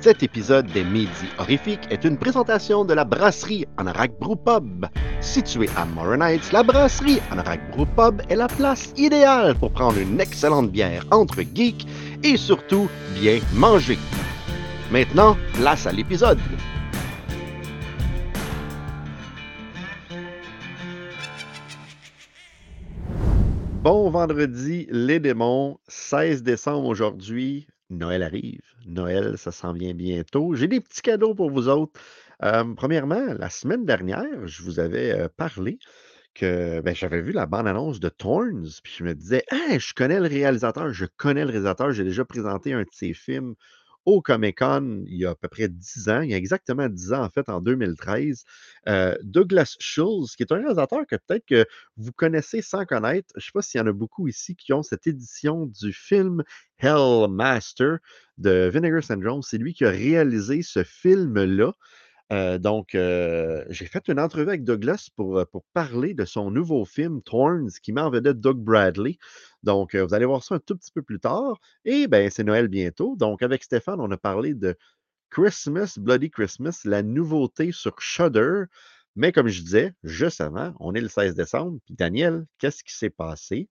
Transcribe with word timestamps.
Cet 0.00 0.22
épisode 0.22 0.66
des 0.66 0.84
Midi 0.84 1.26
Horrifiques 1.38 1.88
est 1.90 2.04
une 2.04 2.16
présentation 2.16 2.84
de 2.84 2.94
la 2.94 3.04
brasserie 3.04 3.66
Anorak 3.78 4.12
Brew 4.20 4.36
Pub. 4.36 4.86
Située 5.20 5.68
à 5.76 5.84
Morin 5.86 6.20
Heights, 6.20 6.52
la 6.52 6.62
brasserie 6.62 7.18
Anorak 7.32 7.72
Brew 7.72 7.84
Pub 7.96 8.22
est 8.28 8.36
la 8.36 8.46
place 8.46 8.92
idéale 8.96 9.56
pour 9.56 9.72
prendre 9.72 9.98
une 9.98 10.20
excellente 10.20 10.70
bière 10.70 11.04
entre 11.10 11.42
geeks 11.42 11.84
et 12.22 12.36
surtout 12.36 12.88
bien 13.20 13.40
manger. 13.54 13.98
Maintenant, 14.92 15.36
place 15.54 15.84
à 15.84 15.90
l'épisode. 15.90 16.38
Bon 23.82 24.10
vendredi, 24.10 24.86
les 24.90 25.18
démons, 25.18 25.78
16 25.88 26.44
décembre 26.44 26.86
aujourd'hui. 26.86 27.66
Noël 27.90 28.22
arrive. 28.22 28.62
Noël, 28.86 29.38
ça 29.38 29.50
s'en 29.52 29.72
vient 29.72 29.94
bientôt. 29.94 30.54
J'ai 30.54 30.68
des 30.68 30.80
petits 30.80 31.02
cadeaux 31.02 31.34
pour 31.34 31.50
vous 31.50 31.68
autres. 31.68 32.00
Premièrement, 32.76 33.34
la 33.38 33.50
semaine 33.50 33.84
dernière, 33.84 34.46
je 34.46 34.62
vous 34.62 34.78
avais 34.78 35.28
parlé 35.36 35.78
que 36.34 36.80
ben, 36.80 36.94
j'avais 36.94 37.20
vu 37.20 37.32
la 37.32 37.46
bande-annonce 37.46 37.98
de 38.00 38.08
Thorns, 38.08 38.68
puis 38.82 38.94
je 38.98 39.04
me 39.04 39.14
disais, 39.14 39.42
ah, 39.50 39.78
je 39.78 39.92
connais 39.92 40.20
le 40.20 40.28
réalisateur, 40.28 40.92
je 40.92 41.06
connais 41.16 41.44
le 41.44 41.50
réalisateur, 41.50 41.92
j'ai 41.92 42.04
déjà 42.04 42.24
présenté 42.24 42.72
un 42.72 42.82
de 42.82 42.88
ses 42.92 43.12
films 43.12 43.54
au 44.04 44.22
Comic-Con 44.22 45.04
il 45.06 45.18
y 45.18 45.26
a 45.26 45.30
à 45.30 45.34
peu 45.34 45.48
près 45.48 45.68
10 45.68 46.08
ans, 46.08 46.20
il 46.22 46.30
y 46.30 46.34
a 46.34 46.36
exactement 46.36 46.88
10 46.88 47.12
ans 47.12 47.24
en 47.24 47.30
fait, 47.30 47.48
en 47.48 47.60
2013. 47.60 48.44
Euh, 48.88 49.16
Douglas 49.22 49.76
Schultz, 49.78 50.36
qui 50.36 50.42
est 50.42 50.52
un 50.52 50.56
réalisateur 50.56 51.06
que 51.06 51.16
peut-être 51.16 51.44
que 51.46 51.66
vous 51.96 52.12
connaissez 52.12 52.62
sans 52.62 52.84
connaître. 52.86 53.28
Je 53.34 53.38
ne 53.38 53.42
sais 53.42 53.50
pas 53.52 53.62
s'il 53.62 53.80
y 53.80 53.82
en 53.82 53.86
a 53.86 53.92
beaucoup 53.92 54.28
ici 54.28 54.56
qui 54.56 54.72
ont 54.72 54.82
cette 54.82 55.06
édition 55.06 55.66
du 55.66 55.92
film 55.92 56.42
Hellmaster 56.78 57.98
de 58.38 58.70
Vinegar 58.72 59.02
Syndrome. 59.02 59.42
C'est 59.42 59.58
lui 59.58 59.74
qui 59.74 59.84
a 59.84 59.90
réalisé 59.90 60.62
ce 60.62 60.84
film-là. 60.84 61.74
Euh, 62.32 62.58
donc, 62.58 62.94
euh, 62.94 63.64
j'ai 63.70 63.86
fait 63.86 64.08
une 64.08 64.20
entrevue 64.20 64.48
avec 64.48 64.64
Douglas 64.64 65.08
pour, 65.16 65.46
pour 65.46 65.64
parler 65.72 66.12
de 66.14 66.24
son 66.24 66.50
nouveau 66.50 66.84
film, 66.84 67.22
Thorns, 67.22 67.70
qui 67.82 67.92
met 67.92 68.02
en 68.02 68.10
Doug 68.10 68.58
Bradley. 68.58 69.18
Donc, 69.62 69.94
vous 69.96 70.14
allez 70.14 70.26
voir 70.26 70.42
ça 70.42 70.56
un 70.56 70.58
tout 70.58 70.76
petit 70.76 70.92
peu 70.92 71.02
plus 71.02 71.20
tard. 71.20 71.58
Et 71.84 72.06
bien, 72.06 72.28
c'est 72.30 72.44
Noël 72.44 72.68
bientôt. 72.68 73.16
Donc, 73.16 73.42
avec 73.42 73.64
Stéphane, 73.64 74.00
on 74.00 74.10
a 74.10 74.18
parlé 74.18 74.54
de 74.54 74.76
Christmas, 75.30 75.98
Bloody 75.98 76.30
Christmas, 76.30 76.82
la 76.84 77.02
nouveauté 77.02 77.72
sur 77.72 78.00
Shudder. 78.00 78.64
Mais 79.16 79.32
comme 79.32 79.48
je 79.48 79.62
disais, 79.62 79.94
juste 80.04 80.40
avant, 80.40 80.74
on 80.80 80.94
est 80.94 81.00
le 81.00 81.08
16 81.08 81.34
décembre. 81.34 81.78
Puis 81.86 81.94
Daniel, 81.94 82.46
qu'est-ce 82.58 82.84
qui 82.84 82.94
s'est 82.94 83.10
passé 83.10 83.68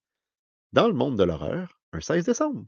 dans 0.73 0.87
le 0.87 0.93
monde 0.93 1.17
de 1.17 1.23
l'horreur 1.23 1.79
un 1.93 2.01
16 2.01 2.25
décembre? 2.25 2.65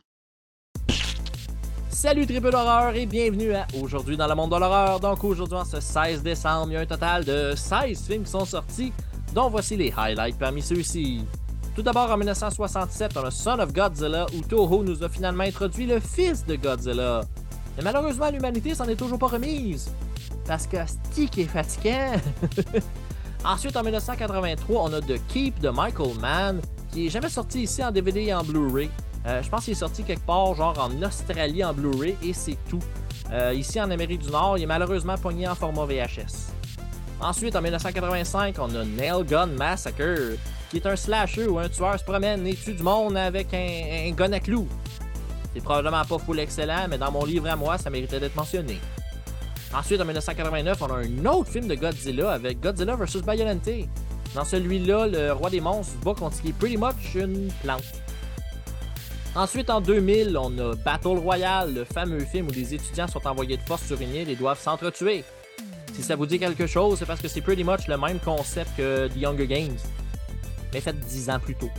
Salut 2.01 2.25
triple 2.25 2.49
d'horreur 2.49 2.95
et 2.95 3.05
bienvenue 3.05 3.53
à 3.53 3.67
Aujourd'hui 3.77 4.15
dans 4.15 4.25
le 4.25 4.33
monde 4.33 4.51
de 4.51 4.55
l'horreur. 4.55 5.01
Donc 5.01 5.21
aujourd'hui 5.21 5.57
en 5.57 5.65
ce 5.65 5.81
16 5.81 6.23
décembre, 6.23 6.67
il 6.69 6.75
y 6.75 6.77
a 6.77 6.79
un 6.79 6.85
total 6.85 7.25
de 7.25 7.51
16 7.53 8.03
films 8.07 8.23
qui 8.23 8.31
sont 8.31 8.45
sortis, 8.45 8.93
dont 9.35 9.49
voici 9.49 9.75
les 9.75 9.93
highlights 9.97 10.37
parmi 10.39 10.61
ceux-ci. 10.61 11.25
Tout 11.75 11.81
d'abord 11.81 12.09
en 12.09 12.15
1967, 12.15 13.17
on 13.17 13.25
a 13.25 13.31
Son 13.31 13.59
of 13.59 13.73
Godzilla 13.73 14.27
où 14.33 14.39
Toho 14.39 14.81
nous 14.81 15.03
a 15.03 15.09
finalement 15.09 15.43
introduit 15.43 15.87
le 15.87 15.99
fils 15.99 16.45
de 16.45 16.55
Godzilla. 16.55 17.19
Mais 17.75 17.83
malheureusement 17.83 18.31
l'humanité 18.31 18.73
s'en 18.73 18.85
est 18.85 18.95
toujours 18.95 19.19
pas 19.19 19.27
remise. 19.27 19.91
Parce 20.47 20.67
que 20.67 20.77
Stick 20.87 21.37
est 21.37 21.47
fatigant. 21.47 22.13
Ensuite 23.43 23.75
en 23.75 23.83
1983, 23.83 24.83
on 24.83 24.93
a 24.93 25.01
The 25.01 25.19
Keep 25.27 25.59
de 25.59 25.67
Michael 25.67 26.17
Mann 26.21 26.61
qui 26.93 27.07
est 27.07 27.09
jamais 27.09 27.29
sorti 27.29 27.63
ici 27.63 27.83
en 27.83 27.91
DVD 27.91 28.21
et 28.21 28.33
en 28.33 28.45
Blu-ray. 28.45 28.89
Euh, 29.25 29.43
je 29.43 29.49
pense 29.49 29.65
qu'il 29.65 29.73
est 29.73 29.75
sorti 29.75 30.03
quelque 30.03 30.25
part, 30.25 30.53
genre 30.55 30.77
en 30.79 31.01
Australie 31.03 31.63
en 31.63 31.73
Blu-ray, 31.73 32.15
et 32.23 32.33
c'est 32.33 32.57
tout. 32.69 32.79
Euh, 33.31 33.53
ici 33.53 33.79
en 33.79 33.91
Amérique 33.91 34.21
du 34.21 34.31
Nord, 34.31 34.57
il 34.57 34.63
est 34.63 34.67
malheureusement 34.67 35.17
pogné 35.17 35.47
en 35.47 35.55
format 35.55 35.85
VHS. 35.85 36.53
Ensuite, 37.21 37.55
en 37.55 37.61
1985, 37.61 38.55
on 38.59 38.75
a 38.75 38.85
Nail 38.85 39.25
Gun 39.25 39.47
Massacre, 39.47 40.37
qui 40.69 40.77
est 40.77 40.85
un 40.85 40.95
slasher 40.95 41.47
où 41.47 41.59
un 41.59 41.67
tueur 41.67 41.99
se 41.99 42.03
promène 42.03 42.47
et 42.47 42.55
tue 42.55 42.73
du 42.73 42.83
monde 42.83 43.17
avec 43.17 43.53
un, 43.53 44.11
gun 44.11 44.31
à 44.31 44.39
clous. 44.39 44.67
C'est 45.53 45.61
probablement 45.61 46.05
pas 46.05 46.17
full 46.17 46.39
excellent, 46.39 46.87
mais 46.89 46.97
dans 46.97 47.11
mon 47.11 47.25
livre 47.25 47.47
à 47.49 47.55
moi, 47.55 47.77
ça 47.77 47.89
méritait 47.89 48.19
d'être 48.19 48.35
mentionné. 48.35 48.79
Ensuite, 49.75 49.99
en 49.99 50.05
1989, 50.05 50.81
on 50.81 50.85
a 50.85 50.97
un 50.97 51.25
autre 51.25 51.51
film 51.51 51.67
de 51.67 51.75
Godzilla 51.75 52.31
avec 52.31 52.61
Godzilla 52.61 52.95
vs. 52.95 53.21
Biollante. 53.21 53.69
Dans 54.33 54.45
celui-là, 54.45 55.07
le 55.07 55.33
roi 55.33 55.49
des 55.49 55.61
monstres 55.61 55.97
bat 56.03 56.13
contre 56.13 56.37
est 56.45 56.53
pretty 56.53 56.77
much 56.77 57.15
une 57.15 57.51
plante. 57.61 57.83
Ensuite, 59.35 59.69
en 59.69 59.79
2000, 59.79 60.37
on 60.37 60.57
a 60.57 60.75
Battle 60.75 61.19
Royale, 61.19 61.73
le 61.73 61.83
fameux 61.85 62.25
film 62.25 62.47
où 62.47 62.51
les 62.51 62.73
étudiants 62.73 63.07
sont 63.07 63.25
envoyés 63.27 63.57
de 63.57 63.61
force 63.61 63.85
sur 63.85 64.01
une 64.01 64.13
île 64.13 64.29
et 64.29 64.35
doivent 64.35 64.59
s'entretuer. 64.59 65.23
Si 65.93 66.01
ça 66.01 66.15
vous 66.15 66.25
dit 66.25 66.39
quelque 66.39 66.65
chose, 66.65 66.97
c'est 66.97 67.05
parce 67.05 67.21
que 67.21 67.27
c'est 67.27 67.41
pretty 67.41 67.63
much 67.63 67.87
le 67.87 67.97
même 67.97 68.19
concept 68.19 68.71
que 68.75 69.07
The 69.07 69.17
Younger 69.17 69.47
Games, 69.47 69.77
mais 70.73 70.81
fait 70.81 70.99
10 70.99 71.29
ans 71.29 71.39
plus 71.39 71.55
tôt. 71.55 71.69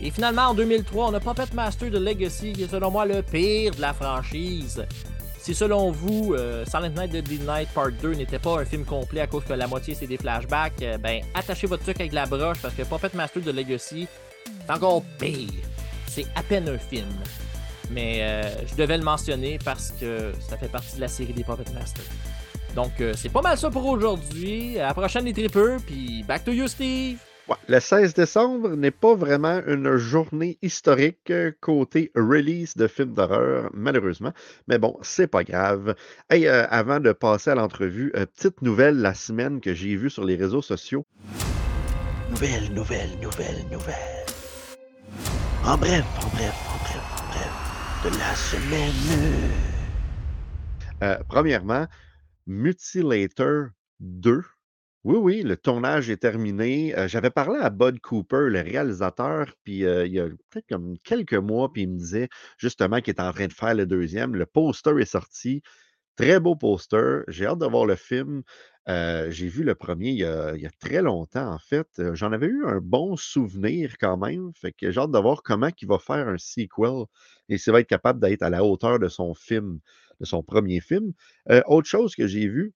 Et 0.00 0.10
finalement, 0.10 0.48
en 0.48 0.54
2003, 0.54 1.08
on 1.08 1.14
a 1.14 1.20
Puppet 1.20 1.54
Master 1.54 1.90
de 1.90 1.98
Legacy, 1.98 2.54
qui 2.54 2.62
est 2.62 2.70
selon 2.70 2.90
moi 2.90 3.04
le 3.04 3.22
pire 3.22 3.74
de 3.74 3.80
la 3.80 3.92
franchise. 3.92 4.86
Si 5.38 5.54
selon 5.54 5.90
vous, 5.90 6.34
euh, 6.34 6.64
Silent 6.64 6.90
Night 6.90 7.12
de 7.12 7.20
The 7.20 7.40
Night 7.46 7.68
Part 7.74 7.92
2 8.00 8.14
n'était 8.14 8.38
pas 8.38 8.60
un 8.60 8.64
film 8.64 8.84
complet 8.84 9.20
à 9.20 9.26
cause 9.26 9.44
que 9.44 9.52
la 9.52 9.66
moitié 9.66 9.94
c'est 9.94 10.06
des 10.06 10.18
flashbacks, 10.18 10.82
euh, 10.82 10.98
ben 10.98 11.22
attachez 11.34 11.66
votre 11.66 11.82
truc 11.82 12.00
avec 12.00 12.12
la 12.12 12.26
broche 12.26 12.58
parce 12.60 12.74
que 12.74 12.82
Puppet 12.82 13.10
Master 13.14 13.42
de 13.42 13.50
Legacy, 13.50 14.06
c'est 14.66 14.72
encore 14.72 15.02
pire 15.18 15.48
c'est 16.10 16.26
à 16.34 16.42
peine 16.42 16.68
un 16.68 16.78
film. 16.78 17.06
Mais 17.90 18.18
euh, 18.22 18.42
je 18.66 18.74
devais 18.74 18.98
le 18.98 19.04
mentionner 19.04 19.58
parce 19.64 19.92
que 19.92 20.32
ça 20.40 20.56
fait 20.56 20.68
partie 20.68 20.96
de 20.96 21.00
la 21.00 21.08
série 21.08 21.32
des 21.32 21.44
Puppet 21.44 21.72
Masters. 21.72 22.04
Donc, 22.74 23.00
euh, 23.00 23.14
c'est 23.16 23.28
pas 23.28 23.42
mal 23.42 23.58
ça 23.58 23.70
pour 23.70 23.86
aujourd'hui. 23.86 24.78
À 24.78 24.88
la 24.88 24.94
prochaine, 24.94 25.24
les 25.24 25.32
tripeux, 25.32 25.76
puis 25.84 26.22
back 26.22 26.44
to 26.44 26.52
you, 26.52 26.68
Steve! 26.68 27.18
le 27.66 27.80
16 27.80 28.14
décembre 28.14 28.76
n'est 28.76 28.92
pas 28.92 29.16
vraiment 29.16 29.60
une 29.66 29.96
journée 29.96 30.56
historique 30.62 31.30
euh, 31.30 31.50
côté 31.60 32.12
release 32.14 32.76
de 32.76 32.86
films 32.86 33.12
d'horreur, 33.12 33.70
malheureusement. 33.74 34.32
Mais 34.68 34.78
bon, 34.78 34.96
c'est 35.02 35.26
pas 35.26 35.42
grave. 35.42 35.96
Hey, 36.28 36.46
avant 36.46 37.00
de 37.00 37.10
passer 37.10 37.50
à 37.50 37.56
l'entrevue, 37.56 38.12
petite 38.12 38.62
nouvelle 38.62 38.98
la 38.98 39.14
semaine 39.14 39.60
que 39.60 39.74
j'ai 39.74 39.96
vue 39.96 40.10
sur 40.10 40.22
les 40.22 40.36
réseaux 40.36 40.62
sociaux. 40.62 41.04
Nouvelle, 42.30 42.72
nouvelle, 42.72 43.10
nouvelle, 43.20 43.64
nouvelle. 43.72 44.19
En 45.62 45.76
bref, 45.76 46.06
en 46.16 46.28
bref, 46.28 46.54
en 46.68 46.78
bref, 46.78 47.02
en 47.18 47.26
bref, 47.28 48.02
de 48.04 48.18
la 48.18 48.34
semaine. 48.34 49.52
Euh, 51.02 51.18
premièrement, 51.28 51.86
Mutilator 52.46 53.68
2. 54.00 54.42
Oui, 55.04 55.16
oui, 55.18 55.42
le 55.42 55.58
tournage 55.58 56.08
est 56.08 56.16
terminé. 56.16 56.96
Euh, 56.96 57.08
j'avais 57.08 57.28
parlé 57.28 57.60
à 57.60 57.68
Bud 57.68 58.00
Cooper, 58.00 58.46
le 58.48 58.60
réalisateur, 58.60 59.52
puis 59.62 59.84
euh, 59.84 60.06
il 60.06 60.14
y 60.14 60.20
a 60.20 60.28
peut-être 60.48 60.66
comme 60.66 60.98
quelques 61.04 61.34
mois, 61.34 61.70
puis 61.70 61.82
il 61.82 61.90
me 61.90 61.98
disait 61.98 62.30
justement 62.56 63.02
qu'il 63.02 63.14
est 63.14 63.20
en 63.20 63.32
train 63.32 63.46
de 63.46 63.52
faire 63.52 63.74
le 63.74 63.84
deuxième. 63.84 64.34
Le 64.34 64.46
poster 64.46 64.98
est 64.98 65.04
sorti. 65.04 65.62
Très 66.16 66.40
beau 66.40 66.56
poster. 66.56 67.20
J'ai 67.28 67.46
hâte 67.46 67.58
de 67.58 67.66
voir 67.66 67.84
le 67.84 67.96
film. 67.96 68.42
Euh, 68.88 69.30
j'ai 69.30 69.48
vu 69.48 69.62
le 69.62 69.74
premier 69.74 70.10
il 70.10 70.18
y 70.18 70.24
a, 70.24 70.70
très 70.80 71.02
longtemps, 71.02 71.52
en 71.52 71.58
fait. 71.58 71.88
Euh, 71.98 72.14
j'en 72.14 72.32
avais 72.32 72.46
eu 72.46 72.64
un 72.66 72.80
bon 72.80 73.16
souvenir 73.16 73.96
quand 74.00 74.16
même. 74.16 74.52
Fait 74.54 74.72
que 74.72 74.90
j'ai 74.90 75.00
hâte 75.00 75.10
de 75.12 75.18
voir 75.18 75.42
comment 75.42 75.68
il 75.80 75.88
va 75.88 75.98
faire 75.98 76.28
un 76.28 76.38
sequel 76.38 77.04
et 77.48 77.58
s'il 77.58 77.72
va 77.72 77.80
être 77.80 77.88
capable 77.88 78.20
d'être 78.20 78.42
à 78.42 78.50
la 78.50 78.64
hauteur 78.64 78.98
de 78.98 79.08
son 79.08 79.34
film, 79.34 79.80
de 80.20 80.24
son 80.24 80.42
premier 80.42 80.80
film. 80.80 81.12
Euh, 81.50 81.62
autre 81.66 81.88
chose 81.88 82.14
que 82.14 82.26
j'ai 82.26 82.48
vu, 82.48 82.72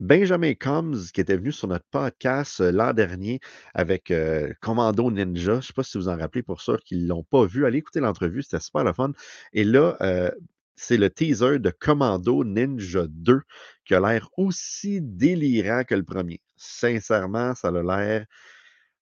Benjamin 0.00 0.54
Combs, 0.54 1.10
qui 1.14 1.20
était 1.22 1.36
venu 1.36 1.52
sur 1.52 1.68
notre 1.68 1.86
podcast 1.90 2.60
l'an 2.60 2.92
dernier 2.92 3.40
avec 3.72 4.12
Commando 4.60 5.10
Ninja. 5.10 5.52
Je 5.52 5.56
ne 5.56 5.60
sais 5.62 5.72
pas 5.72 5.82
si 5.82 5.96
vous 5.96 6.08
en 6.08 6.18
rappelez 6.18 6.42
pour 6.42 6.60
ceux 6.60 6.76
qui 6.84 6.98
ne 6.98 7.08
l'ont 7.08 7.22
pas 7.22 7.46
vu. 7.46 7.64
Allez 7.64 7.78
écouter 7.78 8.00
l'entrevue, 8.00 8.42
c'était 8.42 8.60
super 8.60 8.84
le 8.84 8.92
fun. 8.92 9.12
Et 9.54 9.64
là, 9.64 9.96
c'est 10.76 10.98
le 10.98 11.10
teaser 11.10 11.58
de 11.58 11.70
Commando 11.70 12.44
Ninja 12.44 13.06
2 13.08 13.40
qui 13.84 13.94
a 13.94 14.00
l'air 14.00 14.28
aussi 14.36 15.00
délirant 15.00 15.84
que 15.84 15.94
le 15.94 16.04
premier. 16.04 16.40
Sincèrement, 16.56 17.54
ça 17.54 17.68
a 17.68 17.82
l'air 17.82 18.26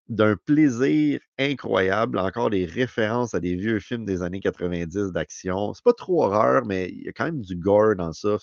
d'un 0.08 0.36
plaisir 0.36 1.20
incroyable. 1.38 2.18
Encore 2.18 2.50
des 2.50 2.66
références 2.66 3.34
à 3.34 3.40
des 3.40 3.56
vieux 3.56 3.80
films 3.80 4.04
des 4.04 4.22
années 4.22 4.40
90 4.40 5.12
d'action. 5.12 5.74
C'est 5.74 5.84
pas 5.84 5.92
trop 5.92 6.24
horreur, 6.24 6.64
mais 6.66 6.90
il 6.90 7.04
y 7.04 7.08
a 7.08 7.12
quand 7.12 7.24
même 7.24 7.40
du 7.40 7.56
gore 7.56 7.96
dans 7.96 8.12
ça. 8.12 8.36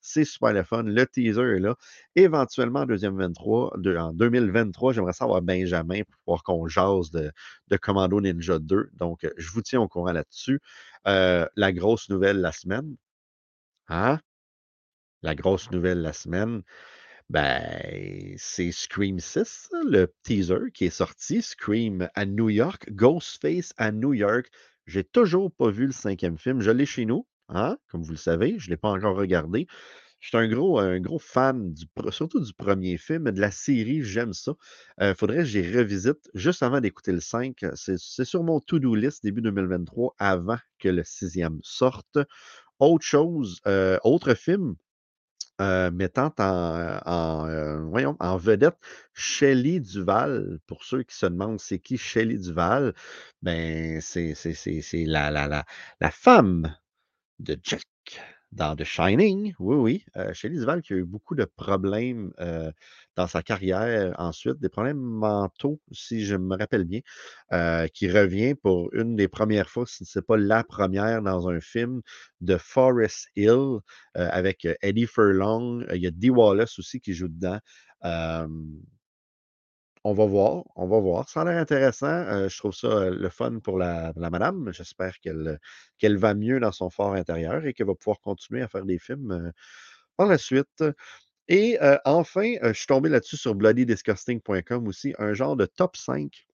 c'est 0.00 0.24
super 0.24 0.52
le 0.52 0.62
fun. 0.62 0.82
Le 0.82 1.06
teaser 1.06 1.56
est 1.56 1.60
là. 1.60 1.76
Éventuellement, 2.16 2.80
en, 2.80 2.86
deuxième 2.86 3.16
23, 3.16 3.78
en 3.98 4.12
2023, 4.12 4.92
j'aimerais 4.92 5.12
savoir 5.12 5.42
Benjamin 5.42 6.02
pour 6.02 6.16
pouvoir 6.24 6.42
qu'on 6.42 6.68
jase 6.68 7.10
de, 7.10 7.32
de, 7.68 7.76
Commando 7.76 8.20
Ninja 8.20 8.58
2. 8.58 8.90
Donc, 8.98 9.26
je 9.36 9.50
vous 9.50 9.62
tiens 9.62 9.80
au 9.80 9.88
courant 9.88 10.12
là-dessus. 10.12 10.60
Euh, 11.06 11.46
la 11.56 11.72
grosse 11.72 12.08
nouvelle 12.10 12.40
la 12.40 12.52
semaine. 12.52 12.96
Hein? 13.88 14.20
La 15.22 15.34
grosse 15.34 15.70
nouvelle 15.70 16.02
la 16.02 16.12
semaine. 16.12 16.62
Ben, 17.30 18.34
c'est 18.38 18.72
Scream 18.72 19.20
6, 19.20 19.70
le 19.86 20.12
teaser 20.24 20.70
qui 20.74 20.86
est 20.86 20.90
sorti. 20.90 21.42
Scream 21.42 22.08
à 22.14 22.26
New 22.26 22.48
York, 22.50 22.90
Ghostface 22.92 23.72
à 23.76 23.92
New 23.92 24.14
York. 24.14 24.50
J'ai 24.86 25.04
toujours 25.04 25.52
pas 25.52 25.70
vu 25.70 25.86
le 25.86 25.92
cinquième 25.92 26.38
film. 26.38 26.60
Je 26.60 26.70
l'ai 26.70 26.86
chez 26.86 27.04
nous. 27.06 27.26
hein, 27.48 27.78
comme 27.88 28.02
vous 28.02 28.12
le 28.12 28.16
savez. 28.16 28.58
Je 28.58 28.66
ne 28.68 28.70
l'ai 28.70 28.76
pas 28.76 28.90
encore 28.90 29.16
regardé. 29.16 29.66
Je 30.20 30.28
suis 30.28 30.36
un 30.36 30.48
gros, 30.48 31.18
fan, 31.18 31.74
surtout 32.10 32.40
du 32.40 32.52
premier 32.52 32.98
film, 32.98 33.30
de 33.30 33.40
la 33.40 33.50
série, 33.50 34.02
j'aime 34.04 34.34
ça. 34.34 34.52
Il 34.98 35.04
euh, 35.04 35.14
faudrait 35.14 35.38
que 35.38 35.44
j'y 35.44 35.62
revisite 35.62 36.30
juste 36.34 36.62
avant 36.62 36.80
d'écouter 36.80 37.12
le 37.12 37.20
5. 37.20 37.64
C'est 37.74 38.24
sur 38.24 38.42
mon 38.44 38.60
to-do 38.60 38.94
list 38.94 39.24
début 39.24 39.40
2023, 39.40 40.14
avant 40.18 40.58
que 40.78 40.88
le 40.90 41.04
sixième 41.04 41.58
sorte. 41.62 42.18
Autre 42.78 43.04
chose, 43.04 43.60
euh, 43.66 43.98
autre 44.04 44.34
film, 44.34 44.76
euh, 45.60 45.90
mettant 45.90 46.32
en, 46.38 48.16
en 48.20 48.36
vedette 48.36 48.76
Shelley 49.14 49.80
Duval. 49.80 50.58
Pour 50.66 50.84
ceux 50.84 51.02
qui 51.02 51.16
se 51.16 51.26
demandent 51.26 51.60
c'est 51.60 51.78
qui 51.78 51.98
Shelley 51.98 52.38
Duval, 52.38 52.94
ben 53.42 54.00
c'est 54.00 54.34
la, 55.06 55.30
la, 55.30 55.48
la, 55.48 55.64
la 56.00 56.10
femme 56.10 56.74
de 57.40 57.58
Jack 57.62 57.82
dans 58.52 58.74
The 58.74 58.84
Shining, 58.84 59.54
oui, 59.60 59.76
oui. 59.76 60.04
Euh, 60.16 60.32
Shelley 60.34 60.56
Duval 60.58 60.82
qui 60.82 60.92
a 60.92 60.96
eu 60.96 61.04
beaucoup 61.04 61.34
de 61.36 61.44
problèmes 61.44 62.32
euh, 62.40 62.72
dans 63.16 63.28
sa 63.28 63.42
carrière 63.42 64.14
ensuite, 64.18 64.58
des 64.58 64.68
problèmes 64.68 64.98
mentaux, 64.98 65.80
si 65.92 66.24
je 66.24 66.34
me 66.36 66.56
rappelle 66.56 66.84
bien, 66.84 67.00
euh, 67.52 67.86
qui 67.88 68.10
revient 68.10 68.54
pour 68.54 68.92
une 68.92 69.14
des 69.16 69.28
premières 69.28 69.70
fois, 69.70 69.86
si 69.86 70.04
ce 70.04 70.18
n'est 70.18 70.22
pas 70.24 70.36
la 70.36 70.64
première, 70.64 71.22
dans 71.22 71.48
un 71.48 71.60
film 71.60 72.02
de 72.40 72.56
Forest 72.56 73.28
Hill 73.36 73.48
euh, 73.50 73.80
avec 74.14 74.66
Eddie 74.82 75.06
Furlong. 75.06 75.84
Il 75.94 76.02
y 76.02 76.06
a 76.06 76.10
Dee 76.10 76.30
Wallace 76.30 76.78
aussi 76.78 77.00
qui 77.00 77.14
joue 77.14 77.28
dedans. 77.28 77.58
On 80.04 80.14
va 80.14 80.24
voir, 80.24 80.64
on 80.76 80.86
va 80.88 80.98
voir. 80.98 81.28
Ça 81.28 81.42
a 81.42 81.44
l'air 81.44 81.58
intéressant. 81.58 82.06
Euh, 82.06 82.48
je 82.48 82.56
trouve 82.56 82.74
ça 82.74 82.86
euh, 82.88 83.10
le 83.10 83.28
fun 83.28 83.58
pour 83.58 83.76
la, 83.78 84.12
madame. 84.16 84.72
J'espère 84.72 85.18
qu'elle 85.20 85.58
qu'elle 85.98 86.16
va 86.16 86.34
mieux 86.34 86.58
dans 86.58 86.72
son 86.72 86.88
fort 86.88 87.12
intérieur 87.12 87.66
et 87.66 87.74
qu'elle 87.74 87.86
va 87.86 87.94
pouvoir 87.94 88.20
continuer 88.20 88.62
à 88.62 88.68
faire 88.68 88.86
des 88.86 88.98
films 88.98 89.30
euh, 89.30 89.50
par 90.16 90.26
la 90.28 90.38
suite. 90.38 90.84
Et 91.48 91.78
enfin, 92.04 92.54
je 92.62 92.72
suis 92.72 92.86
tombé 92.86 93.08
là-dessus 93.08 93.36
sur 93.36 93.54
bloodydisgusting.com 93.56 94.86
aussi, 94.86 95.14
un 95.18 95.34
genre 95.34 95.56
de 95.56 95.66
top 95.66 95.96
5, 95.96 96.46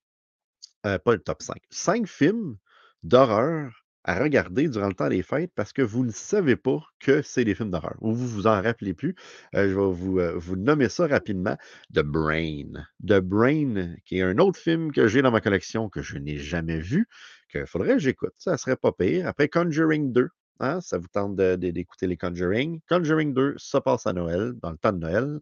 pas 0.82 1.00
le 1.12 1.18
top 1.18 1.42
5, 1.42 1.58
5 1.68 2.06
films 2.06 2.56
d'horreur 3.02 3.85
à 4.06 4.20
regarder 4.20 4.68
durant 4.68 4.86
le 4.86 4.94
temps 4.94 5.08
des 5.08 5.22
fêtes 5.22 5.50
parce 5.56 5.72
que 5.72 5.82
vous 5.82 6.04
ne 6.04 6.12
savez 6.12 6.54
pas 6.54 6.78
que 7.00 7.22
c'est 7.22 7.44
des 7.44 7.56
films 7.56 7.72
d'horreur 7.72 7.96
ou 8.00 8.14
vous 8.14 8.28
vous 8.28 8.46
en 8.46 8.62
rappelez 8.62 8.94
plus. 8.94 9.16
Euh, 9.54 9.68
je 9.68 9.74
vais 9.74 9.92
vous, 9.92 10.20
euh, 10.20 10.32
vous 10.36 10.56
nommer 10.56 10.88
ça 10.88 11.08
rapidement. 11.08 11.56
The 11.92 12.02
Brain. 12.02 12.86
The 13.04 13.18
Brain, 13.18 13.96
qui 14.04 14.18
est 14.18 14.22
un 14.22 14.38
autre 14.38 14.60
film 14.60 14.92
que 14.92 15.08
j'ai 15.08 15.22
dans 15.22 15.32
ma 15.32 15.40
collection 15.40 15.88
que 15.88 16.02
je 16.02 16.18
n'ai 16.18 16.38
jamais 16.38 16.78
vu, 16.78 17.08
qu'il 17.50 17.66
faudrait 17.66 17.94
que 17.94 17.98
j'écoute. 17.98 18.32
Ça 18.38 18.56
serait 18.56 18.76
pas 18.76 18.92
pire. 18.92 19.26
Après 19.26 19.48
Conjuring 19.48 20.12
2. 20.12 20.28
Hein, 20.60 20.80
ça 20.80 20.98
vous 20.98 21.08
tente 21.08 21.36
d'écouter 21.36 22.06
les 22.06 22.16
Conjuring. 22.16 22.80
Conjuring 22.88 23.34
2, 23.34 23.56
ça 23.58 23.80
passe 23.80 24.06
à 24.06 24.12
Noël, 24.12 24.52
dans 24.62 24.70
le 24.70 24.78
temps 24.78 24.92
de 24.92 24.98
Noël. 24.98 25.40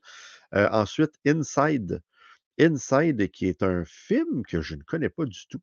Euh, 0.55 0.69
ensuite, 0.73 1.13
Inside. 1.27 2.01
Inside, 2.59 3.31
qui 3.31 3.47
est 3.47 3.63
un 3.63 3.85
film 3.85 4.43
que 4.47 4.61
je 4.63 4.75
ne 4.75 4.83
connais 4.83 5.11
pas 5.11 5.27
du 5.27 5.47
tout. 5.49 5.61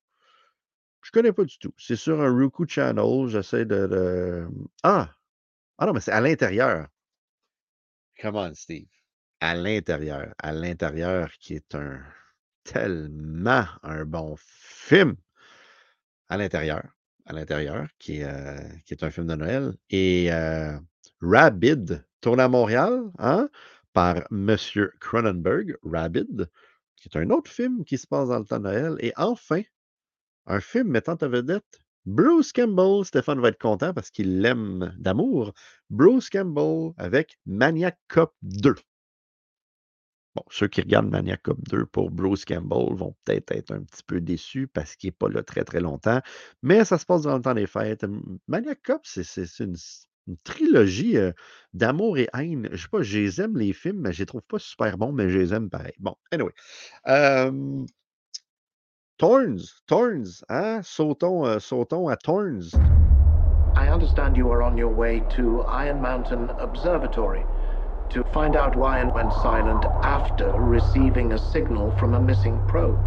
Je 1.02 1.12
connais 1.12 1.34
pas 1.34 1.44
du 1.46 1.58
tout. 1.58 1.74
C'est 1.78 1.96
sur 1.96 2.22
un 2.22 2.32
Roku 2.32 2.66
Channel. 2.68 3.28
J'essaie 3.28 3.66
de, 3.66 4.48
Ah! 4.84 5.10
Ah 5.78 5.86
non, 5.88 5.94
mais 5.94 6.00
c'est 6.00 6.12
à 6.12 6.22
l'intérieur. 6.22 6.88
Come 8.22 8.36
on, 8.36 8.54
Steve. 8.54 8.88
À 9.40 9.56
l'intérieur. 9.56 10.34
À 10.38 10.52
l'intérieur, 10.52 11.32
qui 11.40 11.56
est 11.56 11.74
un 11.76 12.00
tellement 12.64 13.66
un 13.82 14.06
bon 14.06 14.36
film. 14.38 15.16
À 16.30 16.38
l'intérieur. 16.38 16.84
À 17.26 17.34
l'intérieur, 17.34 17.88
qui, 17.98 18.18
est, 18.22 18.26
euh, 18.26 18.60
qui 18.86 18.94
est 18.94 19.04
un 19.04 19.12
film 19.12 19.28
de 19.28 19.36
Noël. 19.36 19.74
Et 19.90 20.32
euh, 20.32 20.78
Rabid, 21.22 22.06
tourné 22.20 22.44
à 22.44 22.48
Montréal, 22.48 23.04
hein, 23.20 23.50
par 23.94 24.18
M. 24.32 24.56
Cronenberg, 25.00 25.78
Rabid, 25.84 26.50
qui 26.96 27.10
est 27.10 27.18
un 27.18 27.30
autre 27.32 27.50
film 27.50 27.84
qui 27.86 27.98
se 27.98 28.08
passe 28.08 28.30
dans 28.30 28.40
le 28.40 28.46
temps 28.46 28.60
de 28.60 28.64
Noël. 28.64 28.96
Et 29.00 29.14
enfin, 29.18 29.62
un 30.48 30.60
film 30.60 30.90
mettant 30.90 31.18
en 31.22 31.30
vedette 31.30 31.82
Bruce 32.06 32.52
Campbell. 32.52 33.06
Stéphane 33.06 33.40
va 33.40 33.50
être 33.50 33.62
content 33.62 33.94
parce 33.94 34.10
qu'il 34.12 34.42
l'aime 34.42 34.94
d'amour. 34.98 35.54
Bruce 35.90 36.30
Campbell 36.30 36.94
avec 36.98 37.38
Maniac 37.46 37.98
Cop 38.08 38.34
2. 38.42 38.76
Bon, 40.34 40.44
ceux 40.50 40.68
qui 40.68 40.80
regardent 40.82 41.10
Maniac 41.10 41.42
Cop 41.44 41.60
2 41.70 41.86
pour 41.86 42.10
Bruce 42.10 42.46
Campbell 42.46 42.96
vont 42.96 43.16
peut-être 43.26 43.52
être 43.52 43.72
un 43.72 43.84
petit 43.84 44.04
peu 44.04 44.22
déçus 44.22 44.68
parce 44.68 44.96
qu'il 44.96 45.10
n'est 45.10 45.12
pas 45.12 45.28
là 45.28 45.44
très 45.44 45.64
très 45.66 45.82
longtemps. 45.82 46.22
Mais 46.64 46.86
ça 46.86 46.98
se 46.98 47.06
passe 47.06 47.24
dans 47.24 47.36
le 47.36 47.42
temps 47.42 47.54
des 47.54 47.68
fêtes. 47.68 48.06
Maniac 48.48 48.80
Cop, 48.82 49.02
c'est 49.04 49.60
une, 49.60 49.76
trilogie 50.44 51.18
euh, 51.18 51.34
d'amour 51.74 52.18
et 52.18 52.30
haine. 52.34 52.70
Je 52.72 52.84
sais 52.84 52.88
pas, 52.90 53.02
je 53.02 53.18
les 53.20 53.42
aime 53.42 53.58
les 53.58 53.74
films, 53.74 54.00
mais 54.02 54.14
je 54.14 54.20
les 54.20 54.26
trouve 54.26 54.44
pas 54.44 54.60
super 54.60 54.98
bons, 54.98 55.12
mais 55.12 55.30
je 55.30 55.38
les 55.38 55.54
aime 55.54 55.70
pareil. 55.70 55.94
Bon, 56.00 56.16
anyway. 56.32 56.54
Euh, 57.08 57.84
Thorns, 59.22 59.84
Thorns, 59.88 60.44
hein? 60.50 60.82
Sautons, 60.82 61.46
euh, 61.46 61.60
sautons 61.60 62.10
à 62.10 62.18
Thorns. 62.20 62.74
I 63.76 63.88
understand 63.88 64.36
you 64.36 64.50
are 64.50 64.64
on 64.64 64.76
your 64.76 64.90
way 64.90 65.22
to 65.36 65.62
Iron 65.62 66.02
Mountain 66.02 66.50
Observatory 66.58 67.46
to 68.10 68.24
find 68.34 68.56
out 68.56 68.76
why 68.76 68.98
and 68.98 69.14
went 69.14 69.32
silent 69.34 69.86
after 70.02 70.52
receiving 70.54 71.34
a 71.34 71.38
signal 71.38 71.96
from 72.00 72.16
a 72.16 72.20
missing 72.20 72.60
probe. 72.68 72.98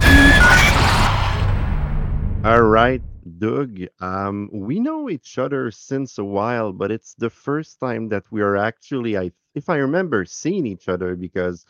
All 2.44 2.62
right, 2.62 3.02
Doug. 3.40 3.81
Um, 3.99 4.50
we 4.52 4.78
know 4.78 5.11
each 5.11 5.37
other 5.37 5.72
since 5.72 6.16
a 6.19 6.25
while, 6.25 6.72
but 6.72 6.93
it's 6.93 7.14
the 7.14 7.31
first 7.31 7.81
time 7.81 8.08
that 8.11 8.22
we 8.31 8.40
are 8.40 8.56
actually, 8.56 9.19
I, 9.19 9.32
if 9.56 9.69
I 9.69 9.78
remember, 9.78 10.25
seeing 10.26 10.64
each 10.64 10.88
other 10.88 11.16
because 11.16 11.66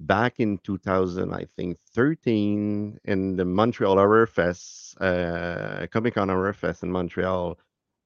back 0.00 0.40
in 0.40 0.58
2000, 0.58 1.32
I 1.32 1.46
think 1.56 1.78
13, 1.94 2.98
in 3.04 3.36
the 3.36 3.44
Montreal 3.44 3.96
Horror 3.96 4.26
Fest, 4.26 5.00
uh, 5.00 5.86
Comic 5.90 6.14
Con 6.14 6.28
Horror 6.28 6.52
Fest 6.52 6.82
in 6.82 6.90
Montreal, 6.90 7.58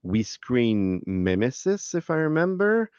we 0.03 0.23
screened 0.23 1.03
Mimesis, 1.07 1.95
if 1.95 2.11
I 2.11 2.17
remember. 2.17 2.91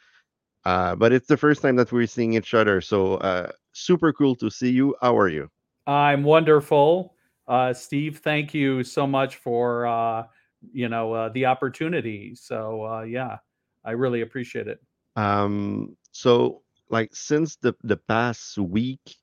Uh, 0.66 0.96
but 0.96 1.12
it's 1.12 1.28
the 1.28 1.38
first 1.38 1.62
time 1.62 1.76
that 1.78 1.92
we're 1.92 2.06
seeing 2.06 2.34
each 2.34 2.54
other. 2.54 2.82
So 2.82 3.16
uh, 3.16 3.52
super 3.72 4.12
cool 4.12 4.36
to 4.36 4.50
see 4.50 4.72
you. 4.72 4.96
How 5.02 5.18
are 5.18 5.30
you? 5.30 5.50
I'm 5.88 6.24
wonderful. 6.24 7.16
Uh, 7.48 7.74
Steve, 7.74 8.20
thank 8.20 8.54
you 8.54 8.84
so 8.84 9.08
much 9.08 9.38
for 9.38 9.88
uh, 9.88 10.24
you 10.72 10.90
know 10.90 11.14
uh, 11.14 11.30
the 11.30 11.46
opportunity. 11.46 12.36
So 12.36 12.86
uh, 12.86 13.02
yeah, 13.02 13.38
I 13.84 13.92
really 13.92 14.22
appreciate 14.22 14.68
it. 14.68 14.80
Um, 15.16 15.98
so 16.12 16.62
like 16.90 17.16
since 17.16 17.56
the 17.58 17.74
the 17.84 17.98
past 17.98 18.58
week, 18.58 19.18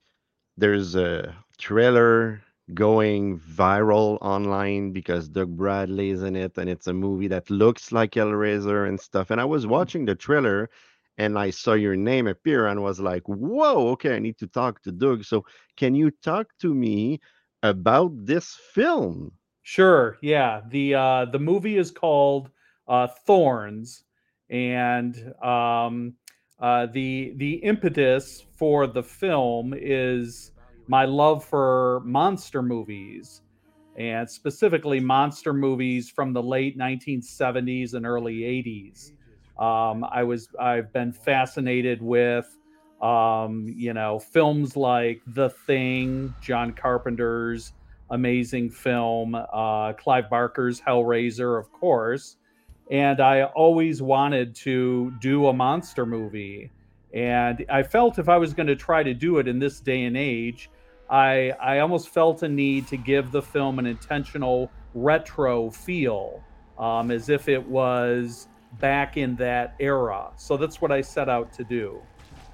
there's 0.57 0.95
a 0.97 1.37
trailer 1.59 2.43
going 2.75 3.39
viral 3.41 4.19
online 4.23 4.93
because 4.93 5.29
Doug 5.29 5.57
Bradley 5.57 6.11
is 6.11 6.23
in 6.23 6.37
it, 6.37 6.59
and 6.59 6.69
it's 6.71 6.87
a 6.89 6.95
movie 6.95 7.29
that 7.29 7.51
looks 7.51 7.93
like 7.93 8.13
Hellraiser 8.13 8.89
and 8.89 9.01
stuff. 9.01 9.31
And 9.31 9.41
I 9.41 9.45
was 9.45 9.67
watching 9.67 10.05
the 10.07 10.15
trailer, 10.15 10.71
and 11.19 11.39
I 11.39 11.51
saw 11.51 11.75
your 11.75 11.97
name 11.97 12.27
appear, 12.27 12.67
and 12.67 12.83
was 12.83 13.01
like, 13.01 13.25
"Whoa, 13.29 13.89
okay, 13.93 14.17
I 14.17 14.21
need 14.21 14.39
to 14.39 14.49
talk 14.49 14.83
to 14.83 14.93
Doug." 14.93 15.25
So, 15.25 15.45
can 15.77 15.95
you 15.95 16.11
talk 16.11 16.49
to 16.61 16.75
me 16.75 17.21
about 17.63 18.13
this 18.27 18.55
film? 18.75 19.33
Sure. 19.63 20.19
Yeah. 20.23 20.63
the 20.69 20.95
uh, 20.95 21.25
The 21.27 21.39
movie 21.39 21.77
is 21.77 21.91
called 21.91 22.51
uh, 22.89 23.09
Thorns, 23.09 24.05
and 24.49 25.17
um, 25.43 26.15
uh, 26.61 26.87
the 26.87 27.33
the 27.37 27.55
impetus 27.57 28.45
for 28.57 28.87
the 28.87 29.03
film 29.03 29.75
is 29.77 30.53
my 30.89 31.05
love 31.05 31.45
for 31.45 32.01
monster 32.05 32.63
movies, 32.63 33.43
and 33.97 34.29
specifically 34.29 35.01
monster 35.01 35.53
movies 35.53 36.09
from 36.09 36.33
the 36.33 36.43
late 36.43 36.79
1970s 36.79 37.95
and 37.95 38.07
early 38.07 38.39
80s. 38.39 39.13
Um, 39.63 40.05
I 40.05 40.23
was 40.23 40.49
I've 40.59 40.93
been 40.93 41.13
fascinated 41.13 42.01
with 42.01 42.47
um, 43.03 43.67
you 43.77 43.93
know 43.93 44.19
films 44.19 44.77
like 44.77 45.21
The 45.27 45.51
Thing, 45.51 46.35
John 46.41 46.73
Carpenter's 46.73 47.73
amazing 48.11 48.71
film, 48.71 49.35
uh, 49.35 49.93
Clive 49.95 50.31
Barker's 50.31 50.81
Hellraiser, 50.81 51.59
of 51.59 51.71
course 51.73 52.37
and 52.91 53.21
I 53.21 53.45
always 53.45 54.01
wanted 54.01 54.55
to 54.57 55.13
do 55.21 55.49
a 55.49 55.53
monster 55.53 56.07
movie. 56.07 56.71
And 57.13 57.65
I 57.69 57.83
felt 57.83 58.19
if 58.19 58.29
I 58.29 58.37
was 58.37 58.55
going 58.55 58.67
to 58.67 58.77
try 58.77 59.03
to 59.03 59.15
do 59.15 59.39
it 59.39 59.49
in 59.49 59.59
this 59.59 59.81
day 59.81 60.05
and 60.05 60.17
age, 60.17 60.71
I 61.09 61.53
I 61.61 61.79
almost 61.79 62.09
felt 62.09 62.43
a 62.43 62.49
need 62.49 62.89
to 62.89 62.97
give 62.97 63.31
the 63.31 63.43
film 63.43 63.79
an 63.79 63.87
intentional 63.87 64.71
retro 64.95 65.71
feel, 65.71 66.43
um, 66.79 67.11
as 67.11 67.29
if 67.29 67.49
it 67.49 67.65
was 67.67 68.49
back 68.81 69.17
in 69.17 69.37
that 69.37 69.75
era. 69.79 70.31
So 70.37 70.57
that's 70.57 70.81
what 70.81 70.91
I 70.91 71.01
set 71.01 71.29
out 71.29 71.53
to 71.55 71.65
do. 71.65 72.03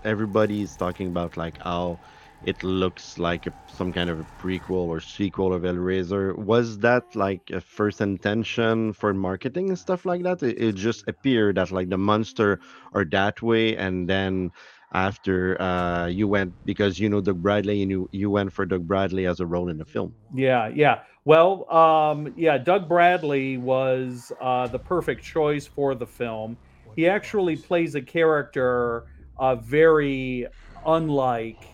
Everybody's 0.05 0.77
talking 0.77 1.09
about 1.09 1.37
like 1.37 1.61
how 1.63 1.99
it 2.45 2.63
looks 2.63 3.19
like 3.19 3.47
a, 3.47 3.53
some 3.77 3.93
kind 3.93 4.11
of 4.11 4.21
a 4.21 4.27
prequel 4.41 4.89
or 4.89 5.01
sequel 5.01 5.53
of 5.53 5.63
Hellraiser. 5.63 6.37
Was 6.37 6.79
that 6.79 7.15
like 7.15 7.51
a 7.51 7.61
first 7.61 8.01
intention 8.01 8.93
for 8.93 9.15
marketing 9.15 9.69
and 9.69 9.79
stuff 9.79 10.05
like 10.05 10.23
that? 10.25 10.43
It, 10.43 10.61
it 10.61 10.75
just 10.75 11.07
appeared 11.09 11.57
that 11.57 11.71
like 11.71 11.89
the 11.89 11.99
monster 11.99 12.61
are 12.93 13.05
that 13.07 13.43
way, 13.43 13.77
and 13.77 14.09
then 14.09 14.51
after 14.93 15.61
uh, 15.61 16.07
you 16.07 16.29
went 16.29 16.53
because 16.65 16.99
you 16.99 17.09
know 17.09 17.21
Doug 17.21 17.43
Bradley 17.43 17.83
and 17.83 17.91
you 17.91 18.09
you 18.13 18.31
went 18.31 18.53
for 18.53 18.67
Doug 18.67 18.87
Bradley 18.87 19.27
as 19.27 19.41
a 19.41 19.47
role 19.47 19.69
in 19.69 19.79
the 19.79 19.85
film. 19.85 20.15
Yeah, 20.35 20.69
yeah. 20.69 21.01
Well, 21.25 21.73
um, 21.73 22.35
yeah, 22.37 22.59
Doug 22.59 22.89
Bradley 22.89 23.57
was 23.57 24.33
uh, 24.41 24.67
the 24.67 24.79
perfect 24.79 25.23
choice 25.23 25.67
for 25.67 25.95
the 25.95 26.07
film. 26.07 26.57
He 26.97 27.09
actually 27.09 27.57
plays 27.57 27.95
a 27.95 28.03
character 28.03 29.05
uh, 29.39 29.55
very 29.55 30.49
unlike 30.85 31.72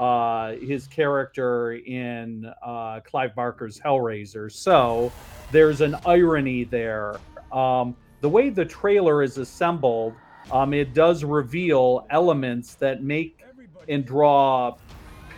uh, 0.00 0.56
his 0.56 0.86
character 0.86 1.74
in 1.74 2.50
uh, 2.62 3.00
Clive 3.00 3.34
Barker's 3.34 3.78
Hellraiser. 3.78 4.50
So 4.50 5.12
there's 5.52 5.82
an 5.82 5.94
irony 6.06 6.64
there. 6.64 7.20
Um, 7.52 7.94
the 8.22 8.28
way 8.28 8.48
the 8.48 8.64
trailer 8.64 9.22
is 9.22 9.36
assembled, 9.36 10.14
um, 10.50 10.72
it 10.72 10.94
does 10.94 11.22
reveal 11.22 12.06
elements 12.08 12.74
that 12.76 13.02
make 13.02 13.44
and 13.88 14.06
draw 14.06 14.74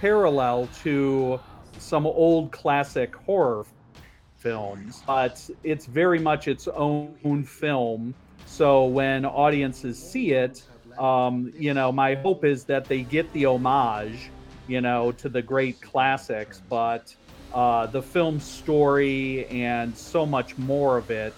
parallel 0.01 0.69
to 0.83 1.41
some 1.79 2.07
old 2.07 2.53
classic 2.53 3.17
horror 3.17 3.67
films, 4.37 5.03
but 5.07 5.49
it's 5.65 5.87
very 5.87 6.21
much 6.21 6.47
its 6.47 6.69
own 6.69 7.45
film. 7.45 8.15
So 8.47 8.85
when 8.85 9.25
audiences 9.25 10.01
see 10.01 10.33
it, 10.33 10.63
um, 10.99 11.53
you 11.57 11.75
know, 11.75 11.91
my 11.91 12.15
hope 12.15 12.45
is 12.45 12.65
that 12.65 12.85
they 12.85 13.03
get 13.03 13.33
the 13.33 13.47
homage 13.47 14.31
you 14.69 14.81
know, 14.81 15.13
to 15.13 15.29
the 15.29 15.43
great 15.43 15.81
classics, 15.81 16.63
but 16.69 17.15
uh, 17.55 17.87
the 17.87 18.03
film 18.03 18.41
story 18.41 19.47
and 19.47 19.97
so 19.97 20.25
much 20.25 20.57
more 20.59 20.97
of 20.99 21.11
it 21.11 21.35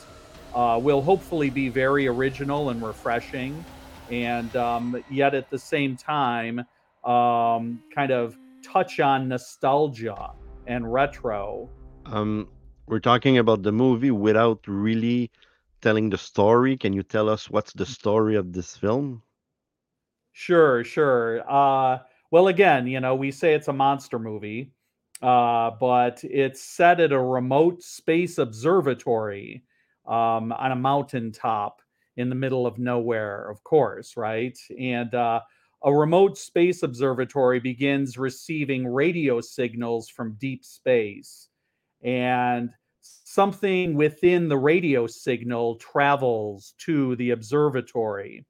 uh, 0.55 0.79
will 0.81 1.03
hopefully 1.03 1.51
be 1.51 1.69
very 1.69 2.07
original 2.07 2.71
and 2.71 2.83
refreshing, 2.83 3.65
and 4.11 4.55
um, 4.57 5.03
yet 5.11 5.35
at 5.35 5.51
the 5.51 5.59
same 5.59 5.97
time, 5.97 6.61
um, 7.05 7.83
kind 7.95 8.13
of 8.13 8.37
touch 8.63 9.01
on 9.01 9.29
nostalgia 9.29 10.31
and 10.67 10.93
retro. 10.93 11.69
Um, 12.07 12.49
we're 12.87 13.01
talking 13.01 13.39
about 13.39 13.63
the 13.63 13.73
movie 13.73 14.11
without 14.11 14.61
really 14.67 15.31
telling 15.83 16.11
the 16.11 16.19
story. 16.19 16.77
Can 16.77 16.93
you 16.93 17.03
tell 17.03 17.29
us 17.29 17.51
what's 17.51 17.73
the 17.73 17.87
story 17.87 18.37
of 18.37 18.53
this 18.53 18.77
film? 18.77 19.23
Sure, 20.33 20.85
sure. 20.85 21.43
Uh, 21.49 21.99
well, 22.35 22.49
again, 22.49 22.89
you 22.89 22.99
know, 22.99 23.15
we 23.15 23.31
say 23.31 23.55
it's 23.55 23.69
a 23.69 23.73
monster 23.73 24.19
movie, 24.19 24.73
uh, 25.23 25.71
but 25.79 26.19
it's 26.25 26.61
set 26.61 26.99
at 26.99 27.13
a 27.13 27.23
remote 27.23 27.81
space 27.81 28.39
observatory 28.39 29.63
um, 30.05 30.51
on 30.51 30.73
a 30.73 30.75
mountaintop 30.75 31.81
in 32.17 32.29
the 32.29 32.35
middle 32.35 32.67
of 32.67 32.77
nowhere, 32.77 33.49
of 33.49 33.63
course, 33.63 34.17
right? 34.17 34.59
And 34.77 35.15
uh, 35.15 35.43
a 35.85 35.95
remote 35.95 36.37
space 36.37 36.83
observatory 36.83 37.61
begins 37.61 38.19
receiving 38.19 38.85
radio 38.85 39.41
signals 39.41 40.09
from 40.09 40.35
deep 40.41 40.65
space. 40.65 41.51
And 42.03 42.71
something 43.01 43.95
within 43.95 44.49
the 44.49 44.59
radio 44.59 45.07
signal 45.07 45.77
travels 45.77 46.75
to 46.79 47.15
the 47.15 47.31
observatory. 47.31 48.45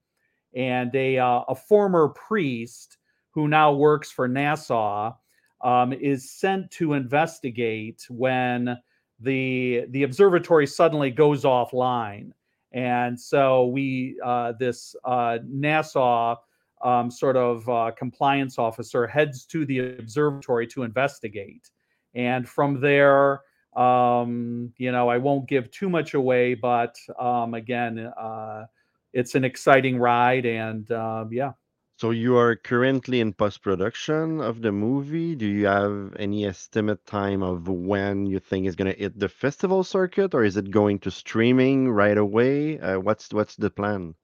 And 0.56 0.94
a, 0.94 1.18
uh, 1.18 1.42
a 1.48 1.54
former 1.54 2.08
priest 2.08 2.96
who 3.34 3.48
now 3.48 3.72
works 3.72 4.10
for 4.12 4.28
NASA, 4.28 5.14
um, 5.62 5.92
is 5.92 6.30
sent 6.30 6.70
to 6.70 6.92
investigate 6.92 8.06
when 8.08 8.78
the 9.20 9.86
the 9.90 10.04
observatory 10.04 10.66
suddenly 10.66 11.10
goes 11.10 11.42
offline, 11.44 12.30
and 12.72 13.18
so 13.18 13.66
we 13.66 14.16
uh, 14.24 14.52
this 14.58 14.94
uh, 15.04 15.38
NASA 15.44 16.36
um, 16.82 17.10
sort 17.10 17.36
of 17.36 17.68
uh, 17.68 17.90
compliance 17.96 18.58
officer 18.58 19.06
heads 19.06 19.44
to 19.46 19.64
the 19.66 19.96
observatory 19.98 20.66
to 20.68 20.84
investigate, 20.84 21.70
and 22.14 22.48
from 22.48 22.80
there. 22.80 23.40
Um, 23.76 24.72
you 24.78 24.92
know, 24.92 25.08
I 25.08 25.18
won't 25.18 25.48
give 25.48 25.68
too 25.72 25.90
much 25.90 26.14
away, 26.14 26.54
but 26.54 26.94
um, 27.18 27.54
again, 27.54 27.98
uh, 27.98 28.66
it's 29.12 29.34
an 29.34 29.42
exciting 29.44 29.98
ride, 29.98 30.46
and 30.46 30.88
uh, 30.92 31.24
yeah. 31.28 31.54
So 31.96 32.10
you 32.10 32.36
are 32.36 32.56
currently 32.56 33.20
in 33.20 33.32
post-production 33.32 34.40
of 34.40 34.62
the 34.62 34.72
movie. 34.72 35.36
Do 35.36 35.46
you 35.46 35.66
have 35.66 36.16
any 36.18 36.44
estimate 36.44 37.06
time 37.06 37.40
of 37.40 37.68
when 37.68 38.26
you 38.26 38.40
think 38.40 38.66
it's 38.66 38.74
going 38.74 38.92
to 38.92 38.98
hit 38.98 39.16
the 39.18 39.28
festival 39.28 39.84
circuit, 39.84 40.34
or 40.34 40.42
is 40.42 40.56
it 40.56 40.72
going 40.72 40.98
to 41.00 41.12
streaming 41.12 41.88
right 41.88 42.18
away? 42.18 42.80
Uh, 42.80 42.98
what's 42.98 43.32
what's 43.32 43.54
the 43.54 43.70
plan? 43.70 44.16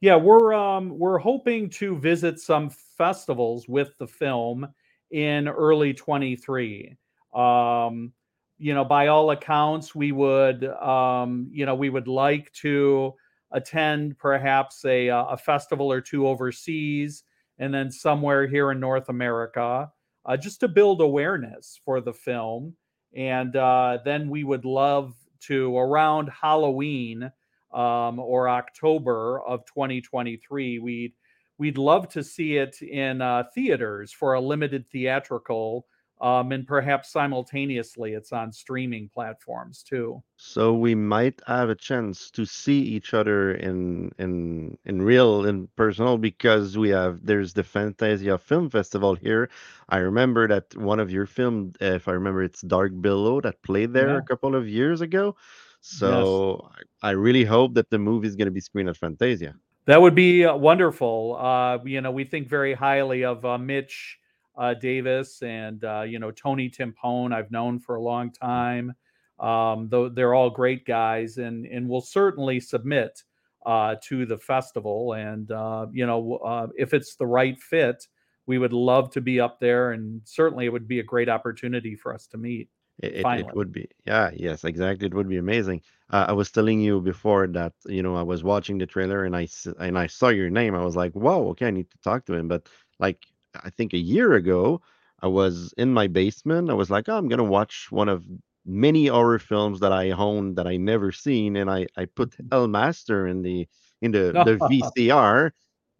Yeah, 0.00 0.14
we're 0.14 0.54
um, 0.54 0.96
we're 0.96 1.18
hoping 1.18 1.68
to 1.70 1.98
visit 1.98 2.38
some 2.38 2.70
festivals 2.70 3.66
with 3.66 3.98
the 3.98 4.06
film 4.06 4.68
in 5.10 5.48
early 5.48 5.94
23. 5.94 6.96
Um, 7.34 8.12
you 8.58 8.74
know, 8.74 8.84
by 8.84 9.08
all 9.08 9.32
accounts, 9.32 9.96
we 9.96 10.12
would 10.12 10.64
um, 10.64 11.48
you 11.50 11.66
know 11.66 11.74
we 11.74 11.90
would 11.90 12.06
like 12.06 12.52
to 12.62 13.14
attend 13.52 14.18
perhaps 14.18 14.84
a, 14.84 15.08
uh, 15.10 15.24
a 15.26 15.36
festival 15.36 15.90
or 15.90 16.00
two 16.00 16.26
overseas 16.26 17.24
and 17.58 17.72
then 17.72 17.90
somewhere 17.90 18.46
here 18.46 18.70
in 18.70 18.80
North 18.80 19.08
America, 19.08 19.90
uh, 20.26 20.36
just 20.36 20.60
to 20.60 20.68
build 20.68 21.00
awareness 21.00 21.80
for 21.84 22.00
the 22.00 22.12
film. 22.12 22.74
And 23.16 23.56
uh, 23.56 23.98
then 24.04 24.28
we 24.28 24.44
would 24.44 24.64
love 24.64 25.14
to, 25.40 25.76
around 25.76 26.30
Halloween 26.30 27.32
um, 27.72 28.18
or 28.18 28.48
October 28.48 29.40
of 29.42 29.64
2023, 29.66 30.78
we'd 30.78 31.12
we'd 31.58 31.76
love 31.76 32.08
to 32.08 32.22
see 32.22 32.56
it 32.56 32.80
in 32.82 33.20
uh, 33.20 33.42
theaters 33.54 34.12
for 34.12 34.34
a 34.34 34.40
limited 34.40 34.88
theatrical 34.90 35.86
um, 36.20 36.52
and 36.52 36.66
perhaps 36.66 37.10
simultaneously 37.12 38.12
it's 38.14 38.32
on 38.32 38.52
streaming 38.52 39.08
platforms 39.12 39.82
too. 39.82 40.22
So 40.36 40.74
we 40.74 40.94
might 40.94 41.40
have 41.46 41.68
a 41.70 41.74
chance 41.74 42.30
to 42.32 42.44
see 42.44 42.80
each 42.80 43.14
other 43.14 43.52
in 43.54 44.10
in 44.18 44.76
in 44.84 45.02
real 45.02 45.46
in 45.46 45.68
personal 45.76 46.18
because 46.18 46.76
we 46.78 46.90
have 46.90 47.24
there's 47.24 47.52
the 47.52 47.64
Fantasia 47.64 48.38
Film 48.38 48.70
Festival 48.70 49.14
here. 49.14 49.48
I 49.88 49.98
remember 49.98 50.46
that 50.48 50.74
one 50.76 51.00
of 51.00 51.10
your 51.10 51.26
film, 51.26 51.72
if 51.80 52.08
I 52.08 52.12
remember, 52.12 52.42
it's 52.42 52.62
Dark 52.62 52.92
Below 53.00 53.40
that 53.42 53.60
played 53.62 53.92
there 53.92 54.10
Yeah. 54.10 54.18
a 54.18 54.22
couple 54.22 54.54
of 54.54 54.68
years 54.68 55.00
ago. 55.00 55.34
Yes. 55.36 55.98
So 55.98 56.70
I 57.02 57.08
I 57.08 57.10
really 57.12 57.44
hope 57.44 57.74
that 57.74 57.90
the 57.90 57.98
movie 57.98 58.26
is 58.28 58.34
going 58.36 58.46
to 58.46 58.52
be 58.52 58.60
screened 58.60 58.88
at 58.88 58.96
Fantasia. 58.96 59.54
That 59.86 60.02
would 60.02 60.14
be 60.14 60.44
uh, 60.44 60.54
wonderful. 60.56 61.36
Uh, 61.40 61.78
you 61.84 62.00
know, 62.00 62.10
we 62.10 62.24
think 62.24 62.46
very 62.48 62.74
highly 62.74 63.24
of 63.24 63.44
uh, 63.44 63.56
Mitch 63.56 64.18
uh, 64.58 64.74
Davis 64.74 65.42
and 65.42 65.82
uh, 65.84 66.02
you 66.02 66.18
know 66.18 66.30
Tony 66.30 66.68
Timpone. 66.68 67.32
I've 67.32 67.50
known 67.50 67.78
for 67.78 67.96
a 67.96 68.02
long 68.02 68.30
time. 68.32 68.94
Um, 69.38 69.88
though 69.88 70.08
they're 70.08 70.34
all 70.34 70.50
great 70.50 70.84
guys, 70.84 71.38
and 71.38 71.64
and 71.66 71.88
will 71.88 72.00
certainly 72.00 72.60
submit 72.60 73.22
uh, 73.64 73.96
to 74.04 74.26
the 74.26 74.38
festival. 74.38 75.14
And 75.14 75.50
uh, 75.50 75.86
you 75.92 76.06
know, 76.06 76.36
uh, 76.44 76.66
if 76.76 76.92
it's 76.92 77.14
the 77.16 77.26
right 77.26 77.58
fit, 77.60 78.06
we 78.46 78.58
would 78.58 78.72
love 78.72 79.10
to 79.12 79.20
be 79.20 79.40
up 79.40 79.60
there, 79.60 79.92
and 79.92 80.20
certainly 80.24 80.66
it 80.66 80.72
would 80.72 80.88
be 80.88 81.00
a 81.00 81.04
great 81.04 81.28
opportunity 81.28 81.94
for 81.94 82.12
us 82.12 82.26
to 82.28 82.38
meet. 82.38 82.68
It, 83.00 83.24
it, 83.24 83.54
would 83.54 83.70
be, 83.70 83.88
yeah, 84.06 84.30
yes, 84.34 84.64
exactly. 84.64 85.06
It 85.06 85.14
would 85.14 85.28
be 85.28 85.36
amazing. 85.36 85.82
Uh, 86.10 86.26
I 86.28 86.32
was 86.32 86.50
telling 86.50 86.80
you 86.80 87.00
before 87.00 87.46
that, 87.46 87.72
you 87.86 88.02
know, 88.02 88.16
I 88.16 88.22
was 88.22 88.42
watching 88.42 88.76
the 88.76 88.86
trailer 88.86 89.24
and 89.24 89.36
I 89.36 89.46
and 89.78 89.96
I 89.96 90.08
saw 90.08 90.30
your 90.30 90.50
name. 90.50 90.74
I 90.74 90.84
was 90.84 90.96
like, 90.96 91.12
whoa 91.12 91.50
okay, 91.50 91.68
I 91.68 91.70
need 91.70 91.88
to 91.92 91.98
talk 91.98 92.24
to 92.26 92.34
him. 92.34 92.48
But 92.48 92.68
like, 92.98 93.24
I 93.64 93.70
think 93.70 93.92
a 93.92 93.98
year 93.98 94.34
ago, 94.34 94.80
I 95.20 95.26
was 95.26 95.74
in 95.76 95.92
my 95.92 96.06
basement. 96.06 96.70
I 96.70 96.74
was 96.74 96.90
like, 96.90 97.08
oh, 97.08 97.16
I'm 97.16 97.28
gonna 97.28 97.44
watch 97.44 97.88
one 97.90 98.08
of 98.08 98.24
many 98.64 99.06
horror 99.06 99.38
films 99.38 99.80
that 99.80 99.92
I 99.92 100.10
own 100.10 100.54
that 100.54 100.66
I 100.66 100.76
never 100.76 101.12
seen, 101.12 101.56
and 101.56 101.70
I 101.70 101.86
I 101.96 102.04
put 102.04 102.36
Hellmaster 102.50 103.30
in 103.30 103.42
the 103.42 103.66
in 104.02 104.12
the 104.12 104.32
the 104.44 104.56
VCR 104.96 105.50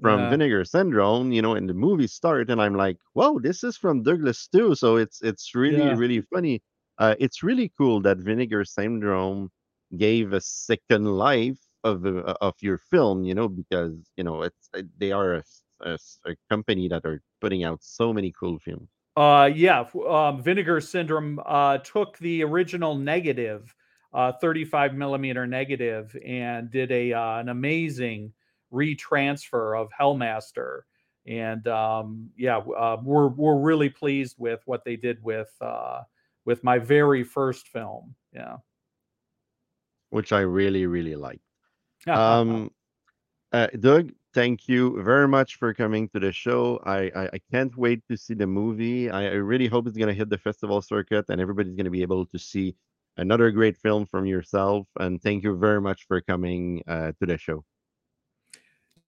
from 0.00 0.20
yeah, 0.20 0.30
Vinegar 0.30 0.64
Syndrome, 0.64 1.32
you 1.32 1.42
know, 1.42 1.54
and 1.54 1.68
the 1.68 1.74
movie 1.74 2.06
start, 2.06 2.50
and 2.50 2.62
I'm 2.62 2.76
like, 2.76 2.98
whoa, 3.14 3.40
this 3.40 3.64
is 3.64 3.76
from 3.76 4.02
Douglas 4.02 4.46
too. 4.46 4.74
So 4.74 4.96
it's 4.96 5.20
it's 5.22 5.54
really 5.54 5.78
yeah. 5.78 5.96
really 5.96 6.20
funny. 6.20 6.62
Uh, 6.98 7.14
it's 7.18 7.42
really 7.42 7.72
cool 7.78 8.00
that 8.02 8.18
Vinegar 8.18 8.64
Syndrome 8.64 9.50
gave 9.96 10.32
a 10.32 10.40
second 10.40 11.06
life 11.06 11.58
of 11.84 12.06
of 12.06 12.54
your 12.60 12.78
film, 12.78 13.24
you 13.24 13.34
know, 13.34 13.48
because 13.48 13.94
you 14.16 14.24
know 14.24 14.42
it's 14.42 14.70
they 14.98 15.12
are 15.12 15.34
a, 15.34 15.42
s- 15.80 15.86
a 15.88 15.92
s- 15.92 16.18
a 16.26 16.36
company 16.48 16.88
that 16.88 17.04
are 17.04 17.22
putting 17.40 17.64
out 17.64 17.82
so 17.82 18.12
many 18.12 18.32
cool 18.32 18.58
films. 18.58 18.88
Uh, 19.16 19.50
yeah, 19.52 19.84
um, 20.08 20.42
Vinegar 20.42 20.80
Syndrome 20.80 21.40
uh, 21.44 21.78
took 21.78 22.16
the 22.18 22.44
original 22.44 22.94
negative, 22.94 23.74
uh, 24.12 24.32
35 24.32 24.94
millimeter 24.94 25.46
negative, 25.46 26.16
and 26.24 26.70
did 26.70 26.92
a 26.92 27.12
uh, 27.12 27.38
an 27.38 27.48
amazing 27.48 28.32
retransfer 28.72 29.80
of 29.80 29.88
Hellmaster. 29.98 30.82
and 31.26 31.66
um, 31.68 32.30
yeah, 32.36 32.58
uh, 32.58 32.96
we're 33.02 33.28
we're 33.28 33.58
really 33.58 33.88
pleased 33.90 34.36
with 34.38 34.60
what 34.66 34.84
they 34.84 34.96
did 34.96 35.22
with 35.22 35.50
uh, 35.60 36.02
with 36.44 36.62
my 36.62 36.78
very 36.78 37.24
first 37.24 37.68
film. 37.68 38.14
Yeah, 38.32 38.58
which 40.10 40.32
I 40.32 40.40
really 40.40 40.86
really 40.86 41.16
like. 41.16 41.40
Um, 42.06 42.70
uh, 43.52 43.66
Doug, 43.80 44.12
thank 44.38 44.68
you 44.68 45.02
very 45.02 45.26
much 45.26 45.56
for 45.56 45.74
coming 45.74 46.08
to 46.10 46.20
the 46.20 46.30
show. 46.30 46.80
I, 46.86 47.10
I, 47.16 47.24
I 47.32 47.40
can't 47.50 47.76
wait 47.76 48.06
to 48.08 48.16
see 48.16 48.34
the 48.34 48.46
movie. 48.46 49.10
I, 49.10 49.24
I 49.24 49.40
really 49.52 49.66
hope 49.66 49.88
it's 49.88 49.96
going 49.96 50.06
to 50.06 50.14
hit 50.14 50.30
the 50.30 50.38
festival 50.38 50.80
circuit 50.80 51.24
and 51.28 51.40
everybody's 51.40 51.74
going 51.74 51.86
to 51.86 51.90
be 51.90 52.02
able 52.02 52.24
to 52.26 52.38
see 52.38 52.76
another 53.16 53.50
great 53.50 53.76
film 53.76 54.06
from 54.06 54.26
yourself. 54.26 54.86
And 55.00 55.20
thank 55.20 55.42
you 55.42 55.56
very 55.56 55.80
much 55.80 56.06
for 56.06 56.20
coming 56.20 56.84
uh, 56.86 57.10
to 57.18 57.26
the 57.26 57.36
show. 57.36 57.64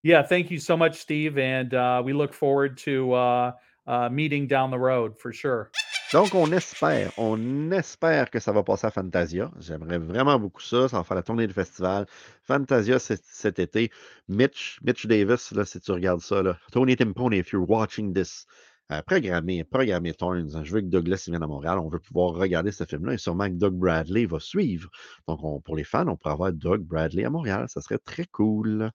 Yeah, 0.02 0.24
thank 0.24 0.50
you 0.50 0.58
so 0.58 0.76
much, 0.76 0.98
Steve. 0.98 1.38
And 1.38 1.74
uh, 1.74 2.02
we 2.04 2.12
look 2.12 2.34
forward 2.34 2.76
to 2.78 3.12
uh, 3.12 3.52
uh, 3.86 4.08
meeting 4.08 4.48
down 4.48 4.72
the 4.72 4.80
road 4.80 5.16
for 5.16 5.32
sure. 5.32 5.70
Donc, 6.12 6.34
on 6.34 6.50
espère, 6.50 7.12
on 7.18 7.70
espère 7.70 8.30
que 8.30 8.40
ça 8.40 8.50
va 8.50 8.64
passer 8.64 8.88
à 8.88 8.90
Fantasia. 8.90 9.48
J'aimerais 9.60 9.98
vraiment 9.98 10.40
beaucoup 10.40 10.60
ça. 10.60 10.88
Ça 10.88 10.96
va 10.98 11.04
faire 11.04 11.14
la 11.14 11.22
tournée 11.22 11.46
du 11.46 11.54
festival. 11.54 12.06
Fantasia 12.42 12.98
cet, 12.98 13.60
été. 13.60 13.92
Mitch, 14.26 14.80
Mitch 14.82 15.06
Davis, 15.06 15.52
là, 15.52 15.64
si 15.64 15.78
tu 15.78 15.92
regardes 15.92 16.20
ça, 16.20 16.42
là. 16.42 16.58
Tony 16.72 16.96
Timpone, 16.96 17.34
if 17.34 17.52
you're 17.52 17.68
watching 17.68 18.12
this, 18.12 18.44
euh, 18.90 19.02
programmez, 19.02 19.62
programmez 19.62 20.12
Thorns. 20.12 20.64
Je 20.64 20.72
veux 20.72 20.80
que 20.80 20.86
Douglas 20.86 21.26
vienne 21.28 21.44
à 21.44 21.46
Montréal. 21.46 21.78
On 21.78 21.88
veut 21.88 22.00
pouvoir 22.00 22.34
regarder 22.34 22.72
ce 22.72 22.82
film-là 22.84 23.12
et 23.12 23.18
sûrement 23.18 23.46
que 23.46 23.54
Doug 23.54 23.74
Bradley 23.74 24.26
va 24.26 24.40
suivre. 24.40 24.90
Donc, 25.28 25.44
on, 25.44 25.60
pour 25.60 25.76
les 25.76 25.84
fans, 25.84 26.08
on 26.08 26.16
pourrait 26.16 26.34
avoir 26.34 26.52
Doug 26.52 26.80
Bradley 26.80 27.24
à 27.24 27.30
Montréal. 27.30 27.66
Ça 27.68 27.80
serait 27.80 27.98
très 27.98 28.24
cool. 28.24 28.90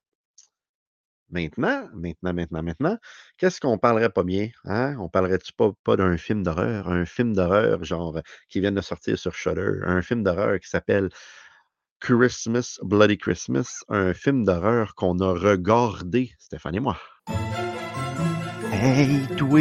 Maintenant, 1.30 1.88
maintenant, 1.92 2.32
maintenant, 2.32 2.62
maintenant, 2.62 2.98
qu'est-ce 3.36 3.60
qu'on 3.60 3.78
parlerait 3.78 4.10
pas 4.10 4.22
bien? 4.22 4.48
Hein? 4.64 4.96
On 5.00 5.08
parlerait-tu 5.08 5.52
pas, 5.52 5.72
pas 5.82 5.96
d'un 5.96 6.16
film 6.16 6.44
d'horreur? 6.44 6.88
Un 6.88 7.04
film 7.04 7.34
d'horreur, 7.34 7.82
genre, 7.82 8.20
qui 8.48 8.60
vient 8.60 8.72
de 8.72 8.80
sortir 8.80 9.18
sur 9.18 9.34
Shudder, 9.34 9.80
un 9.84 10.02
film 10.02 10.22
d'horreur 10.22 10.60
qui 10.60 10.68
s'appelle 10.68 11.08
Christmas, 11.98 12.78
Bloody 12.82 13.18
Christmas, 13.18 13.82
un 13.88 14.14
film 14.14 14.44
d'horreur 14.44 14.94
qu'on 14.94 15.18
a 15.18 15.32
regardé, 15.32 16.30
Stéphane 16.38 16.76
et 16.76 16.80
moi. 16.80 16.96
Hey, 18.70 19.26
toi, 19.36 19.60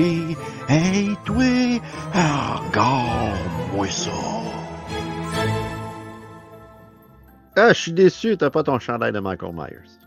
hey, 0.68 1.16
toi, 1.26 1.80
regarde-moi 2.14 3.88
ça. 3.88 4.12
Ah, 7.56 7.70
je 7.70 7.80
suis 7.80 7.94
déçu, 7.94 8.38
t'as 8.38 8.50
pas 8.50 8.64
ton 8.64 8.78
chandail 8.80 9.14
de 9.14 9.20
Michael 9.20 9.54
Myers. 9.54 10.05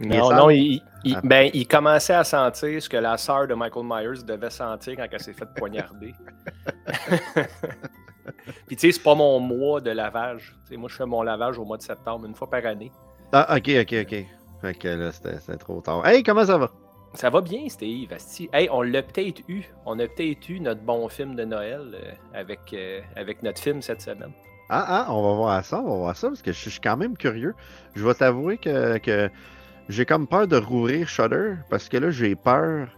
Non, 0.00 0.30
non, 0.30 0.50
il, 0.50 0.82
il, 1.04 1.18
ben, 1.24 1.50
il 1.54 1.66
commençait 1.66 2.14
à 2.14 2.24
sentir 2.24 2.82
ce 2.82 2.88
que 2.88 2.96
la 2.96 3.16
sœur 3.16 3.46
de 3.46 3.54
Michael 3.54 3.84
Myers 3.84 4.22
devait 4.24 4.50
sentir 4.50 4.96
quand 4.96 5.06
elle 5.10 5.20
s'est 5.20 5.32
fait 5.32 5.48
poignarder. 5.56 6.14
Puis 8.66 8.76
tu 8.76 8.86
sais, 8.86 8.92
c'est 8.92 9.02
pas 9.02 9.14
mon 9.14 9.40
mois 9.40 9.80
de 9.80 9.90
lavage. 9.90 10.54
moi, 10.72 10.88
je 10.88 10.96
fais 10.96 11.06
mon 11.06 11.22
lavage 11.22 11.58
au 11.58 11.64
mois 11.64 11.76
de 11.76 11.82
septembre, 11.82 12.26
une 12.26 12.34
fois 12.34 12.50
par 12.50 12.66
année. 12.66 12.92
Ah, 13.32 13.56
ok, 13.56 13.70
ok, 13.80 13.94
ok. 14.02 14.26
Fait 14.60 14.74
que 14.74 14.88
là, 14.88 15.12
c'était 15.12 15.56
trop 15.56 15.80
tard. 15.80 16.06
Hey, 16.06 16.22
comment 16.22 16.44
ça 16.44 16.58
va? 16.58 16.70
Ça 17.14 17.30
va 17.30 17.40
bien, 17.40 17.68
Steve. 17.68 18.12
Hey, 18.52 18.68
on 18.70 18.82
l'a 18.82 19.02
peut-être 19.02 19.42
eu. 19.48 19.62
On 19.86 19.98
a 19.98 20.06
peut-être 20.06 20.48
eu 20.48 20.60
notre 20.60 20.82
bon 20.82 21.08
film 21.08 21.34
de 21.34 21.44
Noël 21.44 21.94
euh, 21.94 22.12
avec, 22.34 22.60
euh, 22.72 23.00
avec 23.16 23.42
notre 23.42 23.60
film 23.60 23.80
cette 23.80 24.02
semaine. 24.02 24.32
Ah, 24.68 24.84
ah, 24.88 25.14
on 25.14 25.22
va 25.22 25.34
voir 25.34 25.64
ça, 25.64 25.80
on 25.80 25.88
va 25.88 25.96
voir 25.96 26.16
ça, 26.16 26.28
parce 26.28 26.42
que 26.42 26.52
je 26.52 26.68
suis 26.68 26.80
quand 26.80 26.96
même 26.96 27.16
curieux. 27.16 27.54
Je 27.94 28.04
vais 28.04 28.14
t'avouer 28.14 28.58
que, 28.58 28.98
que 28.98 29.30
j'ai 29.88 30.04
comme 30.04 30.26
peur 30.26 30.46
de 30.46 30.56
rouvrir 30.56 31.08
Shudder 31.08 31.54
parce 31.70 31.88
que 31.88 31.96
là, 31.96 32.10
j'ai 32.10 32.34
peur 32.34 32.88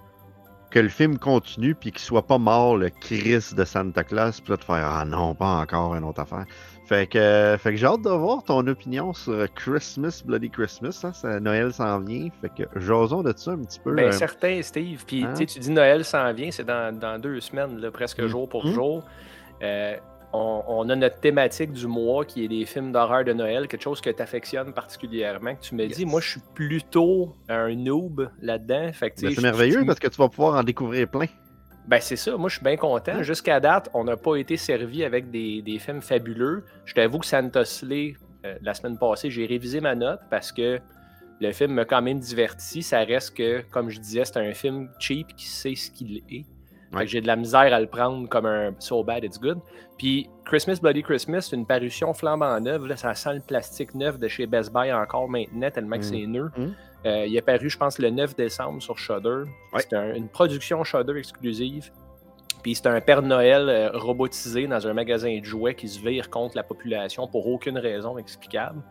que 0.71 0.78
le 0.78 0.88
film 0.88 1.18
continue 1.18 1.75
puis 1.75 1.92
qu'il 1.92 2.00
soit 2.00 2.26
pas 2.26 2.38
mort 2.38 2.76
le 2.76 2.90
Chris 2.90 3.54
de 3.57 3.64
Santa 3.64 4.04
Claus 4.04 4.40
puis 4.40 4.50
là 4.50 4.57
de 4.59 4.64
faire 4.64 4.87
ah 4.87 5.04
non 5.07 5.35
pas 5.35 5.61
encore 5.61 5.95
une 5.95 6.04
autre 6.04 6.21
affaire. 6.21 6.45
Fait 6.87 7.07
que, 7.07 7.57
fait 7.59 7.73
que 7.73 7.76
j'ai 7.76 7.87
hâte 7.87 8.00
de 8.00 8.11
voir 8.11 8.42
ton 8.42 8.66
opinion 8.66 9.12
sur 9.12 9.47
Christmas, 9.54 10.23
Bloody 10.25 10.49
Christmas. 10.49 11.04
Hein, 11.04 11.40
Noël 11.40 11.71
s'en 11.73 12.00
vient. 12.00 12.28
Fait 12.40 12.49
que 12.49 12.80
jason 12.80 13.23
de 13.23 13.35
ça 13.37 13.50
un 13.50 13.59
petit 13.59 13.79
peu. 13.79 13.94
Ben, 13.94 14.07
euh... 14.07 14.12
certain, 14.12 14.62
Steve. 14.62 15.05
Puis 15.07 15.24
hein? 15.24 15.35
tu 15.35 15.44
dis 15.44 15.70
Noël 15.70 16.03
s'en 16.03 16.33
vient, 16.33 16.51
c'est 16.51 16.64
dans, 16.64 16.98
dans, 16.98 17.18
deux 17.18 17.40
semaines, 17.40 17.79
là, 17.79 17.90
presque 17.90 18.20
mmh. 18.20 18.29
jour 18.29 18.48
pour 18.48 18.66
mmh. 18.66 18.72
jour. 18.72 19.05
Euh, 19.62 19.96
on, 20.33 20.88
a 20.91 20.97
notre 20.97 21.21
thématique 21.21 21.73
du 21.73 21.87
mois 21.87 22.25
qui 22.25 22.45
est 22.45 22.49
des 22.49 22.64
films 22.67 22.93
d'horreur 22.93 23.25
de 23.25 23.33
Noël, 23.33 23.67
quelque 23.69 23.83
chose 23.83 24.01
que 24.01 24.11
tu 24.11 24.23
affectionnes 24.23 24.73
particulièrement, 24.73 25.55
que 25.55 25.62
tu 25.62 25.75
me 25.75 25.87
dis, 25.87 26.05
moi 26.05 26.21
je 26.21 26.31
suis 26.31 26.41
plutôt 26.55 27.35
un 27.49 27.75
noob 27.75 28.31
là-dedans. 28.43 28.91
Ben, 29.01 29.11
c'est 29.14 29.41
merveilleux 29.41 29.85
parce 29.87 29.99
que 29.99 30.09
tu 30.09 30.17
vas 30.17 30.29
pouvoir 30.29 30.57
en 30.57 30.62
découvrir 30.62 31.09
plein. 31.09 31.27
Ben 31.87 32.01
c'est 32.01 32.17
ça, 32.17 32.37
moi 32.37 32.51
je 32.51 32.57
suis 32.57 32.64
bien 32.64 32.77
content. 32.77 33.23
Jusqu'à 33.23 33.61
date, 33.61 33.88
on 33.95 34.05
n'a 34.05 34.17
pas 34.17 34.37
été 34.37 34.59
servi 34.59 35.05
avec 35.05 35.31
des, 35.31 35.79
films 35.79 36.03
fabuleux. 36.03 36.64
Je 36.85 36.93
t'avoue 36.93 37.19
que 37.19 37.27
Santa 37.27 37.64
Slay, 37.64 38.14
euh, 38.45 38.57
la 38.61 38.75
semaine 38.75 38.99
passée, 38.99 39.31
j'ai 39.31 39.47
révisé 39.47 39.81
ma 39.81 39.95
note 39.95 40.21
parce 40.31 40.53
que 40.53 40.79
le 41.41 41.53
film 41.53 41.73
m'a 41.73 41.87
quand 41.87 42.03
même 42.03 42.19
diverti. 42.19 42.83
Ça 42.83 42.99
reste 43.01 43.35
que, 43.35 43.62
comme 43.71 43.88
je 43.88 44.01
disais, 44.01 44.25
c'est 44.27 44.37
un 44.37 44.53
film 44.53 44.91
cheap 44.99 45.35
qui 45.35 45.47
sait 45.47 45.75
ce 45.75 45.91
qu'il 45.91 46.19
est. 46.31 46.45
J'ai 47.05 47.20
de 47.20 47.27
la 47.27 47.37
misère 47.37 47.72
à 47.72 47.81
le 47.81 47.87
prendre 47.87 48.29
comme 48.29 48.46
un 48.46 48.72
so 48.79 49.03
bad 49.05 49.24
it's 49.24 49.38
good. 49.38 49.59
Puis 49.98 50.29
Christmas 50.44 50.79
Bloody 50.81 51.03
Christmas, 51.03 51.42
c'est 51.42 51.57
une 51.57 51.66
parution 51.66 52.14
flambant 52.14 52.59
neuve. 52.61 52.87
Là, 52.87 52.96
ça 52.96 53.14
sent 53.14 53.35
le 53.35 53.40
plastique 53.40 53.94
neuf 53.94 54.18
de 54.18 54.29
chez 54.29 54.46
Best 54.46 54.72
Buy 54.72 54.92
encore 54.92 55.29
maintenant, 55.29 55.70
tellement 55.70 55.98
que 55.98 56.05
c'est 56.05 56.27
mm. 56.27 56.33
neuf. 56.33 56.57
Mm. 56.57 56.68
Euh, 57.07 57.27
il 57.27 57.37
est 57.37 57.42
paru, 57.42 57.70
je 57.70 57.79
pense, 57.79 57.98
le 57.98 58.11
9 58.11 58.35
décembre 58.35 58.83
sur 58.83 58.98
Shudder. 58.98 59.44
C'est 59.77 59.92
une 59.92 60.29
production 60.29 60.83
Shudder 60.83 61.16
exclusive. 61.18 61.90
Puis 62.62 62.74
c'est 62.74 62.88
un 62.88 63.01
Père 63.01 63.22
Noël 63.22 63.68
euh, 63.68 63.90
robotisé 63.94 64.66
dans 64.66 64.85
un 64.87 64.92
magasin 64.92 65.38
de 65.38 65.44
jouets 65.44 65.74
qui 65.74 65.88
se 65.88 66.01
vire 66.01 66.29
contre 66.29 66.57
la 66.57 66.64
population 66.64 67.29
pour 67.29 67.46
aucune 67.46 67.79
raison 67.79 68.18
explicable. 68.18 68.83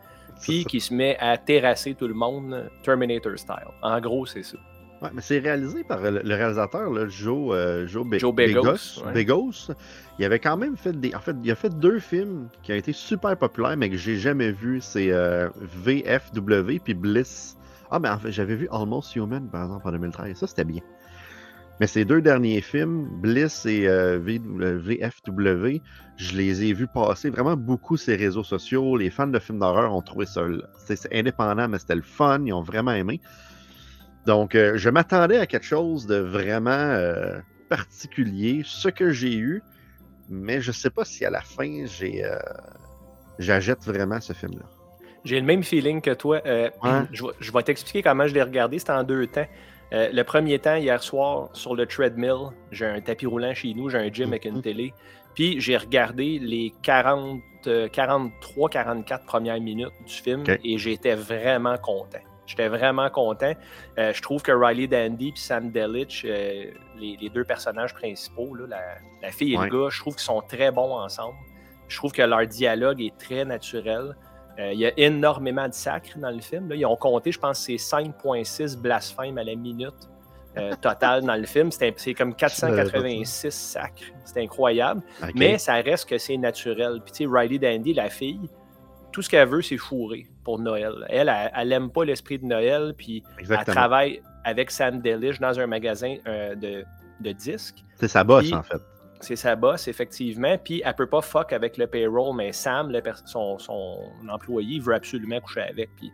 Puis 0.41 0.65
qui 0.65 0.79
se 0.79 0.93
met 0.93 1.17
à 1.19 1.37
terrasser 1.37 1.95
tout 1.95 2.07
le 2.07 2.13
monde 2.13 2.69
Terminator 2.83 3.37
style. 3.37 3.55
En 3.81 3.99
gros, 3.99 4.25
c'est 4.25 4.43
ça. 4.43 4.57
Ouais, 5.01 5.09
mais 5.13 5.21
c'est 5.21 5.37
réalisé 5.37 5.83
par 5.83 5.99
le, 6.01 6.21
réalisateur 6.23 6.89
là, 6.91 7.07
Joe, 7.07 7.55
euh, 7.55 7.87
Joe, 7.87 8.05
Begos. 8.07 9.03
Begos. 9.13 9.71
Il 10.17 10.25
avait 10.25 10.39
quand 10.39 10.57
même 10.57 10.75
fait 10.75 10.99
des. 10.99 11.13
En 11.13 11.19
fait, 11.19 11.35
il 11.43 11.51
a 11.51 11.55
fait 11.55 11.69
deux 11.77 11.99
films 11.99 12.47
qui 12.63 12.71
ont 12.71 12.75
été 12.75 12.93
super 12.93 13.37
populaires, 13.37 13.77
mais 13.77 13.91
que 13.91 13.97
j'ai 13.97 14.17
jamais 14.17 14.51
vus. 14.51 14.81
C'est 14.81 15.11
euh, 15.11 15.49
VFW 15.61 16.79
puis 16.83 16.95
Bliss. 16.95 17.57
Ah, 17.91 17.99
mais 17.99 18.09
en 18.09 18.17
fait, 18.17 18.31
j'avais 18.31 18.55
vu 18.55 18.67
Almost 18.71 19.15
Human, 19.15 19.47
par 19.49 19.65
exemple, 19.65 19.87
en 19.87 19.91
2013. 19.91 20.35
Ça, 20.35 20.47
c'était 20.47 20.65
bien. 20.65 20.81
Mais 21.79 21.85
ces 21.85 22.03
deux 22.03 22.21
derniers 22.21 22.61
films, 22.61 23.07
Bliss 23.21 23.67
et 23.67 23.87
euh, 23.87 24.17
VFW, 24.17 25.79
je 26.17 26.35
les 26.35 26.63
ai 26.63 26.73
vus 26.73 26.87
passer 26.87 27.29
vraiment 27.29 27.55
beaucoup 27.55 27.97
sur 27.97 28.11
les 28.11 28.17
réseaux 28.17 28.43
sociaux. 28.43 28.97
Les 28.97 29.11
fans 29.11 29.27
de 29.27 29.37
films 29.37 29.59
d'horreur 29.59 29.93
ont 29.93 30.01
trouvé 30.01 30.25
ça. 30.25 30.41
C'est 30.79 31.13
indépendant, 31.13 31.67
mais 31.67 31.77
c'était 31.77 31.95
le 31.95 32.01
fun. 32.01 32.41
Ils 32.43 32.53
ont 32.53 32.63
vraiment 32.63 32.93
aimé. 32.93 33.21
Donc, 34.27 34.55
euh, 34.55 34.73
je 34.75 34.89
m'attendais 34.89 35.37
à 35.37 35.45
quelque 35.47 35.65
chose 35.65 36.05
de 36.05 36.17
vraiment 36.17 36.71
euh, 36.71 37.39
particulier, 37.69 38.61
ce 38.65 38.89
que 38.89 39.11
j'ai 39.11 39.33
eu, 39.37 39.63
mais 40.29 40.59
je 40.59 40.71
ne 40.71 40.73
sais 40.73 40.89
pas 40.89 41.05
si 41.05 41.23
à 41.23 41.29
la 41.29 41.39
fin, 41.39 41.85
j'ai, 41.85 42.25
euh, 42.25 42.37
j'achète 43.39 43.79
vraiment 43.85 44.19
ce 44.19 44.33
film-là. 44.33 44.65
J'ai 45.23 45.39
le 45.39 45.45
même 45.45 45.63
feeling 45.63 46.01
que 46.01 46.13
toi. 46.13 46.41
Je, 46.45 47.23
je, 47.39 47.51
vais 47.53 47.63
t'expliquer 47.63 48.03
comment 48.03 48.27
je 48.27 48.33
l'ai 48.33 48.43
regardé. 48.43 48.79
C'était 48.79 48.91
en 48.91 49.03
deux 49.03 49.27
temps. 49.27 49.47
le 49.91 50.21
premier 50.23 50.59
temps, 50.59 50.75
hier 50.75 51.01
soir, 51.01 51.49
sur 51.53 51.75
le 51.75 51.85
treadmill, 51.85 52.49
j'ai 52.71 52.85
un 52.85 53.01
tapis 53.01 53.25
roulant 53.25 53.53
chez 53.53 53.73
nous, 53.73 53.89
j'ai 53.89 53.97
un 53.97 54.11
gym 54.11 54.29
avec 54.29 54.45
une 54.45 54.59
mm-hmm. 54.59 54.61
télé. 54.61 54.93
Puis 55.35 55.59
j'ai 55.59 55.75
regardé 55.77 56.39
les 56.39 56.73
40, 56.81 57.41
43, 57.91 58.69
44 58.69 59.25
premières 59.25 59.59
minutes 59.59 59.91
du 60.05 60.13
film 60.13 60.43
et 60.63 60.77
j'étais 60.77 61.15
vraiment 61.15 61.77
content. 61.77 62.19
J'étais 62.47 62.69
vraiment 62.69 63.09
content. 63.09 63.53
Euh, 63.99 64.13
je 64.13 64.21
trouve 64.21 64.41
que 64.41 64.53
Riley 64.53 64.87
Dandy 64.87 65.29
et 65.29 65.33
Sam 65.35 65.69
Delich, 65.69 66.23
euh, 66.25 66.71
les, 66.97 67.29
deux 67.29 67.43
personnages 67.43 67.93
principaux, 67.93 68.55
la, 68.55 69.31
fille 69.31 69.53
et 69.53 69.57
le 69.57 69.67
gars, 69.67 69.89
je 69.89 69.99
trouve 69.99 70.15
qu'ils 70.15 70.23
sont 70.23 70.41
très 70.41 70.71
bons 70.71 70.97
ensemble. 70.97 71.35
Je 71.89 71.97
trouve 71.97 72.13
que 72.13 72.21
leur 72.21 72.47
dialogue 72.47 73.01
est 73.01 73.17
très 73.17 73.43
naturel. 73.43 74.15
Euh, 74.59 74.71
il 74.73 74.79
y 74.79 74.85
a 74.85 74.91
énormément 74.97 75.67
de 75.67 75.73
sacres 75.73 76.17
dans 76.17 76.31
le 76.31 76.39
film. 76.39 76.71
Ils 76.73 76.85
ont 76.85 76.95
compté, 76.95 77.31
je 77.31 77.39
pense, 77.39 77.59
c'est 77.59 77.75
5,6 77.75 78.77
blasphèmes 78.77 79.37
à 79.37 79.43
la 79.43 79.55
minute 79.55 80.09
total 80.81 81.23
dans 81.23 81.35
le 81.35 81.45
film. 81.45 81.69
C'est 81.71 82.13
comme 82.13 82.33
486 82.33 83.51
sacres. 83.51 84.03
C'est 84.23 84.41
incroyable. 84.41 85.01
Mais 85.35 85.57
ça 85.57 85.75
reste 85.75 86.09
que 86.09 86.17
c'est 86.17 86.37
naturel. 86.37 87.01
Puis, 87.03 87.11
tu 87.11 87.23
sais, 87.25 87.29
Riley 87.29 87.59
Dandy, 87.59 87.93
la 87.93 88.09
fille, 88.09 88.49
tout 89.17 89.23
ce 89.23 89.29
qu'elle 89.31 89.47
veut, 89.47 89.63
c'est 89.63 89.77
fourrer 89.77 90.27
pour 90.43 90.59
Noël. 90.59 90.93
Elle, 91.09 91.33
elle, 91.55 91.69
n'aime 91.69 91.89
pas 91.89 92.05
l'esprit 92.05 92.37
de 92.37 92.45
Noël, 92.45 92.93
puis 92.95 93.23
elle 93.39 93.65
travaille 93.65 94.21
avec 94.43 94.69
Sam 94.69 95.01
Delish 95.01 95.39
dans 95.39 95.59
un 95.59 95.65
magasin 95.65 96.17
euh, 96.27 96.53
de, 96.53 96.83
de, 97.21 97.31
disques. 97.31 97.83
C'est 97.95 98.09
sa 98.09 98.23
boss, 98.23 98.53
en 98.53 98.61
fait. 98.61 98.79
C'est 99.19 99.35
sa 99.35 99.55
boss, 99.55 99.87
effectivement. 99.87 100.55
Puis 100.63 100.83
elle 100.85 100.93
peut 100.93 101.07
pas 101.07 101.23
fuck 101.23 101.51
avec 101.51 101.77
le 101.77 101.87
payroll, 101.87 102.35
mais 102.35 102.53
Sam, 102.53 102.93
son, 103.25 103.57
son, 103.57 103.97
employé, 104.29 104.79
veut 104.79 104.93
absolument 104.93 105.39
coucher 105.39 105.61
avec. 105.61 105.89
Puis 105.95 106.11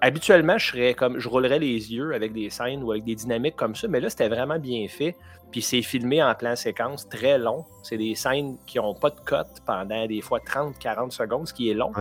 habituellement, 0.00 0.58
je 0.58 0.66
serais 0.66 0.94
comme 0.94 1.20
je 1.20 1.28
roulerais 1.28 1.60
les 1.60 1.92
yeux 1.92 2.12
avec 2.12 2.32
des 2.32 2.50
scènes 2.50 2.82
ou 2.82 2.90
avec 2.90 3.04
des 3.04 3.14
dynamiques 3.14 3.54
comme 3.54 3.76
ça, 3.76 3.86
mais 3.86 4.00
là, 4.00 4.10
c'était 4.10 4.28
vraiment 4.28 4.58
bien 4.58 4.88
fait. 4.88 5.14
Puis 5.50 5.62
c'est 5.62 5.82
filmé 5.82 6.22
en 6.22 6.34
plan 6.34 6.54
séquence, 6.56 7.08
très 7.08 7.38
long. 7.38 7.64
C'est 7.82 7.96
des 7.96 8.14
scènes 8.14 8.56
qui 8.66 8.78
n'ont 8.78 8.94
pas 8.94 9.10
de 9.10 9.20
cote 9.20 9.60
pendant 9.66 10.06
des 10.06 10.20
fois 10.20 10.38
30-40 10.38 11.10
secondes, 11.10 11.48
ce 11.48 11.54
qui 11.54 11.70
est 11.70 11.74
long. 11.74 11.92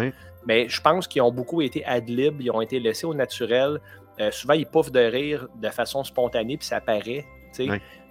Mais 0.46 0.70
je 0.70 0.82
pense 0.82 1.08
qu'ils 1.08 1.22
ont 1.22 1.32
beaucoup 1.32 1.62
été 1.62 1.84
ad-lib, 1.86 2.42
ils 2.42 2.52
ont 2.52 2.62
été 2.62 2.80
laissés 2.80 3.06
au 3.06 3.14
naturel. 3.14 3.80
Euh, 4.20 4.32
souvent, 4.32 4.54
ils 4.54 4.66
pouffent 4.66 4.92
de 4.92 5.00
rire 5.00 5.48
de 5.56 5.70
façon 5.70 6.04
spontanée, 6.04 6.58
puis 6.58 6.68
ça 6.68 6.82
paraît. 6.82 7.26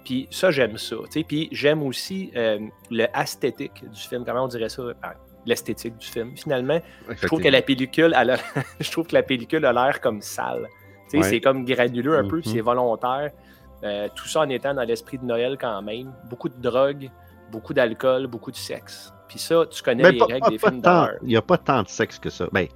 Puis 0.05 0.27
ça, 0.31 0.51
j'aime 0.51 0.79
ça. 0.79 0.97
Puis 1.27 1.49
j'aime 1.53 1.83
aussi 1.83 2.31
euh, 2.37 2.59
le 2.91 3.07
esthétique 3.15 3.89
du 3.89 4.01
film. 4.01 4.25
Comment 4.25 4.45
on 4.45 4.49
dirait 4.49 4.69
ça? 4.69 4.83
Ah, 5.03 5.15
l'esthétique 5.47 5.97
du 5.97 6.07
film. 6.07 6.37
Finalement, 6.37 6.81
je 7.09 7.27
trouve 7.27 7.41
que 7.41 7.49
la 7.49 7.63
pellicule, 7.63 8.15
a 8.15 8.25
je 8.81 8.91
trouve 8.91 9.07
que 9.07 9.15
la 9.15 9.23
pellicule 9.23 9.65
a 9.65 9.73
l'air 9.73 10.01
comme 10.01 10.21
sale. 10.21 10.69
C'est 11.09 11.41
comme 11.41 11.65
granuleux 11.65 12.19
un 12.19 12.29
peu, 12.29 12.43
c'est 12.43 12.59
mhm. 12.59 12.63
volontaire. 12.63 13.31
Euh, 13.85 14.09
tout 14.15 14.27
ça 14.27 14.41
en 14.41 14.49
étant 14.49 14.75
dans 14.75 14.83
l'esprit 14.83 15.19
de 15.19 15.25
Noël 15.25 15.57
quand 15.61 15.83
même. 15.83 16.13
Beaucoup 16.29 16.49
de 16.49 16.61
drogue, 16.61 17.11
beaucoup 17.51 17.75
d'alcool, 17.75 18.27
beaucoup 18.27 18.51
de 18.51 18.57
sexe. 18.57 19.13
Puis 19.29 19.39
ça, 19.39 19.67
tu 19.71 19.83
connais 19.83 20.11
les 20.11 20.23
règles 20.23 20.51
des 20.51 20.59
films 20.59 20.81
d'horreur. 20.81 21.15
Il 21.23 21.29
n'y 21.29 21.37
a 21.37 21.43
pas 21.43 21.59
tant 21.59 21.83
de 21.83 21.89
sexe 21.89 22.19
que 22.19 22.31
ça. 22.31 22.49
Ben, 22.53 22.67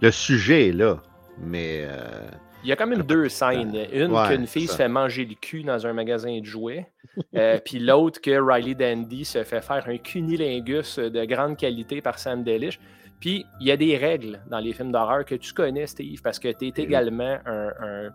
le 0.00 0.10
sujet 0.10 0.68
est 0.68 0.72
là, 0.72 0.96
mais. 1.38 1.86
Euh, 1.88 2.28
il 2.64 2.70
y 2.70 2.72
a 2.72 2.76
quand 2.76 2.86
même 2.86 3.02
deux 3.02 3.28
scènes. 3.28 3.76
Une 3.92 4.12
qu'une 4.26 4.46
fille 4.46 4.66
se 4.66 4.74
fait 4.74 4.88
manger 4.88 5.24
le 5.24 5.34
cul 5.34 5.62
dans 5.62 5.86
un 5.86 5.92
magasin 5.92 6.40
de 6.40 6.44
jouets, 6.44 6.90
euh, 7.36 7.58
puis 7.64 7.78
l'autre 7.78 8.20
que 8.20 8.40
Riley 8.40 8.74
Dandy 8.74 9.24
se 9.24 9.44
fait 9.44 9.60
faire 9.60 9.86
un 9.86 9.98
cunilingus 9.98 10.98
de 10.98 11.24
grande 11.26 11.56
qualité 11.56 12.00
par 12.00 12.18
Sam 12.18 12.42
Delish. 12.42 12.80
Puis 13.20 13.46
il 13.60 13.68
y 13.68 13.70
a 13.70 13.76
des 13.76 13.96
règles 13.96 14.40
dans 14.50 14.58
les 14.58 14.72
films 14.72 14.90
d'horreur 14.90 15.24
que 15.24 15.36
tu 15.36 15.52
connais, 15.52 15.86
Steve, 15.86 16.20
parce 16.22 16.38
que 16.38 16.48
tu 16.48 16.66
es 16.66 16.72
également 16.76 17.38
un, 17.46 18.10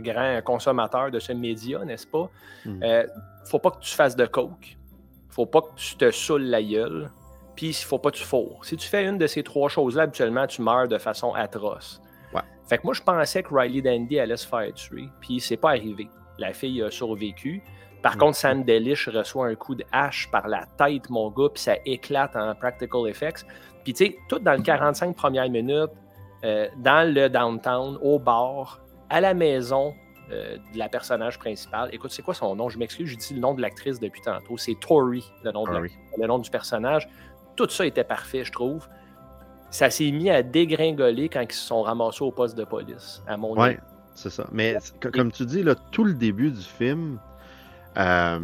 grand 0.00 0.40
consommateur 0.44 1.10
de 1.10 1.18
ce 1.18 1.32
média, 1.32 1.84
n'est-ce 1.84 2.06
pas? 2.06 2.30
Hmm. 2.64 2.82
Euh, 2.82 3.06
faut 3.44 3.58
pas 3.58 3.70
que 3.70 3.80
tu 3.80 3.94
fasses 3.94 4.16
de 4.16 4.26
coke. 4.26 4.76
Faut 5.28 5.46
pas 5.46 5.62
que 5.62 5.74
tu 5.76 5.96
te 5.96 6.10
saoules 6.10 6.42
la 6.42 6.62
gueule. 6.62 7.10
Puis 7.56 7.68
il 7.68 7.84
faut 7.84 7.98
pas 7.98 8.10
que 8.10 8.16
tu 8.16 8.24
fourres. 8.24 8.64
Si 8.64 8.76
tu 8.76 8.88
fais 8.88 9.04
une 9.04 9.18
de 9.18 9.26
ces 9.26 9.42
trois 9.42 9.68
choses-là, 9.68 10.04
habituellement, 10.04 10.46
tu 10.46 10.62
meurs 10.62 10.88
de 10.88 10.98
façon 10.98 11.34
atroce. 11.34 12.00
Fait 12.68 12.76
que 12.76 12.82
moi, 12.84 12.92
je 12.92 13.02
pensais 13.02 13.42
que 13.42 13.54
Riley 13.54 13.80
Dandy 13.80 14.20
allait 14.20 14.36
se 14.36 14.46
faire 14.46 14.72
tuer, 14.74 15.08
puis 15.20 15.40
c'est 15.40 15.56
pas 15.56 15.70
arrivé. 15.70 16.08
La 16.38 16.52
fille 16.52 16.82
a 16.82 16.90
survécu. 16.90 17.62
Par 18.02 18.16
mm. 18.16 18.18
contre, 18.18 18.36
Sam 18.36 18.62
Delish 18.62 19.08
reçoit 19.08 19.46
un 19.46 19.54
coup 19.54 19.74
de 19.74 19.84
hache 19.90 20.30
par 20.30 20.46
la 20.46 20.66
tête, 20.76 21.08
mon 21.08 21.30
gars, 21.30 21.48
puis 21.52 21.62
ça 21.62 21.76
éclate 21.86 22.36
en 22.36 22.54
practical 22.54 23.08
effects. 23.08 23.46
Puis 23.84 23.94
tu 23.94 24.06
sais, 24.06 24.16
tout 24.28 24.38
dans 24.38 24.52
le 24.52 24.62
45 24.62 25.16
premières 25.16 25.48
minutes, 25.48 25.90
euh, 26.44 26.68
dans 26.76 27.10
le 27.10 27.28
downtown, 27.28 27.98
au 28.02 28.18
bar, 28.18 28.80
à 29.10 29.20
la 29.20 29.34
maison 29.34 29.94
euh, 30.30 30.56
de 30.72 30.78
la 30.78 30.88
personnage 30.88 31.38
principale. 31.38 31.90
Écoute, 31.92 32.10
c'est 32.10 32.22
quoi 32.22 32.34
son 32.34 32.54
nom? 32.56 32.68
Je 32.68 32.78
m'excuse, 32.78 33.08
je 33.08 33.16
dis 33.16 33.34
le 33.34 33.40
nom 33.40 33.54
de 33.54 33.62
l'actrice 33.62 33.98
depuis 34.00 34.20
tantôt. 34.20 34.56
C'est 34.56 34.76
Tori, 34.78 35.24
le 35.44 35.52
nom, 35.52 35.64
le 35.66 36.26
nom 36.26 36.38
du 36.38 36.50
personnage. 36.50 37.08
Tout 37.56 37.68
ça 37.68 37.86
était 37.86 38.04
parfait, 38.04 38.44
je 38.44 38.52
trouve 38.52 38.86
ça 39.70 39.90
s'est 39.90 40.10
mis 40.10 40.30
à 40.30 40.42
dégringoler 40.42 41.28
quand 41.28 41.42
ils 41.42 41.52
se 41.52 41.66
sont 41.66 41.82
ramassés 41.82 42.22
au 42.22 42.30
poste 42.30 42.56
de 42.56 42.64
police, 42.64 43.22
à 43.26 43.36
mon 43.36 43.58
Oui, 43.58 43.76
c'est 44.14 44.30
ça. 44.30 44.46
Mais 44.52 44.76
comme 45.12 45.30
tu 45.30 45.44
dis, 45.44 45.62
là, 45.62 45.74
tout 45.92 46.04
le 46.04 46.14
début 46.14 46.50
du 46.50 46.62
film, 46.62 47.18
euh, 47.98 48.40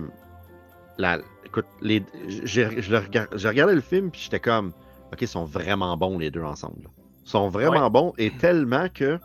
écoute, 1.44 1.66
les, 1.80 2.04
j'ai, 2.44 2.66
regardé 2.66 3.74
le 3.74 3.80
film 3.80 4.10
puis 4.10 4.22
j'étais 4.22 4.40
comme, 4.40 4.72
ok, 5.12 5.22
ils 5.22 5.28
sont 5.28 5.44
vraiment 5.44 5.96
bons 5.96 6.18
les 6.18 6.30
deux 6.30 6.42
ensemble. 6.42 6.88
Ils 7.24 7.30
sont 7.30 7.48
vraiment 7.48 7.90
bons 7.90 8.12
et 8.18 8.30
tellement 8.30 8.88
que 8.92 9.18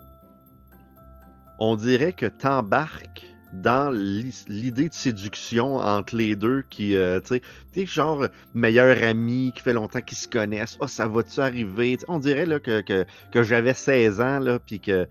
on 1.60 1.76
dirait 1.76 2.14
que 2.14 2.26
t'embarques 2.26 3.26
dans 3.54 3.90
l'idée 3.92 4.90
de 4.90 4.94
séduction 4.94 5.78
entre 5.78 6.16
les 6.16 6.36
deux 6.36 6.64
qui, 6.70 6.96
euh, 6.96 7.20
tu 7.20 7.42
sais, 7.74 7.86
genre 7.86 8.28
meilleur 8.54 9.02
ami 9.04 9.52
qui 9.56 9.62
fait 9.62 9.74
longtemps 9.74 10.02
qu'ils 10.02 10.18
se 10.18 10.28
connaissent. 10.28 10.78
Oh, 10.80 10.88
ça 10.88 11.08
va-tu 11.08 11.40
arriver? 11.40 11.98
on 12.08 12.20
dirait 12.20 12.46
là, 12.46 12.60
que, 12.60 12.82
que, 12.82 13.06
que 13.32 13.44
j'avais 13.44 13.74
16 13.74 14.22
ans, 14.22 14.40
là, 14.40 14.60
puis 14.60 14.80
que 14.80 15.08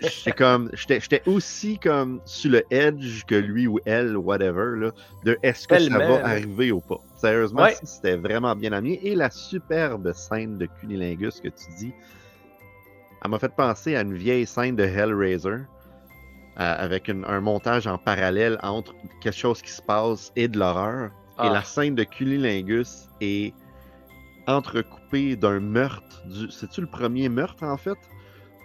j'étais 0.00 0.32
comme, 0.32 0.70
j'étais 0.74 1.22
aussi 1.26 1.78
comme 1.78 2.20
sur 2.24 2.50
le 2.50 2.64
edge 2.70 3.22
que 3.26 3.36
lui 3.36 3.66
ou 3.66 3.78
elle, 3.86 4.16
whatever, 4.16 4.76
là, 4.76 4.90
de 5.24 5.38
est-ce 5.42 5.68
que 5.68 5.78
ça 5.78 5.98
va 5.98 6.26
arriver 6.26 6.72
ou 6.72 6.80
pas. 6.80 6.98
Sérieusement, 7.16 7.68
c'était 7.84 8.16
vraiment 8.16 8.56
bien 8.56 8.72
amené. 8.72 9.00
Et 9.06 9.14
la 9.14 9.30
superbe 9.30 10.12
scène 10.12 10.58
de 10.58 10.66
Cunilingus 10.66 11.40
que 11.40 11.48
tu 11.48 11.64
dis, 11.78 11.92
elle 13.22 13.30
m'a 13.30 13.38
fait 13.38 13.54
penser 13.54 13.96
à 13.96 14.02
une 14.02 14.14
vieille 14.14 14.46
scène 14.46 14.76
de 14.76 14.82
Hellraiser 14.82 15.48
euh, 15.48 15.64
avec 16.56 17.08
un 17.08 17.40
montage 17.40 17.86
en 17.86 17.98
parallèle 17.98 18.58
entre 18.62 18.94
quelque 19.20 19.36
chose 19.36 19.62
qui 19.62 19.70
se 19.70 19.82
passe 19.82 20.32
et 20.36 20.48
de 20.48 20.58
l'horreur. 20.58 21.10
Et 21.42 21.48
la 21.48 21.58
ah. 21.58 21.64
scène 21.64 21.94
de 21.94 22.04
Cunilingus 22.04 23.08
est 23.20 23.54
entrecoupée 24.46 25.36
d'un 25.36 25.60
meurtre. 25.60 26.22
Du... 26.26 26.50
C'est-tu 26.50 26.80
le 26.80 26.86
premier 26.86 27.28
meurtre 27.28 27.64
en 27.64 27.76
fait? 27.76 27.98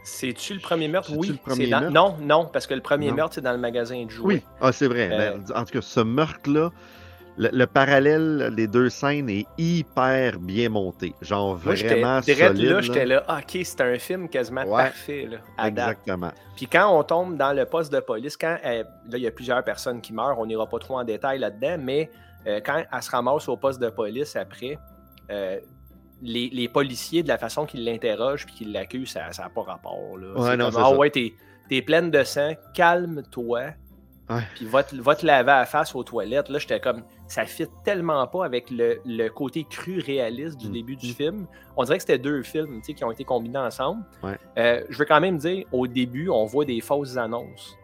C'est-tu 0.04 0.54
le 0.54 0.60
premier 0.60 0.88
meurtre? 0.88 1.12
Oui. 1.16 1.40
Non, 1.92 2.16
non, 2.22 2.50
parce 2.52 2.66
que 2.66 2.74
le 2.74 2.82
premier 2.82 3.12
meurtre, 3.12 3.36
c'est 3.36 3.42
dans 3.42 3.52
le 3.52 3.58
magasin 3.58 4.06
de 4.06 4.10
jouets. 4.10 4.36
Oui, 4.36 4.42
ah, 4.62 4.72
c'est 4.72 4.88
vrai. 4.88 5.10
Euh, 5.12 5.38
en 5.54 5.66
tout 5.66 5.74
cas, 5.74 5.82
ce 5.82 6.00
meurtre-là, 6.00 6.72
le, 7.38 7.66
parallèle 7.66 8.52
des 8.56 8.68
deux 8.68 8.90
scènes 8.90 9.30
est 9.30 9.46
hyper 9.58 10.40
bien 10.40 10.70
monté. 10.70 11.14
Genre 11.22 11.56
vraiment 11.56 12.22
solide. 12.22 12.58
là, 12.58 12.82
j'étais 12.82 13.06
là, 13.06 13.24
ah, 13.28 13.40
ok, 13.40 13.60
c'est 13.64 13.82
un 13.82 13.98
film 14.00 14.28
quasiment 14.28 14.66
parfait. 14.66 15.28
Là, 15.30 15.68
exactement. 15.68 16.32
Puis 16.56 16.68
quand 16.68 16.98
on 16.98 17.04
tombe 17.04 17.38
dans 17.38 17.54
le 17.54 17.66
poste 17.66 17.94
de 17.94 18.00
police, 18.00 18.36
quand 18.36 18.58
euh, 18.66 18.84
là, 18.84 19.18
il 19.18 19.22
y 19.22 19.28
a 19.28 19.32
plusieurs 19.32 19.64
personnes 19.64 20.02
qui 20.02 20.14
meurent, 20.14 20.40
on 20.40 20.46
n'ira 20.46 20.68
pas 20.68 20.80
trop 20.80 20.98
en 20.98 21.04
détail 21.04 21.40
là-dedans, 21.40 21.78
mais 21.80 22.10
euh, 22.48 22.60
quand 22.66 22.84
elle 22.92 23.04
se 23.04 23.12
ramasse 23.12 23.48
au 23.48 23.58
poste 23.58 23.80
de 23.80 23.90
police 23.90 24.36
après, 24.36 24.80
euh, 25.30 25.60
les, 26.24 26.68
policiers, 26.68 27.22
de 27.22 27.28
la 27.28 27.38
façon 27.38 27.66
qu'ils 27.66 27.86
l'interrogent 27.86 28.48
puis 28.48 28.56
qu'ils 28.56 28.72
l'accusent, 28.72 29.12
ça 29.12 29.30
n'a 29.38 29.50
pas 29.50 29.62
rapport. 29.62 30.18
Là. 30.18 30.42
Ouais, 30.42 30.58
non, 30.58 30.70
ah 30.76 30.92
ouais, 30.92 31.12
t'es, 31.12 31.34
es 31.70 31.82
pleine 31.84 32.10
de 32.10 32.24
sang, 32.24 32.54
calme-toi. 32.74 33.74
Puis 34.56 34.66
va 34.66 34.84
te, 34.84 34.96
va 34.96 35.16
te 35.16 35.26
laver 35.26 35.52
à 35.52 35.60
la 35.60 35.66
face 35.66 35.96
aux 35.96 36.04
toilettes. 36.04 36.50
Là, 36.50 36.60
j'étais 36.60 36.82
comme, 36.82 37.04
ça 37.28 37.46
fit 37.46 37.68
tellement 37.84 38.26
pas 38.28 38.46
avec 38.46 38.72
le, 38.72 39.28
côté 39.30 39.66
cru 39.70 40.00
réaliste 40.00 40.58
du 40.58 40.70
mm. 40.70 40.72
début 40.72 40.96
du 40.96 41.14
film. 41.14 41.46
On 41.76 41.84
dirait 41.84 41.98
que 41.98 42.04
c'était 42.04 42.18
deux 42.18 42.42
films 42.44 42.82
qui 42.82 43.04
ont 43.04 43.12
été 43.12 43.24
combinés 43.24 43.60
ensemble. 43.60 44.04
Euh, 44.58 44.84
je 44.90 44.98
veux 44.98 45.06
quand 45.06 45.20
même 45.20 45.38
dire, 45.38 45.66
au 45.72 45.88
début, 45.88 46.30
on 46.30 46.46
voit 46.46 46.66
des 46.66 46.82
fausses 46.82 47.18
annonces. 47.18 47.78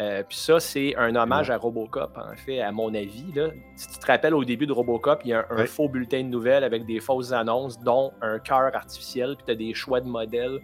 Euh, 0.00 0.24
puis 0.28 0.36
ça, 0.36 0.58
c'est 0.58 0.96
un 0.96 1.14
hommage 1.14 1.50
à 1.50 1.56
Robocop, 1.56 2.18
en 2.18 2.36
fait, 2.36 2.60
à 2.60 2.72
mon 2.72 2.92
avis. 2.94 3.32
Là. 3.34 3.50
Si 3.76 3.88
tu 3.88 3.98
te 3.98 4.06
rappelles, 4.06 4.34
au 4.34 4.44
début 4.44 4.66
de 4.66 4.72
Robocop, 4.72 5.20
il 5.24 5.28
y 5.28 5.32
a 5.32 5.46
un, 5.50 5.66
faux 5.66 5.88
bulletin 5.88 6.24
de 6.24 6.28
nouvelles 6.28 6.64
avec 6.64 6.84
des 6.84 6.98
fausses 7.00 7.32
annonces, 7.32 7.78
dont 7.78 8.12
un 8.20 8.38
cœur 8.38 8.74
artificiel, 8.74 9.36
puis 9.36 9.44
tu 9.46 9.52
as 9.52 9.54
des 9.54 9.74
choix 9.74 10.00
de 10.00 10.08
modèles. 10.08 10.60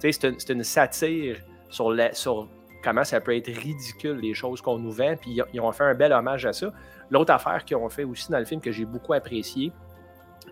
Tu 0.00 0.12
sais, 0.12 0.34
c'est 0.36 0.52
une, 0.52 0.64
satire 0.64 1.36
sur, 1.68 1.92
la, 1.92 2.12
sur 2.12 2.48
comment 2.82 3.04
ça 3.04 3.20
peut 3.20 3.36
être 3.36 3.48
ridicule, 3.48 4.18
les 4.18 4.34
choses 4.34 4.60
qu'on 4.60 4.78
nous 4.78 4.92
vend, 4.92 5.14
puis 5.20 5.40
ils 5.52 5.60
ont 5.60 5.72
fait 5.72 5.84
un 5.84 5.94
bel 5.94 6.12
hommage 6.12 6.46
à 6.46 6.52
ça. 6.52 6.72
L'autre 7.10 7.32
affaire 7.32 7.64
qu'ils 7.64 7.76
ont 7.76 7.88
fait 7.88 8.04
aussi 8.04 8.30
dans 8.30 8.38
le 8.38 8.44
film 8.44 8.60
que 8.60 8.72
j'ai 8.72 8.84
beaucoup 8.84 9.12
apprécié, 9.12 9.72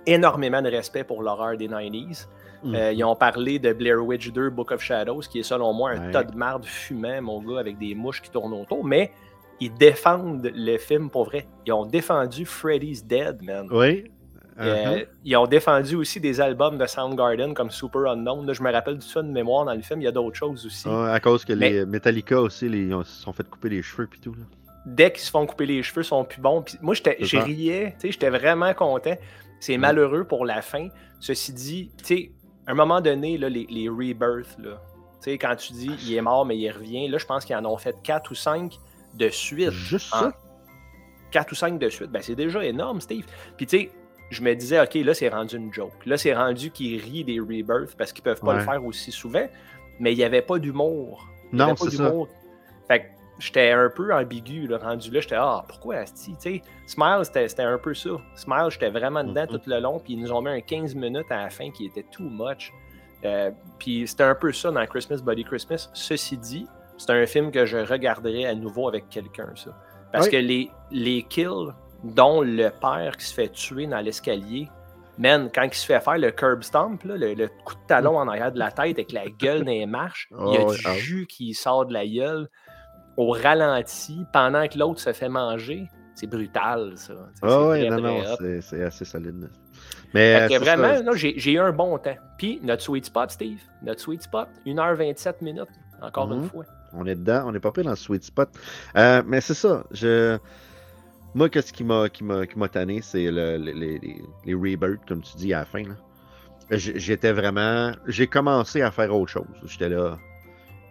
énormément 0.07 0.63
de 0.63 0.69
respect 0.69 1.05
pour 1.05 1.23
l'horreur 1.23 1.57
des 1.57 1.69
90s. 1.69 2.29
Mhm. 2.63 2.75
Euh, 2.75 2.93
ils 2.93 3.05
ont 3.05 3.17
parlé 3.17 3.59
de 3.59 3.73
Blair 3.73 4.05
Witch 4.05 4.31
2, 4.33 4.51
Book 4.51 4.71
of 4.71 4.83
Shadows, 4.83 5.21
qui 5.21 5.41
est 5.41 5.45
selon 5.45 5.73
moi 5.73 5.91
un 5.91 6.11
tas 6.11 6.25
de 6.25 6.37
marde 6.37 6.65
fumant, 6.65 7.23
mon 7.23 7.43
gars, 7.43 7.59
avec 7.59 7.79
des 7.79 7.95
mouches 7.95 8.21
qui 8.21 8.31
tournent 8.31 8.53
autour, 8.53 8.85
mais 8.85 9.11
ils 9.61 9.73
défendent 9.73 10.51
le 10.55 10.79
film 10.79 11.11
pour 11.11 11.25
vrai. 11.25 11.47
Ils 11.67 11.73
ont 11.73 11.87
défendu 11.87 12.45
Freddy's 12.45 13.05
Dead, 13.05 13.43
man. 13.43 13.69
Oui. 13.71 14.11
Euh, 14.61 14.99
uh-huh. 14.99 15.07
ils 15.25 15.37
ont 15.37 15.47
défendu 15.47 15.97
aussi 15.97 16.21
des 16.21 16.41
albums 16.41 16.77
de 16.77 16.87
Soundgarden 16.87 17.55
comme 17.55 17.71
Super 17.71 18.11
Unknown. 18.11 18.53
je 18.53 18.63
me 18.63 18.71
rappelle 18.71 18.99
du 18.99 19.07
ça 19.07 19.23
de 19.23 19.29
mémoire 19.29 19.65
dans 19.65 19.75
le 19.75 19.81
film. 19.81 20.03
Il 20.03 20.05
y 20.05 20.09
a 20.09 20.13
d'autres 20.13 20.37
choses 20.37 20.67
aussi. 20.67 20.89
à 20.89 21.19
cause 21.21 21.45
que 21.45 21.53
les 21.53 21.87
Metallica 21.87 22.41
aussi, 22.41 22.67
ils 22.67 22.91
se 23.05 23.23
sont 23.23 23.33
fait 23.33 23.49
couper 23.49 23.71
les 23.71 23.83
cheveux 23.83 24.09
et 24.15 24.21
tout. 24.21 24.35
Là 24.35 24.45
dès 24.87 25.13
qu'ils 25.13 25.23
se 25.23 25.31
font 25.31 25.47
couper 25.47 25.67
les 25.67 25.83
cheveux, 25.83 26.03
sont 26.03 26.25
plus 26.25 26.41
bons. 26.41 26.63
Puis 26.63 26.79
moi, 26.81 26.95
je 26.95 27.37
riais, 27.39 27.97
j'étais 28.03 28.31
vraiment 28.31 28.73
content. 28.75 29.17
C'est 29.61 29.77
malheureux 29.77 30.25
pour 30.25 30.45
la 30.45 30.63
fin. 30.63 30.89
Ceci 31.21 31.53
dit, 31.53 31.91
à 32.67 32.73
un 32.73 32.75
moment 32.75 33.01
donné, 33.01 33.37
là, 33.37 33.49
les, 33.49 33.67
les 33.69 33.89
rebirths, 33.89 34.59
là, 34.59 34.81
quand 35.39 35.57
tu 35.57 35.73
dis 35.75 35.91
il 36.07 36.15
est 36.15 36.23
mort, 36.23 36.47
mais 36.47 36.57
il 36.57 36.71
revient, 36.71 37.09
là, 37.09 37.19
je 37.19 37.27
pense 37.27 37.45
qu'ils 37.45 37.57
en 37.57 37.65
ont 37.67 37.77
fait 37.77 37.95
4 38.03 38.31
ou 38.31 38.35
5 38.35 38.79
de 39.15 39.29
suite. 39.29 39.71
Juste 39.71 40.09
ça? 40.09 40.33
4 41.31 41.53
ou 41.53 41.55
5 41.55 41.79
de 41.79 41.89
suite. 41.89 42.11
Ben, 42.11 42.23
c'est 42.23 42.35
déjà 42.35 42.65
énorme, 42.65 43.01
Steve. 43.01 43.27
Puis, 43.57 43.67
tu 43.67 43.79
sais, 43.79 43.91
je 44.31 44.43
me 44.43 44.55
disais, 44.55 44.81
OK, 44.81 44.95
là, 44.95 45.13
c'est 45.13 45.29
rendu 45.29 45.57
une 45.57 45.73
joke. 45.73 46.07
Là, 46.07 46.17
c'est 46.17 46.35
rendu 46.35 46.71
qu'ils 46.71 47.01
rient 47.01 47.25
des 47.25 47.41
rebirths 47.41 47.97
parce 47.97 48.13
qu'ils 48.13 48.23
peuvent 48.23 48.41
pas 48.41 48.55
le 48.55 48.61
faire 48.61 48.85
aussi 48.85 49.13
souvent. 49.13 49.47
Mais 49.99 50.13
il 50.13 50.17
n'y 50.17 50.25
avait 50.25 50.43
pas 50.43 50.59
d'humour. 50.59 51.29
Non, 51.53 51.75
c'est 51.77 51.91
ça. 51.91 52.13
Fait 52.89 53.01
que 53.01 53.05
j'étais 53.39 53.71
un 53.71 53.91
peu 53.91 54.15
ambigu, 54.15 54.67
le 54.67 54.77
rendu 54.77 55.11
là, 55.11 55.21
j'étais 55.21 55.37
ah 55.37 55.65
pourquoi 55.69 56.05
tu 56.05 56.33
sais, 56.39 56.63
Smile 56.87 57.23
c'était 57.23 57.63
un 57.63 57.79
peu 57.79 57.95
ça. 57.95 58.11
Smile, 58.35 58.69
j'étais 58.71 58.91
vraiment 58.91 59.25
dedans 59.25 59.45
mm-hmm. 59.45 59.49
tout 59.49 59.61
le 59.67 59.81
long, 59.81 59.99
puis 59.99 60.15
ils 60.15 60.21
nous 60.21 60.33
ont 60.33 60.43
mis 60.43 60.51
un 60.51 60.61
15 60.61 60.95
minutes 60.95 61.31
à 61.31 61.45
la 61.45 61.51
fin 61.51 61.71
qui 61.71 61.87
était 61.87 62.05
too 62.11 62.25
much. 62.25 62.73
Euh, 63.25 63.51
puis 63.79 64.07
c'était 64.07 64.25
un 64.25 64.35
peu 64.35 64.53
ça 64.53 64.71
dans 64.71 64.85
Christmas 64.87 65.21
Body 65.23 65.45
Christmas. 65.45 65.91
Ceci 65.93 66.37
dit, 66.37 66.67
c'est 66.97 67.11
un 67.11 67.27
film 67.27 67.51
que 67.51 67.67
je 67.67 67.79
regarderai 67.79 68.47
à 68.47 68.55
nouveau 68.55 68.89
avec 68.89 69.09
quelqu'un, 69.09 69.51
ça. 69.55 69.77
Parce 70.13 70.27
Oui. 70.27 70.33
que 70.33 70.37
les, 70.37 70.71
les 70.91 71.23
kills, 71.23 71.73
dont 72.05 72.41
le 72.43 72.71
père 72.71 73.17
qui 73.17 73.27
se 73.27 73.35
fait 73.35 73.49
tuer 73.49 73.87
dans 73.87 74.01
l'escalier, 74.01 74.69
man, 75.19 75.51
quand 75.55 75.63
il 75.63 75.75
se 75.75 75.85
fait 75.87 76.01
faire 76.01 76.19
le 76.19 76.31
curb 76.31 76.63
stomp, 76.63 77.03
là, 77.05 77.17
le, 77.17 77.35
le 77.35 77.49
coup 77.49 77.75
de 77.75 77.87
talon 77.87 78.17
en 78.19 78.27
arrière 78.29 78.53
de 78.53 78.59
la 78.59 78.71
tête 78.71 78.97
avec 78.99 79.13
la 79.13 79.29
gueule 79.29 79.65
dans 79.65 79.71
les 79.71 79.87
marches, 79.87 80.29
il 80.49 80.55
y 80.55 80.57
a 80.57 80.65
Oh, 80.65 80.73
du 80.75 80.81
ah. 80.85 80.95
jus 80.95 81.27
qui 81.27 81.53
sort 81.55 81.87
de 81.87 81.93
la 81.93 82.07
gueule 82.07 82.49
au 83.17 83.31
ralenti 83.33 84.25
pendant 84.33 84.67
que 84.67 84.79
l'autre 84.79 85.01
se 85.01 85.13
fait 85.13 85.29
manger. 85.29 85.89
C'est 86.15 86.27
brutal, 86.27 86.93
ça. 86.97 87.13
Ah 87.43 87.49
c'est 87.49 87.67
ouais, 87.69 87.89
non, 87.91 88.23
c'est 88.63 88.83
assez 88.83 89.05
solide. 89.05 89.51
Mais 90.13 90.49
que 90.51 90.59
vraiment, 90.59 91.13
j'ai 91.15 91.53
eu 91.53 91.59
un 91.59 91.73
bon 91.73 91.97
temps. 91.99 92.17
Puis 92.37 92.61
notre 92.63 92.83
sweet 92.83 93.07
spot, 93.07 93.31
Steve, 93.31 93.61
notre 93.83 94.01
sweet 94.01 94.23
spot, 94.23 94.49
1h27 94.67 95.37
minutes, 95.43 95.69
encore 96.03 96.29
Mhm. 96.29 96.35
une 96.43 96.49
fois. 96.49 96.65
On 96.93 97.07
est 97.07 97.15
dedans, 97.15 97.45
on 97.47 97.53
n'est 97.53 97.61
pas 97.61 97.71
pris 97.71 97.85
dans 97.85 97.91
le 97.91 97.97
sweet 97.97 98.25
spot. 98.25 98.49
Euh, 98.97 99.23
mais 99.25 99.41
c'est 99.41 99.55
ça. 99.55 99.85
Je... 99.93 100.37
Moi, 101.35 101.49
qu'est-ce 101.49 101.73
qui 101.73 101.85
m'a 101.85 102.09
qui 102.09 102.25
m'a 102.25 102.47
qui 102.47 102.59
m'a 102.59 102.69
tanné, 102.69 103.01
c'est 103.03 103.31
le- 103.31 103.57
le- 103.57 103.73
les, 103.73 103.99
les, 104.45 104.55
rebirths, 104.55 105.07
comme 105.07 105.23
tu 105.23 105.37
dis, 105.37 105.55
à 105.55 105.61
la 105.61 105.65
fin. 105.65 105.83
là. 105.83 105.95
J'étais 106.77 107.33
vraiment. 107.33 107.93
J'ai 108.07 108.27
commencé 108.27 108.83
à 108.83 108.91
faire 108.91 109.15
autre 109.15 109.31
chose. 109.31 109.47
J'étais 109.65 109.89
là. 109.89 110.19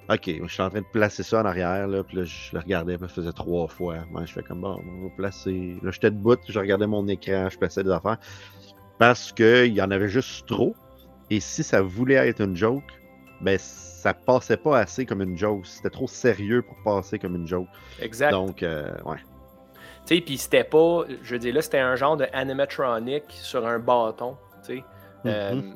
Ok, 0.10 0.24
je 0.26 0.48
suis 0.52 0.62
en 0.64 0.70
train 0.72 0.82
de 0.82 0.86
placer 0.92 1.22
ça 1.22 1.42
en 1.42 1.46
arrière, 1.46 1.88
là, 1.88 2.04
puis 2.04 2.18
là, 2.18 2.24
je 2.24 2.50
le 2.54 2.60
regardais, 2.60 2.98
puis 2.98 3.08
je 3.08 3.14
faisais 3.14 3.32
trois 3.32 3.68
fois. 3.68 3.98
Moi, 4.10 4.26
je 4.26 4.34
fais 4.34 4.42
comme 4.42 4.62
bon, 4.62 4.82
on 4.84 5.04
va 5.04 5.10
placer. 5.16 5.78
Là, 5.84 5.92
j'étais 5.92 6.10
debout, 6.10 6.36
je 6.48 6.58
regardais 6.58 6.88
mon 6.88 7.08
écran, 7.08 7.48
je 7.50 7.58
plaçais 7.60 7.84
des 7.84 7.92
affaires. 7.92 8.18
Parce 8.98 9.32
qu'il 9.32 9.72
y 9.74 9.82
en 9.82 9.92
avait 9.92 10.10
juste 10.10 10.48
trop. 10.48 10.76
Et 11.30 11.40
si 11.40 11.62
ça 11.64 11.82
voulait 11.82 12.16
être 12.28 12.42
une 12.42 12.56
joke, 12.56 12.84
ben 13.42 13.58
ça 13.60 14.14
passait 14.16 14.58
pas 14.58 14.80
assez 14.80 15.06
comme 15.06 15.22
une 15.22 15.38
joke. 15.38 15.66
C'était 15.68 15.92
trop 15.92 16.08
sérieux 16.08 16.64
pour 16.64 16.76
passer 16.84 17.20
comme 17.20 17.36
une 17.36 17.48
joke. 17.48 17.68
Exact. 18.02 18.32
Donc, 18.32 18.64
euh, 18.64 18.92
ouais. 19.06 19.18
Sais, 20.10 20.22
puis 20.22 20.38
c'était 20.40 20.64
pas, 20.64 21.04
je 21.22 21.34
veux 21.36 21.40
dire, 21.40 21.54
là, 21.54 21.62
c'était 21.62 21.78
un 21.80 21.96
genre 21.96 22.18
de 22.18 22.26
animatronic 22.34 23.26
sur 23.30 23.66
un 23.68 23.78
bâton, 23.78 24.38
tu 24.66 24.78
sais. 24.78 24.84
Euh, 25.28 25.54
Mhm. 25.54 25.76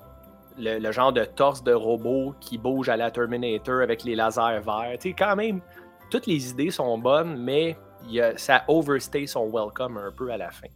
le, 0.58 0.80
le 0.80 0.92
genre 0.92 1.14
de 1.14 1.24
torse 1.24 1.64
de 1.64 1.72
robot 1.74 2.34
qui 2.40 2.58
bouge 2.58 2.90
à 2.90 2.98
la 2.98 3.12
Terminator 3.12 3.82
avec 3.82 4.04
les 4.04 4.16
lasers 4.16 4.60
verts. 4.66 4.98
Tu 5.00 5.10
sais, 5.10 5.14
quand 5.16 5.36
même, 5.36 5.62
toutes 6.10 6.26
les 6.26 6.50
idées 6.50 6.72
sont 6.72 6.98
bonnes, 6.98 7.38
mais 7.38 7.78
il 8.08 8.14
y 8.16 8.22
a- 8.22 8.36
ça 8.36 8.64
overstay 8.68 9.28
son 9.28 9.50
welcome 9.52 9.98
un 9.98 10.12
peu 10.12 10.32
à 10.32 10.38
la 10.38 10.50
fin. 10.50 10.68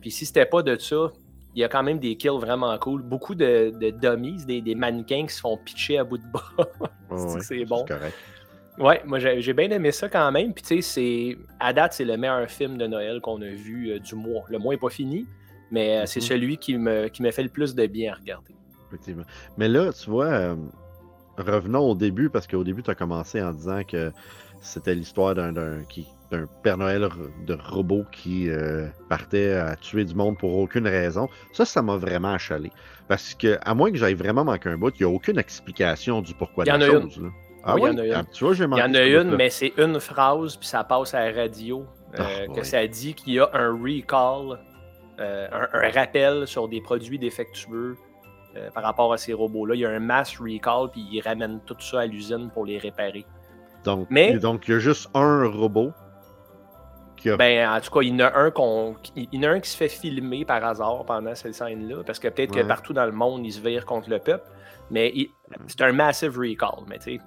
Puis 0.00 0.10
si 0.10 0.26
c'était 0.26 0.46
pas 0.46 0.62
de 0.64 0.76
ça, 0.76 1.12
il 1.54 1.60
y 1.60 1.64
a 1.64 1.68
quand 1.68 1.84
même 1.84 2.00
des 2.00 2.16
kills 2.16 2.38
vraiment 2.40 2.76
cool. 2.78 3.02
Beaucoup 3.02 3.34
de, 3.36 3.70
de 3.80 3.90
dummies, 3.90 4.44
des, 4.46 4.60
des 4.60 4.74
mannequins 4.74 5.26
qui 5.26 5.34
se 5.34 5.40
font 5.40 5.56
pitcher 5.58 5.98
à 5.98 6.04
bout 6.04 6.18
de 6.18 6.26
bras. 6.26 6.66
C'est 7.40 7.64
bon. 7.64 7.84
correct. 7.84 8.14
Ouais, 8.78 9.00
moi 9.06 9.18
j'ai 9.18 9.52
bien 9.54 9.70
aimé 9.70 9.90
ça 9.90 10.08
quand 10.08 10.30
même. 10.32 10.52
Puis 10.52 10.62
tu 10.62 10.82
sais, 10.82 10.82
c'est 10.82 11.38
à 11.60 11.72
date, 11.72 11.94
c'est 11.94 12.04
le 12.04 12.16
meilleur 12.16 12.48
film 12.50 12.76
de 12.76 12.86
Noël 12.86 13.20
qu'on 13.22 13.40
a 13.40 13.46
vu 13.48 13.90
euh, 13.90 13.98
du 13.98 14.14
mois. 14.14 14.44
Le 14.48 14.58
mois 14.58 14.74
n'est 14.74 14.78
pas 14.80 14.90
fini, 14.90 15.26
mais 15.70 15.98
euh, 15.98 16.06
c'est 16.06 16.20
Mhm. 16.20 16.26
celui 16.26 16.58
qui 16.58 16.76
me, 16.76 17.08
qui 17.08 17.22
me 17.22 17.30
fait 17.30 17.42
le 17.42 17.48
plus 17.48 17.74
de 17.74 17.86
bien 17.86 18.12
à 18.12 18.16
regarder. 18.16 18.54
Effectivement. 18.88 19.24
Mais 19.56 19.68
là, 19.68 19.92
tu 19.92 20.10
vois, 20.10 20.26
euh, 20.26 20.56
revenons 21.38 21.90
au 21.90 21.94
début, 21.94 22.28
parce 22.28 22.46
qu'au 22.46 22.64
début, 22.64 22.82
tu 22.82 22.90
as 22.90 22.94
commencé 22.94 23.42
en 23.42 23.52
disant 23.52 23.82
que 23.82 24.12
c'était 24.60 24.94
l'histoire 24.94 25.34
d'un 25.34 25.82
Père 26.62 26.76
Noël 26.76 27.08
de 27.46 27.54
robot 27.54 28.04
qui 28.12 28.48
partait 29.08 29.52
à 29.52 29.76
tuer 29.76 30.04
du 30.04 30.14
monde 30.14 30.36
pour 30.38 30.56
aucune 30.58 30.86
raison. 30.88 31.28
Ça, 31.52 31.64
ça 31.64 31.82
m'a 31.82 31.96
vraiment 31.96 32.32
achalé. 32.32 32.70
Parce 33.08 33.34
que, 33.34 33.58
à 33.62 33.74
moins 33.74 33.90
que 33.92 33.96
j'aille 33.96 34.14
vraiment 34.14 34.44
manquer 34.44 34.70
un 34.70 34.76
bout, 34.78 34.92
il 34.98 35.06
n'y 35.06 35.12
a 35.12 35.14
aucune 35.14 35.38
explication 35.38 36.20
du 36.22 36.34
pourquoi 36.34 36.64
Il 36.64 36.68
y 36.68 36.70
de 36.70 36.76
en 36.76 36.78
la 36.78 36.86
a 36.86 37.00
chose. 37.00 37.20
là. 37.22 37.28
Ah 37.66 37.74
Oui, 37.74 37.82
il 37.84 37.92
y 37.92 37.94
en 37.94 37.98
a 37.98 38.06
une. 38.06 38.12
Ah, 38.14 38.24
tu 38.32 38.44
vois, 38.44 38.54
j'ai 38.54 38.64
Il 38.64 38.66
y 38.66 38.70
manqué 38.70 38.82
en 38.82 38.94
a 38.94 38.98
ce 38.98 39.20
une, 39.22 39.36
mais 39.36 39.50
c'est 39.50 39.72
une 39.76 39.98
phrase, 40.00 40.56
puis 40.56 40.66
ça 40.68 40.84
passe 40.84 41.14
à 41.14 41.28
la 41.30 41.42
radio, 41.42 41.84
euh, 42.18 42.22
Ah, 42.22 42.46
que 42.46 42.52
ouais. 42.58 42.64
ça 42.64 42.86
dit 42.86 43.14
qu'il 43.14 43.34
y 43.34 43.40
a 43.40 43.48
un 43.52 43.70
recall, 43.72 44.58
euh, 45.20 45.48
un, 45.52 45.68
un 45.78 45.90
rappel 45.90 46.46
sur 46.46 46.68
des 46.68 46.80
produits 46.80 47.18
défectueux 47.18 47.96
euh, 48.56 48.70
par 48.70 48.82
rapport 48.84 49.12
à 49.12 49.16
ces 49.18 49.32
robots-là. 49.32 49.74
Il 49.74 49.80
y 49.80 49.86
a 49.86 49.90
un 49.90 49.98
mass 49.98 50.38
recall, 50.38 50.90
puis 50.92 51.06
ils 51.10 51.20
ramènent 51.20 51.60
tout 51.66 51.76
ça 51.80 52.00
à 52.00 52.06
l'usine 52.06 52.50
pour 52.54 52.64
les 52.64 52.78
réparer. 52.78 53.24
Donc, 53.84 54.06
Mais- 54.10 54.38
donc, 54.38 54.66
il 54.68 54.72
y 54.72 54.74
a 54.74 54.78
juste 54.78 55.08
un 55.14 55.46
robot 55.48 55.92
qui 57.16 57.30
a 57.30 57.36
Ben, 57.36 57.68
en 57.68 57.80
tout 57.80 57.90
cas, 57.90 58.00
il 58.02 58.08
y 58.08 58.12
en 58.22 58.26
a 58.26 58.36
un, 58.38 58.50
qu'on, 58.50 58.94
il 59.14 59.28
y 59.32 59.38
en 59.38 59.50
a 59.50 59.52
un 59.52 59.60
qui 59.60 59.70
se 59.70 59.76
fait 59.76 59.88
filmer 59.88 60.44
par 60.44 60.62
hasard 60.64 61.04
pendant 61.06 61.34
cette 61.34 61.54
scène-là, 61.54 62.02
parce 62.04 62.18
que 62.18 62.28
peut-être 62.28 62.54
Ouais. 62.54 62.62
que 62.62 62.66
partout 62.66 62.92
dans 62.92 63.06
le 63.06 63.12
monde, 63.12 63.44
il 63.46 63.52
se 63.52 63.60
vire 63.60 63.86
contre 63.86 64.10
le 64.10 64.18
peuple. 64.18 64.44
Mais 64.90 65.10
il- 65.14 65.30
c'est 65.66 65.80
un 65.82 65.92
massive 65.92 66.38
recall. 66.38 66.84
Mais 66.88 66.98
tu 66.98 67.16
sais, 67.16 67.20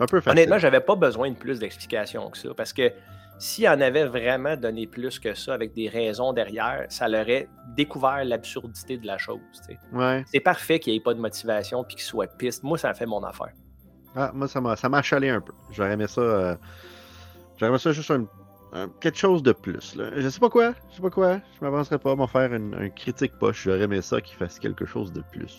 un 0.00 0.06
peu 0.06 0.20
facile. 0.20 0.38
honnêtement, 0.38 0.58
j'avais 0.58 0.80
pas 0.80 0.96
besoin 0.96 1.30
de 1.30 1.36
plus 1.36 1.58
d'explications 1.58 2.28
que 2.30 2.38
ça, 2.38 2.48
parce 2.56 2.72
que 2.72 2.90
s'il 3.38 3.66
en 3.68 3.80
avait 3.80 4.04
vraiment 4.04 4.56
donné 4.56 4.86
plus 4.86 5.18
que 5.18 5.32
ça, 5.34 5.54
avec 5.54 5.72
des 5.72 5.88
raisons 5.88 6.32
derrière, 6.32 6.84
ça 6.90 7.08
leur 7.08 7.22
aurait 7.22 7.48
découvert 7.74 8.22
l'absurdité 8.24 8.98
de 8.98 9.06
la 9.06 9.16
chose. 9.16 9.38
Ouais. 9.92 10.24
C'est 10.26 10.40
parfait 10.40 10.78
qu'il 10.78 10.92
n'y 10.92 10.98
ait 10.98 11.02
pas 11.02 11.14
de 11.14 11.20
motivation 11.20 11.82
puis 11.84 11.96
qu'il 11.96 12.04
soit 12.04 12.26
piste. 12.36 12.62
Moi, 12.62 12.76
ça 12.76 12.92
fait 12.92 13.06
mon 13.06 13.22
affaire. 13.24 13.52
Ah, 14.14 14.30
moi, 14.34 14.46
ça 14.48 14.60
m'a, 14.60 14.76
ça 14.76 14.88
m'a 14.90 14.98
achalé 14.98 15.30
un 15.30 15.40
peu. 15.40 15.52
J'aurais 15.70 15.92
aimé 15.92 16.06
ça. 16.06 16.20
euh, 16.20 16.54
J'aurais 17.56 17.70
aimé 17.70 17.78
ça 17.78 17.92
juste 17.92 18.10
un, 18.10 18.26
un- 18.72 18.88
quelque 19.00 19.16
chose 19.18 19.42
de 19.42 19.52
plus. 19.52 19.94
Là. 19.96 20.10
Je 20.16 20.28
sais 20.28 20.40
pas 20.40 20.50
quoi. 20.50 20.72
Je 20.90 20.96
sais 20.96 21.02
pas 21.02 21.10
quoi. 21.10 21.40
Je 21.58 21.64
m'avancerai 21.64 21.98
pas 21.98 22.12
à 22.12 22.16
m'en 22.16 22.26
faire 22.26 22.52
une, 22.52 22.74
un 22.74 22.88
critique 22.90 23.32
poche. 23.38 23.62
J'aurais 23.64 23.82
aimé 23.82 24.02
ça 24.02 24.20
qu'il 24.20 24.36
fasse 24.36 24.58
quelque 24.58 24.84
chose 24.84 25.12
de 25.12 25.22
plus. 25.32 25.58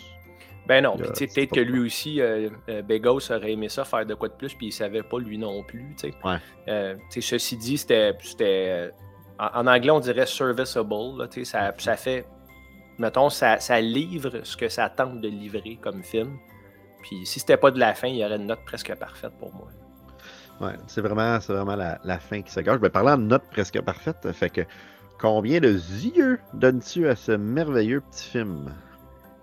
Ben 0.67 0.83
non, 0.83 0.95
puis 0.95 1.07
tu 1.13 1.15
sais, 1.15 1.27
peut-être 1.27 1.53
que 1.53 1.59
lui 1.59 1.79
aussi, 1.79 2.21
euh, 2.21 2.49
euh, 2.69 2.81
Begos 2.83 3.31
aurait 3.31 3.53
aimé 3.53 3.67
ça 3.67 3.83
faire 3.83 4.05
de 4.05 4.13
quoi 4.13 4.29
de 4.29 4.33
plus, 4.35 4.53
puis 4.53 4.67
il 4.67 4.71
savait 4.71 5.01
pas 5.01 5.19
lui 5.19 5.37
non 5.37 5.63
plus, 5.63 5.83
tu 5.97 6.09
sais. 6.09 6.13
Ouais. 6.23 6.37
Euh, 6.67 6.95
tu 7.09 7.21
sais, 7.21 7.37
ceci 7.37 7.57
dit, 7.57 7.77
c'était, 7.77 8.15
euh, 8.39 8.89
en, 9.39 9.61
en 9.61 9.67
anglais 9.67 9.89
on 9.89 9.99
dirait 9.99 10.27
serviceable, 10.27 11.17
là, 11.17 11.27
sais, 11.31 11.45
ça, 11.45 11.73
ça 11.77 11.97
fait, 11.97 12.25
mettons, 12.99 13.29
ça, 13.29 13.59
ça 13.59 13.81
livre 13.81 14.41
ce 14.43 14.55
que 14.55 14.69
ça 14.69 14.87
tente 14.89 15.19
de 15.19 15.27
livrer 15.27 15.79
comme 15.81 16.03
film. 16.03 16.37
Puis 17.01 17.25
si 17.25 17.39
c'était 17.39 17.57
pas 17.57 17.71
de 17.71 17.79
la 17.79 17.95
fin, 17.95 18.07
il 18.07 18.17
y 18.17 18.23
aurait 18.23 18.35
une 18.35 18.45
note 18.45 18.63
presque 18.63 18.93
parfaite 18.95 19.33
pour 19.39 19.51
moi. 19.55 19.67
Ouais, 20.61 20.75
c'est 20.85 21.01
vraiment, 21.01 21.39
vraiment 21.39 21.75
la, 21.75 21.99
la 22.03 22.19
fin 22.19 22.43
qui 22.43 22.51
se 22.51 22.59
gâche. 22.59 22.79
Ben, 22.79 22.91
parlant 22.91 23.17
de 23.17 23.23
note 23.23 23.43
presque 23.51 23.81
parfaite, 23.81 24.31
fait 24.31 24.51
que 24.51 24.61
combien 25.19 25.59
de 25.59 25.69
yeux 25.69 26.39
donnes-tu 26.53 27.07
à 27.07 27.15
ce 27.15 27.31
merveilleux 27.31 28.01
petit 28.01 28.29
film? 28.29 28.71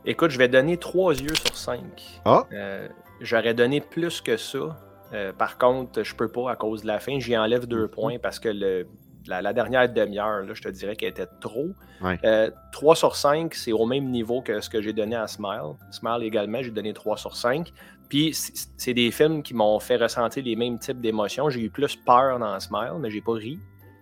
Écoute, 0.04 0.30
je 0.30 0.38
vais 0.38 0.48
donner 0.48 0.76
trois 0.76 1.14
yeux 1.14 1.34
sur 1.34 1.54
cinq. 1.56 2.20
Ah! 2.24 2.44
Euh, 2.52 2.88
j'aurais 3.20 3.54
donné 3.54 3.80
plus 3.80 4.20
que 4.20 4.36
ça. 4.36 4.76
Euh, 5.12 5.32
par 5.32 5.58
contre, 5.58 6.02
je 6.02 6.14
peux 6.14 6.28
pas 6.28 6.50
à 6.50 6.56
cause 6.56 6.82
de 6.82 6.86
la 6.86 6.98
fin. 7.00 7.18
J'y 7.18 7.36
enlève 7.36 7.66
deux 7.66 7.82
Mhm. 7.84 7.88
points 7.88 8.18
parce 8.18 8.38
que 8.38 8.48
le, 8.48 8.86
la, 9.26 9.42
la 9.42 9.52
dernière 9.52 9.92
demi-heure, 9.92 10.44
je 10.54 10.62
te 10.62 10.68
dirais 10.68 10.96
qu'elle 10.96 11.10
était 11.10 11.26
trop. 11.40 11.68
Ouais. 12.02 12.18
Euh, 12.24 12.50
3 12.72 12.94
sur 12.96 13.16
5, 13.16 13.54
c'est 13.54 13.72
au 13.72 13.86
même 13.86 14.10
niveau 14.10 14.40
que 14.40 14.60
ce 14.60 14.70
que 14.70 14.80
j'ai 14.80 14.92
donné 14.92 15.16
à 15.16 15.26
Smile. 15.26 15.74
Smile 15.90 16.22
également, 16.22 16.62
j'ai 16.62 16.70
donné 16.70 16.92
3 16.92 17.16
sur 17.16 17.36
5. 17.36 17.72
Puis 18.08 18.32
c'est 18.34 18.94
des 18.94 19.10
films 19.10 19.42
qui 19.42 19.52
m'ont 19.52 19.78
fait 19.80 19.96
ressentir 19.96 20.42
les 20.42 20.56
mêmes 20.56 20.78
types 20.78 21.00
d'émotions. 21.00 21.50
J'ai 21.50 21.60
eu 21.60 21.70
plus 21.70 21.94
peur 21.96 22.38
dans 22.38 22.58
Smile, 22.60 22.94
mais 23.00 23.10
j'ai 23.10 23.20
pas 23.20 23.32
ri. 23.32 23.58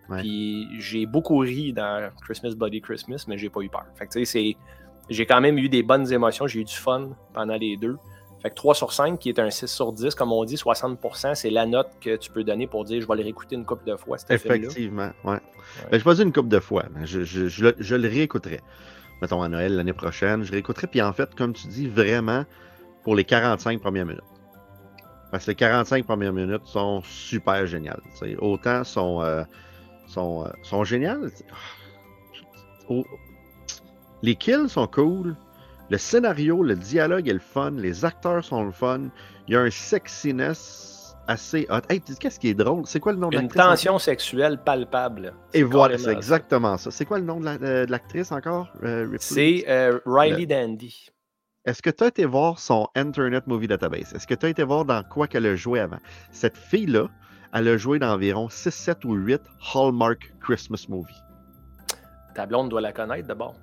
Ouais. 0.09 0.21
Puis 0.21 0.69
j'ai 0.79 1.07
beaucoup 1.07 1.39
ri 1.39 1.73
dans 1.73 2.11
Christmas 2.23 2.55
Body 2.55 2.81
Christmas, 2.81 3.25
mais 3.27 3.37
j'ai 3.39 3.51
pas 3.51 3.61
eu 3.63 3.69
peur. 3.69 3.87
Fait 3.97 4.07
que 4.07 4.13
tu 4.13 4.25
sais, 4.25 4.25
c'est 4.25 4.57
j'ai 5.09 5.27
quand 5.27 5.40
même 5.40 5.59
eu 5.59 5.69
des 5.69 5.83
bonnes 5.83 6.11
émotions, 6.12 6.47
j'ai 6.47 6.61
eu 6.61 6.64
du 6.64 6.75
fun 6.75 7.11
pendant 7.33 7.57
les 7.57 7.77
deux. 7.77 7.97
Fait 8.42 8.51
que 8.51 8.55
3 8.55 8.75
sur 8.75 8.92
5, 8.92 9.19
qui 9.19 9.29
est 9.31 9.38
un 9.38 9.51
6 9.51 9.66
sur 9.66 9.92
10, 9.92 10.14
comme 10.14 10.31
on 10.33 10.45
dit, 10.45 10.57
60%, 10.57 11.35
c'est 11.35 11.51
la 11.51 11.64
note 11.66 11.88
que 12.01 12.16
tu 12.16 12.31
peux 12.31 12.45
donner 12.45 12.66
pour 12.66 12.85
dire 12.85 13.01
je 13.01 13.07
vais 13.09 13.16
le 13.16 13.23
réécouter 13.23 13.57
une 13.57 13.64
couple 13.64 13.87
de 13.90 13.97
fois. 13.97 14.19
Effectivement, 14.66 15.11
ouais. 15.25 15.38
Ben, 15.90 15.99
je 15.99 16.05
pas 16.05 16.14
dit 16.14 16.23
une 16.23 16.33
couple 16.33 16.49
de 16.51 16.61
fois, 16.61 16.85
mais 16.95 17.07
je, 17.07 17.23
je- 17.25 17.49
je 17.49 17.64
le, 17.64 17.75
je 17.79 17.95
le 17.97 18.09
réécouterai. 18.09 18.61
Mettons 19.23 19.40
à 19.42 19.49
Noël 19.49 19.75
l'année 19.77 19.95
prochaine, 19.95 20.42
je 20.45 20.53
réécouterai. 20.53 20.87
Puis 20.87 21.01
en 21.01 21.12
fait, 21.12 21.35
comme 21.35 21.55
tu 21.55 21.66
dis, 21.69 21.88
vraiment 21.88 22.45
pour 23.03 23.16
les 23.16 23.25
45 23.25 23.81
premières 23.81 24.05
minutes. 24.05 24.21
Parce 25.33 25.45
que 25.47 25.53
les 25.53 25.55
45 25.57 26.05
premières 26.05 26.33
minutes 26.35 26.66
sont 26.66 27.03
super 27.03 27.66
géniales. 27.66 28.01
Autant 28.38 28.85
sont, 28.85 29.23
euh, 29.23 29.42
sont, 30.07 30.45
euh, 30.45 30.51
sont 30.62 30.85
géniales. 30.85 31.31
Au- 32.88 33.05
Les 34.22 34.35
kills 34.35 34.68
sont 34.68 34.87
cool. 34.87 35.37
Le 35.90 35.98
scénario, 35.98 36.62
le 36.62 36.74
dialogue 36.74 37.29
est 37.29 37.33
le 37.33 37.38
fun. 37.38 37.70
Les 37.72 38.05
acteurs 38.05 38.44
sont 38.44 38.64
le 38.64 38.72
fun. 38.72 39.02
Il 39.46 39.55
y 39.55 39.57
a 39.57 39.61
un 39.61 39.70
sexiness 39.70 41.16
assez 41.29 41.66
hot. 41.70 41.81
Hey, 41.88 42.00
qu'est-ce 42.00 42.40
qui 42.40 42.48
est 42.48 42.55
drôle? 42.55 42.83
C'est 42.87 43.00
quoi 43.00 43.12
le 43.12 43.18
nom 43.18 43.29
de 43.29 43.35
Une 43.37 43.42
l'actrice? 43.42 43.61
encore? 43.61 43.72
tension 43.72 43.98
sexuelle 43.98 44.59
palpable. 44.62 45.35
Et 45.55 45.62
voilà, 45.62 45.98
c'est 45.98 46.12
exactement 46.12 46.76
ça. 46.76 46.90
C'est 46.90 47.05
quoi 47.05 47.18
le 47.18 47.24
nom 47.24 47.40
de 47.40 47.44
la- 47.44 47.59
euh, 47.62 47.87
l'actrice 47.88 48.33
encore? 48.33 48.68
Euh? 48.83 49.09
C'est 49.20 49.64
euh, 49.68 49.98
Riley 50.07 50.46
Dandy. 50.46 51.09
Est-ce 51.64 51.83
que 51.83 51.90
tu 51.90 52.05
as 52.05 52.09
été 52.09 52.24
voir 52.26 52.59
son 52.61 52.87
Internet 52.94 53.46
Movie 53.48 53.66
Database? 53.66 54.12
Est-ce 54.14 54.26
que 54.26 54.35
tu 54.35 54.46
as 54.46 54.48
été 54.50 54.62
voir 54.62 54.85
dans 54.85 55.02
quoi 55.02 55.26
qu'elle 55.26 55.46
a 55.46 55.57
joué 55.57 55.81
avant? 55.81 55.98
Cette 56.31 56.57
fille-là, 56.57 57.09
elle 57.52 57.66
a 57.68 57.76
joué 57.76 57.98
dans 57.98 58.12
environ 58.14 58.48
6, 58.48 58.70
7 58.72 59.05
ou 59.05 59.14
8 59.14 59.40
Hallmark 59.74 60.33
Christmas 60.40 60.87
Movies. 60.88 61.22
Ta 62.35 62.46
blonde 62.46 62.68
doit 62.68 62.81
la 62.81 62.92
connaître 62.92 63.26
d'abord. 63.26 63.57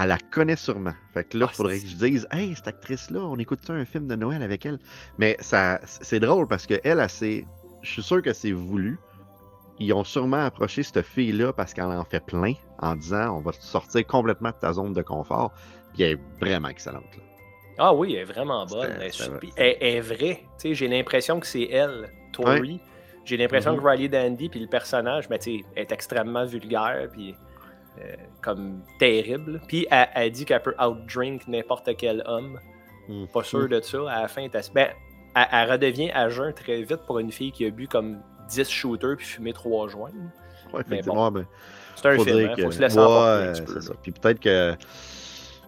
Elle 0.00 0.08
la 0.08 0.18
connaît 0.18 0.56
sûrement. 0.56 0.94
Fait 1.14 1.24
que 1.24 1.36
là, 1.38 1.46
il 1.46 1.48
Ah, 1.50 1.54
faudrait 1.54 1.78
que 1.80 1.86
je 1.86 1.96
dise 1.96 2.26
Hey, 2.30 2.54
cette 2.56 2.68
actrice-là, 2.68 3.20
on 3.20 3.36
écoute-tu 3.38 3.72
un 3.72 3.84
film 3.84 4.06
de 4.06 4.16
Noël 4.16 4.42
avec 4.42 4.64
elle? 4.66 4.78
Mais 5.18 5.36
ça 5.40 5.80
c'est 5.84 6.20
drôle 6.20 6.46
parce 6.48 6.66
que 6.66 6.80
elle, 6.84 7.04
c'est. 7.08 7.44
Je 7.82 7.90
suis 7.90 8.02
sûr 8.02 8.20
que 8.22 8.32
c'est 8.32 8.52
voulu. 8.52 8.98
Ils 9.78 9.92
ont 9.94 10.04
sûrement 10.04 10.44
approché 10.44 10.82
cette 10.82 11.00
fille-là 11.02 11.52
parce 11.54 11.72
qu'elle 11.72 11.84
en 11.86 12.04
fait 12.04 12.20
plein 12.24 12.52
en 12.80 12.94
disant 12.96 13.36
on 13.36 13.40
va 13.40 13.52
te 13.52 13.62
sortir 13.62 14.06
complètement 14.06 14.50
de 14.50 14.56
ta 14.60 14.72
zone 14.74 14.92
de 14.92 15.02
confort. 15.02 15.52
Puis 15.94 16.02
elle 16.02 16.12
est 16.12 16.20
vraiment 16.40 16.68
excellente. 16.68 17.04
là. 17.16 17.22
Ah 17.78 17.94
oui, 17.94 18.12
elle 18.14 18.20
est 18.20 18.24
vraiment 18.24 18.66
bonne. 18.66 18.90
Elle 18.96 19.02
est, 19.04 19.10
c'était 19.10 19.24
super- 19.24 19.38
vrai. 19.40 19.48
elle- 19.56 19.76
elle 19.80 19.94
est 19.96 20.00
vraie. 20.00 20.40
J'ai 20.62 20.86
l'impression 20.88 21.40
que 21.40 21.46
c'est 21.46 21.68
elle, 21.70 22.10
Tori. 22.32 22.78
J'ai 23.24 23.36
l'impression 23.38 23.72
Mhm. 23.74 23.80
que 23.82 23.86
Riley 23.88 24.08
Dandy, 24.08 24.48
puis 24.50 24.60
le 24.60 24.66
personnage, 24.66 25.28
sais, 25.40 25.64
est 25.76 25.92
extrêmement 25.92 26.44
vulgaire, 26.44 27.08
puis 27.12 27.34
euh, 28.00 28.14
comme 28.40 28.80
terrible. 28.98 29.60
Puis 29.68 29.86
elle, 29.90 30.08
elle 30.14 30.32
dit 30.32 30.44
qu'elle 30.44 30.62
peut 30.62 30.74
outdrink 30.80 31.46
n'importe 31.48 31.90
quel 31.96 32.22
homme. 32.26 32.58
Mhm. 33.08 33.26
Pas 33.28 33.42
sûr 33.42 33.68
de 33.68 33.80
ça. 33.80 33.98
À 34.10 34.22
la 34.22 34.28
fin, 34.28 34.46
ben, 34.74 34.88
elle, 35.34 35.46
elle 35.52 35.70
redevient 35.72 36.10
à 36.12 36.28
jeun 36.28 36.52
très 36.52 36.82
vite 36.82 37.00
pour 37.06 37.18
une 37.18 37.32
fille 37.32 37.52
qui 37.52 37.66
a 37.66 37.70
bu 37.70 37.88
comme 37.88 38.20
10 38.48 38.68
shooters 38.70 39.16
puis 39.16 39.26
fumé 39.26 39.52
3 39.52 39.88
joints. 39.88 40.10
Ouais, 40.72 40.82
ben, 40.86 41.02
C'est 41.96 42.06
un 42.08 42.18
film, 42.18 42.48
hein, 42.50 42.54
que- 42.56 42.62
faut 42.62 42.70
se 42.70 42.80
laisser 42.80 42.98
Ouais, 42.98 43.04
un 43.04 43.52
petit 43.52 43.62
peu. 43.62 43.80
Puis 44.02 44.12
peut-être 44.12 44.40
que 44.40 44.74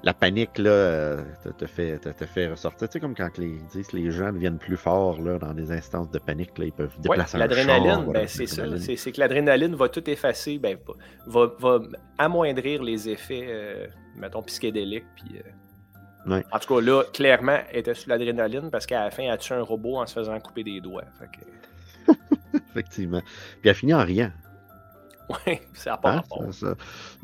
la 0.05 0.15
panique, 0.15 0.59
là, 0.59 0.71
euh, 0.71 1.23
te, 1.45 1.49
te 1.51 1.67
fait, 1.67 1.99
te, 1.99 2.09
te 2.09 2.25
fait 2.27 2.49
ressortir. 2.49 2.89
Tu 2.89 2.95
sais, 2.95 3.01
comme 3.01 3.15
quand 3.15 3.39
les, 3.39 3.59
disent 3.73 3.93
les 3.93 4.11
gens 4.11 4.33
deviennent 4.33 4.59
plus 4.59 4.77
forts 4.77 5.21
là, 5.21 5.39
dans 5.39 5.55
des 5.55 5.71
instances 5.71 6.11
de 6.11 6.19
panique, 6.19 6.59
là, 6.59 6.65
ils 6.65 6.73
peuvent 6.73 6.95
Ouais, 6.97 7.17
déplacer 7.17 7.37
un 7.37 7.41
char, 7.41 7.49
l'adrénaline, 7.49 8.13
ben, 8.13 8.27
c'est 8.27 8.47
ça. 8.47 8.65
C'est 8.79 8.97
c'est 8.97 9.13
que 9.13 9.21
l'adrénaline 9.21 9.75
va 9.77 9.89
tout 9.89 10.09
effacer, 10.11 10.59
ben, 10.59 10.77
va, 11.27 11.47
va- 11.59 11.81
amoindrir 12.19 12.83
les 12.83 13.09
effets, 13.09 13.47
euh, 13.49 13.87
mettons, 14.17 14.43
psychédéliques. 14.43 15.07
Puis, 15.17 15.39
euh, 15.39 15.43
Ouais. 16.25 16.45
En 16.53 16.59
tout 16.61 16.73
cas, 16.77 16.81
là, 16.81 17.03
clairement, 17.13 17.59
elle 17.73 17.79
était 17.81 17.95
sur 17.95 18.09
l'adrénaline 18.11 18.71
parce 18.71 18.87
qu'à 18.87 19.03
la 19.05 19.11
fin, 19.11 19.25
elle 19.25 19.31
a 19.33 19.37
tué 19.39 19.57
un 19.57 19.63
robot 19.63 19.97
en 19.99 20.07
se 20.07 20.15
faisant 20.15 20.39
couper 20.39 20.63
des 20.63 20.81
doigts. 20.81 21.03
Fait 21.19 21.27
que, 21.27 22.13
Effectivement. 22.71 23.21
Puis 23.61 23.69
elle 23.69 23.75
finit 23.75 23.93
en 23.95 24.05
riant. 24.05 24.31
ouais, 25.47 25.61
ça 25.75 25.97
pas 25.97 26.23
Hein, 26.41 26.53
ça- 26.53 26.75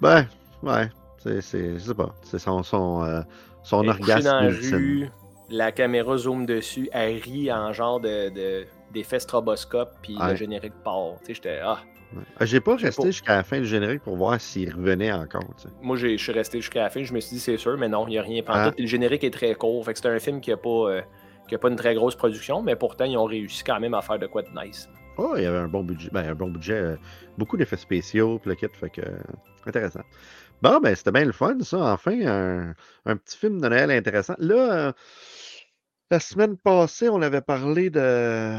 Ben, 0.00 0.26
ouais. 0.64 0.88
C'est, 1.18 1.40
je 1.74 1.78
sais 1.78 1.94
pas. 1.94 2.14
C'est 2.22 2.38
son, 2.38 2.62
son, 2.62 3.02
euh, 3.04 3.20
son 3.62 3.82
Elle 3.82 3.90
orgasme 3.90 4.24
dans 4.24 4.40
la 4.40 4.48
rue, 4.50 5.08
la 5.50 5.72
caméra 5.72 6.16
zoome 6.16 6.46
dessus, 6.46 6.88
elle 6.92 7.16
rit 7.18 7.52
en 7.52 7.72
genre 7.72 8.00
de, 8.00 8.28
de- 8.30 8.66
d'effet 8.92 9.18
stroboscope, 9.18 9.90
puis 10.02 10.16
Ouais. 10.18 10.30
le 10.30 10.36
générique 10.36 10.74
part. 10.84 11.14
Tu 11.20 11.26
sais, 11.26 11.34
j'étais, 11.34 11.60
ah, 11.62 11.78
Ouais. 12.16 12.46
J'ai 12.46 12.60
pas 12.60 12.74
resté 12.76 13.02
pas. 13.02 13.08
jusqu'à 13.08 13.36
la 13.36 13.42
fin 13.44 13.58
du 13.60 13.66
générique 13.66 14.00
pour 14.02 14.16
voir 14.16 14.40
s'il 14.40 14.74
revenait 14.74 15.12
encore. 15.12 15.44
tu 15.58 15.64
sais. 15.64 15.68
Moi, 15.82 15.94
je 15.98 16.16
suis 16.16 16.32
resté 16.32 16.58
jusqu'à 16.58 16.84
la 16.84 16.88
fin. 16.88 17.02
Je 17.02 17.12
me 17.12 17.20
suis 17.20 17.34
dit, 17.34 17.40
c'est 17.40 17.58
sûr, 17.58 17.76
mais 17.76 17.86
non, 17.88 18.06
il 18.06 18.12
n'y 18.12 18.18
a 18.18 18.22
rien 18.22 18.42
Ah. 18.46 18.70
Puis 18.74 18.84
Le 18.84 18.88
générique 18.88 19.24
est 19.24 19.30
très 19.30 19.54
court. 19.54 19.84
Fait 19.84 19.92
que 19.92 19.98
c'est 19.98 20.08
un 20.08 20.18
film 20.18 20.40
qui 20.40 20.48
n'a 20.48 20.56
pas, 20.56 20.70
euh, 20.70 21.02
qui 21.46 21.54
a 21.54 21.58
pas 21.58 21.68
une 21.68 21.76
très 21.76 21.94
grosse 21.94 22.14
production, 22.16 22.62
mais 22.62 22.76
pourtant, 22.76 23.04
ils 23.04 23.18
ont 23.18 23.26
réussi 23.26 23.62
quand 23.62 23.78
même 23.78 23.92
à 23.92 24.00
faire 24.00 24.18
de 24.18 24.26
quoi 24.26 24.40
de 24.40 24.48
nice. 24.58 24.88
Oh, 25.18 25.34
il 25.36 25.42
y 25.42 25.46
avait 25.46 25.58
un 25.58 25.68
bon 25.68 25.84
budget. 25.84 26.08
Ben, 26.10 26.30
un 26.30 26.34
bon 26.34 26.48
budget. 26.48 26.72
euh, 26.78 26.96
beaucoup 27.36 27.58
d'effets 27.58 27.76
spéciaux, 27.76 28.38
puis 28.38 28.48
le 28.48 28.54
kit, 28.56 28.68
fait 28.72 28.88
que. 28.88 29.02
euh, 29.02 29.18
intéressant. 29.66 30.00
Bon, 30.62 30.80
ben, 30.80 30.94
c'était 30.94 31.12
bien 31.12 31.24
le 31.24 31.32
fun, 31.32 31.58
ça. 31.62 31.92
Enfin, 31.92 32.18
un, 32.26 32.74
un 33.04 33.16
petit 33.16 33.36
film 33.38 33.60
de 33.60 33.68
Noël 33.68 33.90
intéressant. 33.90 34.34
Là, 34.38 34.88
euh, 34.88 34.92
la 36.10 36.20
semaine 36.20 36.56
passée, 36.56 37.08
on 37.08 37.22
avait 37.22 37.40
parlé 37.42 37.90
de. 37.90 38.58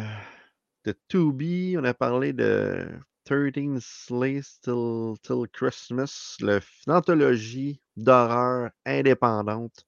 de 0.85 0.93
Tubi, 1.09 1.75
on 1.77 1.83
a 1.83 1.93
parlé 1.93 2.31
de 2.31 2.87
13 3.25 3.79
Slays 3.83 4.41
Till, 4.61 5.15
Till 5.23 5.45
Christmas, 5.51 6.37
le- 6.39 6.61
l'anthologie 6.87 7.81
d'horreur 7.97 8.69
indépendante 8.85 9.85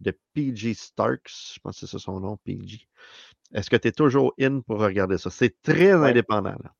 de 0.00 0.16
PG 0.34 0.74
Starks. 0.74 1.54
Je 1.54 1.60
pense 1.60 1.80
que 1.80 1.86
c'est 1.86 1.98
son 1.98 2.20
nom, 2.20 2.36
PG. 2.44 2.88
Est-ce 3.54 3.68
que 3.68 3.76
tu 3.76 3.88
es 3.88 3.92
toujours 3.92 4.32
in 4.40 4.60
pour 4.60 4.80
regarder 4.80 5.18
ça? 5.18 5.30
C'est 5.30 5.60
très 5.62 5.92
Ouais. 5.94 6.10
indépendant. 6.10 6.56
là. 6.62 6.72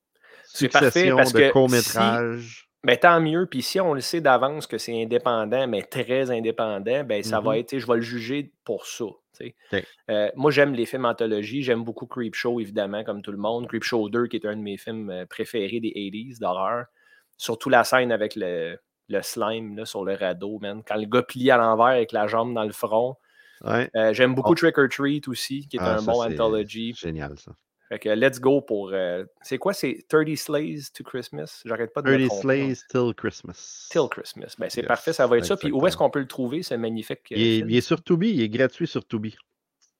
Parfait 0.71 1.11
Succession 1.11 1.15
parce 1.17 1.33
de 1.33 1.39
que 1.39 1.51
courts-métrages. 1.51 2.69
Mais 2.85 2.97
tant 2.97 3.19
mieux. 3.21 3.45
Puis 3.45 3.61
si 3.61 3.79
on 3.79 3.93
le 3.93 4.01
sait 4.01 4.19
d'avance 4.21 4.67
que 4.67 4.77
c'est 4.77 5.01
indépendant, 5.01 5.67
mais 5.67 5.83
très 5.83 6.29
indépendant, 6.31 7.03
ben 7.03 7.23
ça 7.23 7.39
va 7.39 7.51
Mhm. 7.53 7.57
être, 7.59 7.77
je 7.77 7.87
vais 7.87 7.95
le 7.95 8.01
juger 8.01 8.51
pour 8.65 8.85
ça. 8.85 9.05
Euh, 10.11 10.29
moi, 10.35 10.51
j'aime 10.51 10.73
les 10.73 10.85
films 10.85 11.05
anthologie. 11.05 11.63
J'aime 11.63 11.83
beaucoup 11.83 12.05
Creepshow, 12.05 12.59
évidemment, 12.59 13.03
comme 13.03 13.21
tout 13.21 13.31
le 13.31 13.37
monde. 13.37 13.67
Creepshow 13.67 14.07
2, 14.09 14.27
qui 14.27 14.35
est 14.37 14.45
un 14.45 14.55
de 14.55 14.61
mes 14.61 14.77
films 14.77 15.09
euh, 15.09 15.25
préférés 15.25 15.79
des 15.79 15.91
80s 15.95 16.39
d'horreur. 16.39 16.85
Surtout 17.37 17.69
la 17.69 17.83
scène 17.83 18.11
avec 18.11 18.35
le, 18.35 18.77
le 19.09 19.21
slime 19.21 19.75
là, 19.77 19.85
sur 19.85 20.05
le 20.05 20.13
radeau, 20.13 20.59
man. 20.59 20.83
Quand 20.85 20.95
le 20.97 21.05
gars 21.07 21.23
plie 21.23 21.49
à 21.51 21.57
l'envers 21.57 21.87
avec 21.87 22.11
la 22.11 22.27
jambe 22.27 22.53
dans 22.53 22.63
le 22.63 22.71
front. 22.73 23.15
Ouais. 23.63 23.89
Euh, 23.95 24.13
j'aime 24.13 24.35
beaucoup 24.35 24.51
Oh. 24.51 24.55
Trick 24.55 24.77
or 24.77 24.87
Treat 24.89 25.27
aussi, 25.27 25.67
qui 25.67 25.77
est 25.77 25.79
Ah, 25.81 25.95
un 25.95 25.97
ça, 25.99 26.11
bon 26.11 26.21
anthology. 26.23 26.93
Génial, 26.93 27.37
ça. 27.39 27.53
Fait 27.93 27.99
que 27.99 28.09
let's 28.09 28.39
go 28.39 28.59
pour. 28.59 28.89
euh, 28.91 29.23
c'est 29.43 29.59
quoi 29.59 29.71
C'est 29.73 30.03
30 30.09 30.35
Slays 30.35 30.79
to 30.95 31.03
Christmas? 31.03 31.61
J'arrête 31.63 31.93
pas 31.93 32.01
de 32.01 32.09
me 32.09 32.17
30 32.17 32.27
tromper, 32.27 32.61
non? 32.61 32.73
Slays 32.73 32.81
Till 32.89 33.13
Christmas. 33.15 33.87
Till 33.91 34.07
Christmas. 34.09 34.55
Ben, 34.57 34.67
c'est 34.71 34.81
Yes, 34.81 34.87
parfait, 34.87 35.13
ça 35.13 35.27
va 35.27 35.37
être 35.37 35.45
ça. 35.45 35.57
Puis 35.57 35.71
où 35.71 35.85
est-ce 35.85 35.95
qu'on 35.95 36.09
peut 36.09 36.19
le 36.21 36.27
trouver, 36.27 36.63
ce 36.63 36.73
magnifique 36.73 37.31
euh, 37.31 37.35
Il 37.37 37.41
est, 37.43 37.55
film? 37.57 37.69
il 37.69 37.75
est 37.77 37.81
sur 37.81 38.03
Tubi, 38.03 38.31
il 38.31 38.41
est 38.41 38.49
gratuit 38.49 38.87
sur 38.87 39.05
Tubi. 39.05 39.35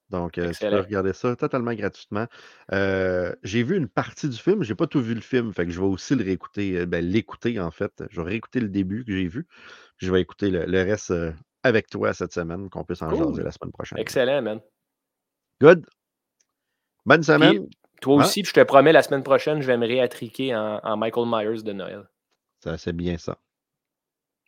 Donc, 0.09 0.39
euh, 0.39 0.51
tu 0.51 0.67
peux 0.67 0.79
regarder 0.79 1.13
ça 1.13 1.35
totalement 1.35 1.73
gratuitement. 1.75 2.25
Euh, 2.71 3.35
j'ai 3.43 3.61
vu 3.61 3.77
une 3.77 3.87
partie 3.87 4.27
du 4.27 4.37
film, 4.37 4.63
j'ai 4.63 4.73
pas 4.75 4.87
tout 4.87 5.01
vu 5.01 5.13
le 5.13 5.21
film, 5.21 5.53
fait 5.53 5.65
que 5.65 5.71
je 5.71 5.79
vais 5.79 5.85
aussi 5.85 6.15
le 6.15 6.23
réécouter, 6.23 6.87
ben, 6.87 7.05
l'écouter 7.05 7.59
en 7.59 7.69
fait. 7.69 7.91
Je 8.09 8.21
vais 8.21 8.27
réécouter 8.29 8.59
le 8.59 8.69
début 8.69 9.05
que 9.05 9.11
j'ai 9.11 9.27
vu, 9.27 9.45
je 9.97 10.11
vais 10.11 10.19
écouter 10.21 10.49
le, 10.49 10.65
le 10.65 10.81
reste 10.81 11.11
euh, 11.11 11.31
avec 11.61 11.89
toi 11.91 12.11
cette 12.13 12.33
semaine, 12.33 12.71
qu'on 12.71 12.83
puisse 12.83 13.03
en 13.03 13.09
Cool. 13.09 13.19
jaser 13.19 13.43
la 13.43 13.51
semaine 13.51 13.71
prochaine. 13.71 13.99
Excellent, 13.99 14.41
man. 14.41 14.59
Good. 15.61 15.85
Bonne 17.05 17.17
Puis, 17.19 17.25
semaine. 17.25 17.67
Toi 18.03 18.17
Ah. 18.21 18.25
aussi, 18.25 18.43
puis 18.43 18.51
je 18.55 18.61
te 18.61 18.65
promets, 18.65 18.91
la 18.91 19.01
semaine 19.01 19.23
prochaine, 19.23 19.61
je 19.61 19.67
vais 19.67 19.77
me 19.77 19.87
réattriquer 19.87 20.55
en, 20.55 20.79
en 20.83 20.97
Michael 20.97 21.25
Myers 21.27 21.63
de 21.63 21.73
Noël. 21.73 22.03
Ça, 22.63 22.77
c'est 22.77 22.93
bien 22.93 23.17
ça. 23.17 23.37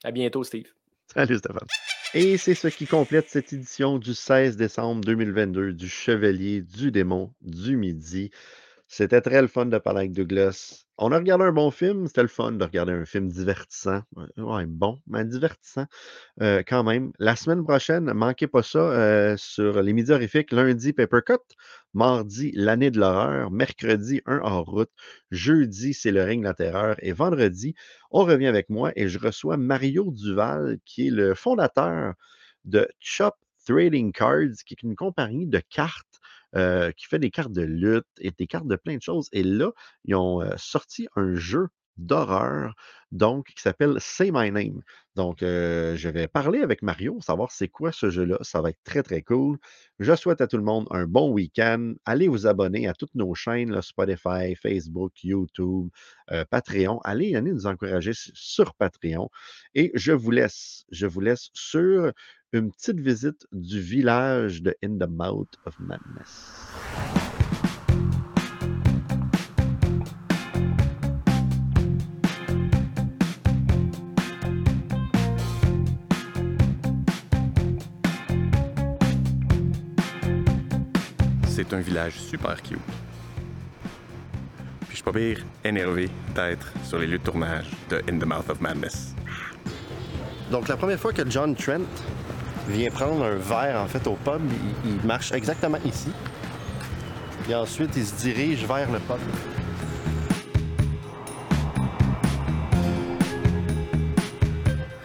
À 0.03 0.11
bientôt, 0.11 0.43
Steve. 0.43 0.67
Salut 1.13 1.37
Stéphane. 1.37 1.67
Et 2.13 2.37
c'est 2.37 2.55
ce 2.55 2.67
qui 2.67 2.85
complète 2.87 3.29
cette 3.29 3.51
édition 3.51 3.97
du 3.97 4.13
16 4.13 4.55
décembre 4.57 5.01
2022 5.03 5.73
du 5.73 5.89
Chevalier 5.89 6.61
du 6.61 6.91
Démon 6.91 7.33
du 7.41 7.75
Midi. 7.77 8.31
C'était 8.87 9.21
très 9.21 9.41
le 9.41 9.47
fun 9.47 9.65
de 9.65 9.77
parler 9.77 10.01
avec 10.01 10.11
Douglas. 10.13 10.85
On 10.97 11.11
a 11.11 11.17
regardé 11.17 11.43
un 11.45 11.51
bon 11.51 11.71
film, 11.71 12.07
c'était 12.07 12.21
le 12.21 12.27
fun 12.27 12.51
de 12.53 12.63
regarder 12.63 12.93
un 12.93 13.03
film 13.05 13.27
divertissant. 13.27 14.01
Ouais, 14.37 14.65
bon, 14.67 15.01
mais 15.07 15.25
divertissant 15.25 15.85
euh, 16.41 16.63
quand 16.65 16.83
même. 16.83 17.11
La 17.19 17.35
semaine 17.35 17.63
prochaine, 17.63 18.13
manquez 18.13 18.47
pas 18.47 18.63
ça 18.63 18.79
euh, 18.79 19.35
sur 19.37 19.81
les 19.81 19.93
Midis 19.93 20.11
horrifiques. 20.11 20.51
Lundi, 20.51 20.93
Papercut. 20.93 21.39
Mardi, 21.93 22.51
l'année 22.53 22.91
de 22.91 22.99
l'horreur. 22.99 23.51
Mercredi, 23.51 24.21
un 24.25 24.39
hors 24.43 24.65
route. 24.65 24.91
Jeudi, 25.31 25.93
c'est 25.93 26.11
le 26.11 26.23
règne 26.23 26.41
de 26.41 26.45
la 26.45 26.53
terreur. 26.53 26.95
Et 26.99 27.11
vendredi, 27.11 27.75
on 28.11 28.23
revient 28.23 28.47
avec 28.47 28.69
moi 28.69 28.91
et 28.95 29.07
je 29.09 29.19
reçois 29.19 29.57
Mario 29.57 30.11
Duval, 30.11 30.77
qui 30.85 31.07
est 31.07 31.11
le 31.11 31.33
fondateur 31.35 32.13
de 32.65 32.87
Chop 32.99 33.35
Trading 33.65 34.11
Cards, 34.11 34.63
qui 34.65 34.75
est 34.75 34.83
une 34.83 34.95
compagnie 34.95 35.47
de 35.47 35.59
cartes 35.59 36.19
euh, 36.55 36.91
qui 36.91 37.05
fait 37.05 37.19
des 37.19 37.31
cartes 37.31 37.51
de 37.51 37.63
lutte 37.63 38.07
et 38.19 38.31
des 38.31 38.47
cartes 38.47 38.67
de 38.67 38.77
plein 38.77 38.95
de 38.95 39.01
choses. 39.01 39.27
Et 39.33 39.43
là, 39.43 39.71
ils 40.05 40.15
ont 40.15 40.41
euh, 40.41 40.53
sorti 40.57 41.07
un 41.15 41.35
jeu 41.35 41.67
d'horreur, 41.97 42.75
donc, 43.11 43.47
qui 43.47 43.61
s'appelle 43.61 43.95
Say 43.99 44.31
My 44.31 44.51
Name. 44.51 44.81
Donc, 45.15 45.43
euh, 45.43 45.95
je 45.95 46.09
vais 46.09 46.27
parler 46.27 46.61
avec 46.61 46.81
Mario, 46.81 47.19
savoir 47.21 47.51
c'est 47.51 47.69
quoi 47.69 47.91
ce 47.93 48.09
jeu-là. 48.09 48.37
Ça 48.41 48.61
va 48.61 48.69
être 48.69 48.79
très, 48.83 49.03
très 49.03 49.21
cool. 49.21 49.57
Je 49.99 50.13
souhaite 50.15 50.41
à 50.41 50.47
tout 50.47 50.57
le 50.57 50.63
monde 50.63 50.87
un 50.91 51.05
bon 51.05 51.31
week-end. 51.31 51.93
Allez 52.05 52.27
vous 52.27 52.47
abonner 52.47 52.87
à 52.87 52.93
toutes 52.93 53.15
nos 53.15 53.33
chaînes, 53.33 53.81
Spotify, 53.81 54.55
Facebook, 54.61 55.23
YouTube, 55.23 55.89
Patreon. 56.49 56.99
Allez, 57.05 57.35
allez 57.35 57.53
nous 57.53 57.65
encourager 57.65 58.11
sur 58.13 58.73
Patreon. 58.75 59.29
Et 59.73 59.91
je 59.93 60.11
vous 60.11 60.31
laisse, 60.31 60.85
je 60.91 61.07
vous 61.07 61.21
laisse 61.21 61.49
sur 61.53 62.11
une 62.55 62.71
petite 62.71 63.01
visite 63.01 63.45
du 63.51 63.81
village 63.81 64.61
de 64.61 64.73
In 64.81 64.97
the 64.97 65.09
Mouth 65.09 65.57
of 65.65 65.77
Madness. 65.77 66.71
C'est 81.47 81.73
un 81.73 81.81
village 81.81 82.19
super 82.21 82.61
cute. 82.63 82.79
Puis 84.79 84.91
je 84.91 84.95
suis 84.95 85.03
pas 85.03 85.11
pire 85.11 85.43
énervé 85.65 86.09
d'être 86.33 86.71
sur 86.85 86.99
les 86.99 87.07
lieux 87.07 87.17
de 87.17 87.23
tournage 87.23 87.69
de 87.89 87.97
In 88.09 88.17
the 88.17 88.25
Mouth 88.25 88.49
of 88.49 88.61
Madness. 88.61 89.13
Donc, 90.51 90.67
la 90.67 90.77
première 90.77 90.99
fois 90.99 91.11
que 91.11 91.29
John 91.29 91.55
Trent 91.55 91.81
vient 92.67 92.89
prendre 92.89 93.23
un 93.23 93.35
verre, 93.35 93.79
en 93.81 93.87
fait, 93.87 94.05
au 94.07 94.15
pub, 94.15 94.41
il, 94.85 94.91
il 94.91 95.05
marche 95.05 95.31
exactement 95.31 95.77
ici. 95.85 96.11
Et 97.47 97.53
ensuite, 97.53 97.91
il 97.95 98.05
se 98.05 98.15
dirige 98.15 98.65
vers 98.65 98.91
le 98.91 98.99
pub. 98.99 99.17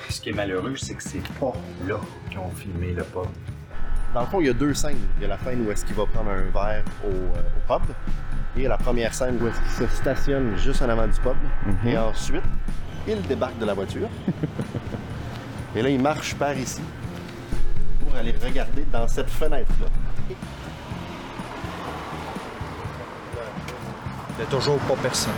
Ce 0.09 0.21
qui 0.21 0.31
est 0.31 0.33
malheureux, 0.33 0.75
c'est 0.77 0.95
que 0.95 1.03
c'est 1.03 1.23
pas 1.39 1.53
là 1.87 1.97
qu'ils 2.29 2.39
ont 2.39 2.51
filmé 2.51 2.93
le 2.93 3.05
pub. 3.05 3.27
Dans 4.15 4.21
le 4.21 4.27
fond, 4.27 4.41
il 4.41 4.47
y 4.47 4.51
a 4.51 4.55
deux 4.55 4.75
scènes. 4.75 4.99
Il 5.19 5.23
y 5.23 5.25
a 5.27 5.29
la 5.29 5.39
scène 5.39 5.67
où 5.67 5.71
est-ce 5.71 5.85
qu'il 5.85 5.95
va 5.95 6.07
prendre 6.07 6.31
un 6.31 6.43
verre 6.51 6.85
au, 7.05 7.09
euh, 7.09 7.41
au 7.41 7.79
pub. 7.79 7.95
Et 8.57 8.67
la 8.67 8.77
première 8.79 9.15
scène 9.15 9.39
où 9.41 9.47
est-ce 9.47 9.61
qu'il 9.61 9.89
se 9.89 9.97
stationne 9.97 10.57
juste 10.57 10.83
en 10.83 10.89
avant 10.89 11.07
du 11.07 11.21
pub. 11.21 11.37
Et 11.87 11.97
ensuite, 11.97 12.43
il 13.07 13.21
débarque 13.23 13.59
de 13.59 13.67
la 13.67 13.75
voiture. 13.75 14.09
et 15.77 15.83
là, 15.83 15.89
il 15.91 16.01
marche 16.01 16.35
par 16.35 16.57
ici 16.57 16.83
pour 18.11 18.19
aller 18.19 18.35
regarder 18.43 18.85
dans 18.93 19.07
cette 19.07 19.31
fenêtre-là. 19.31 19.87
Il 24.39 24.41
y 24.41 24.43
a 24.43 24.47
toujours 24.47 24.79
pas 24.79 24.97
personne. 24.97 25.33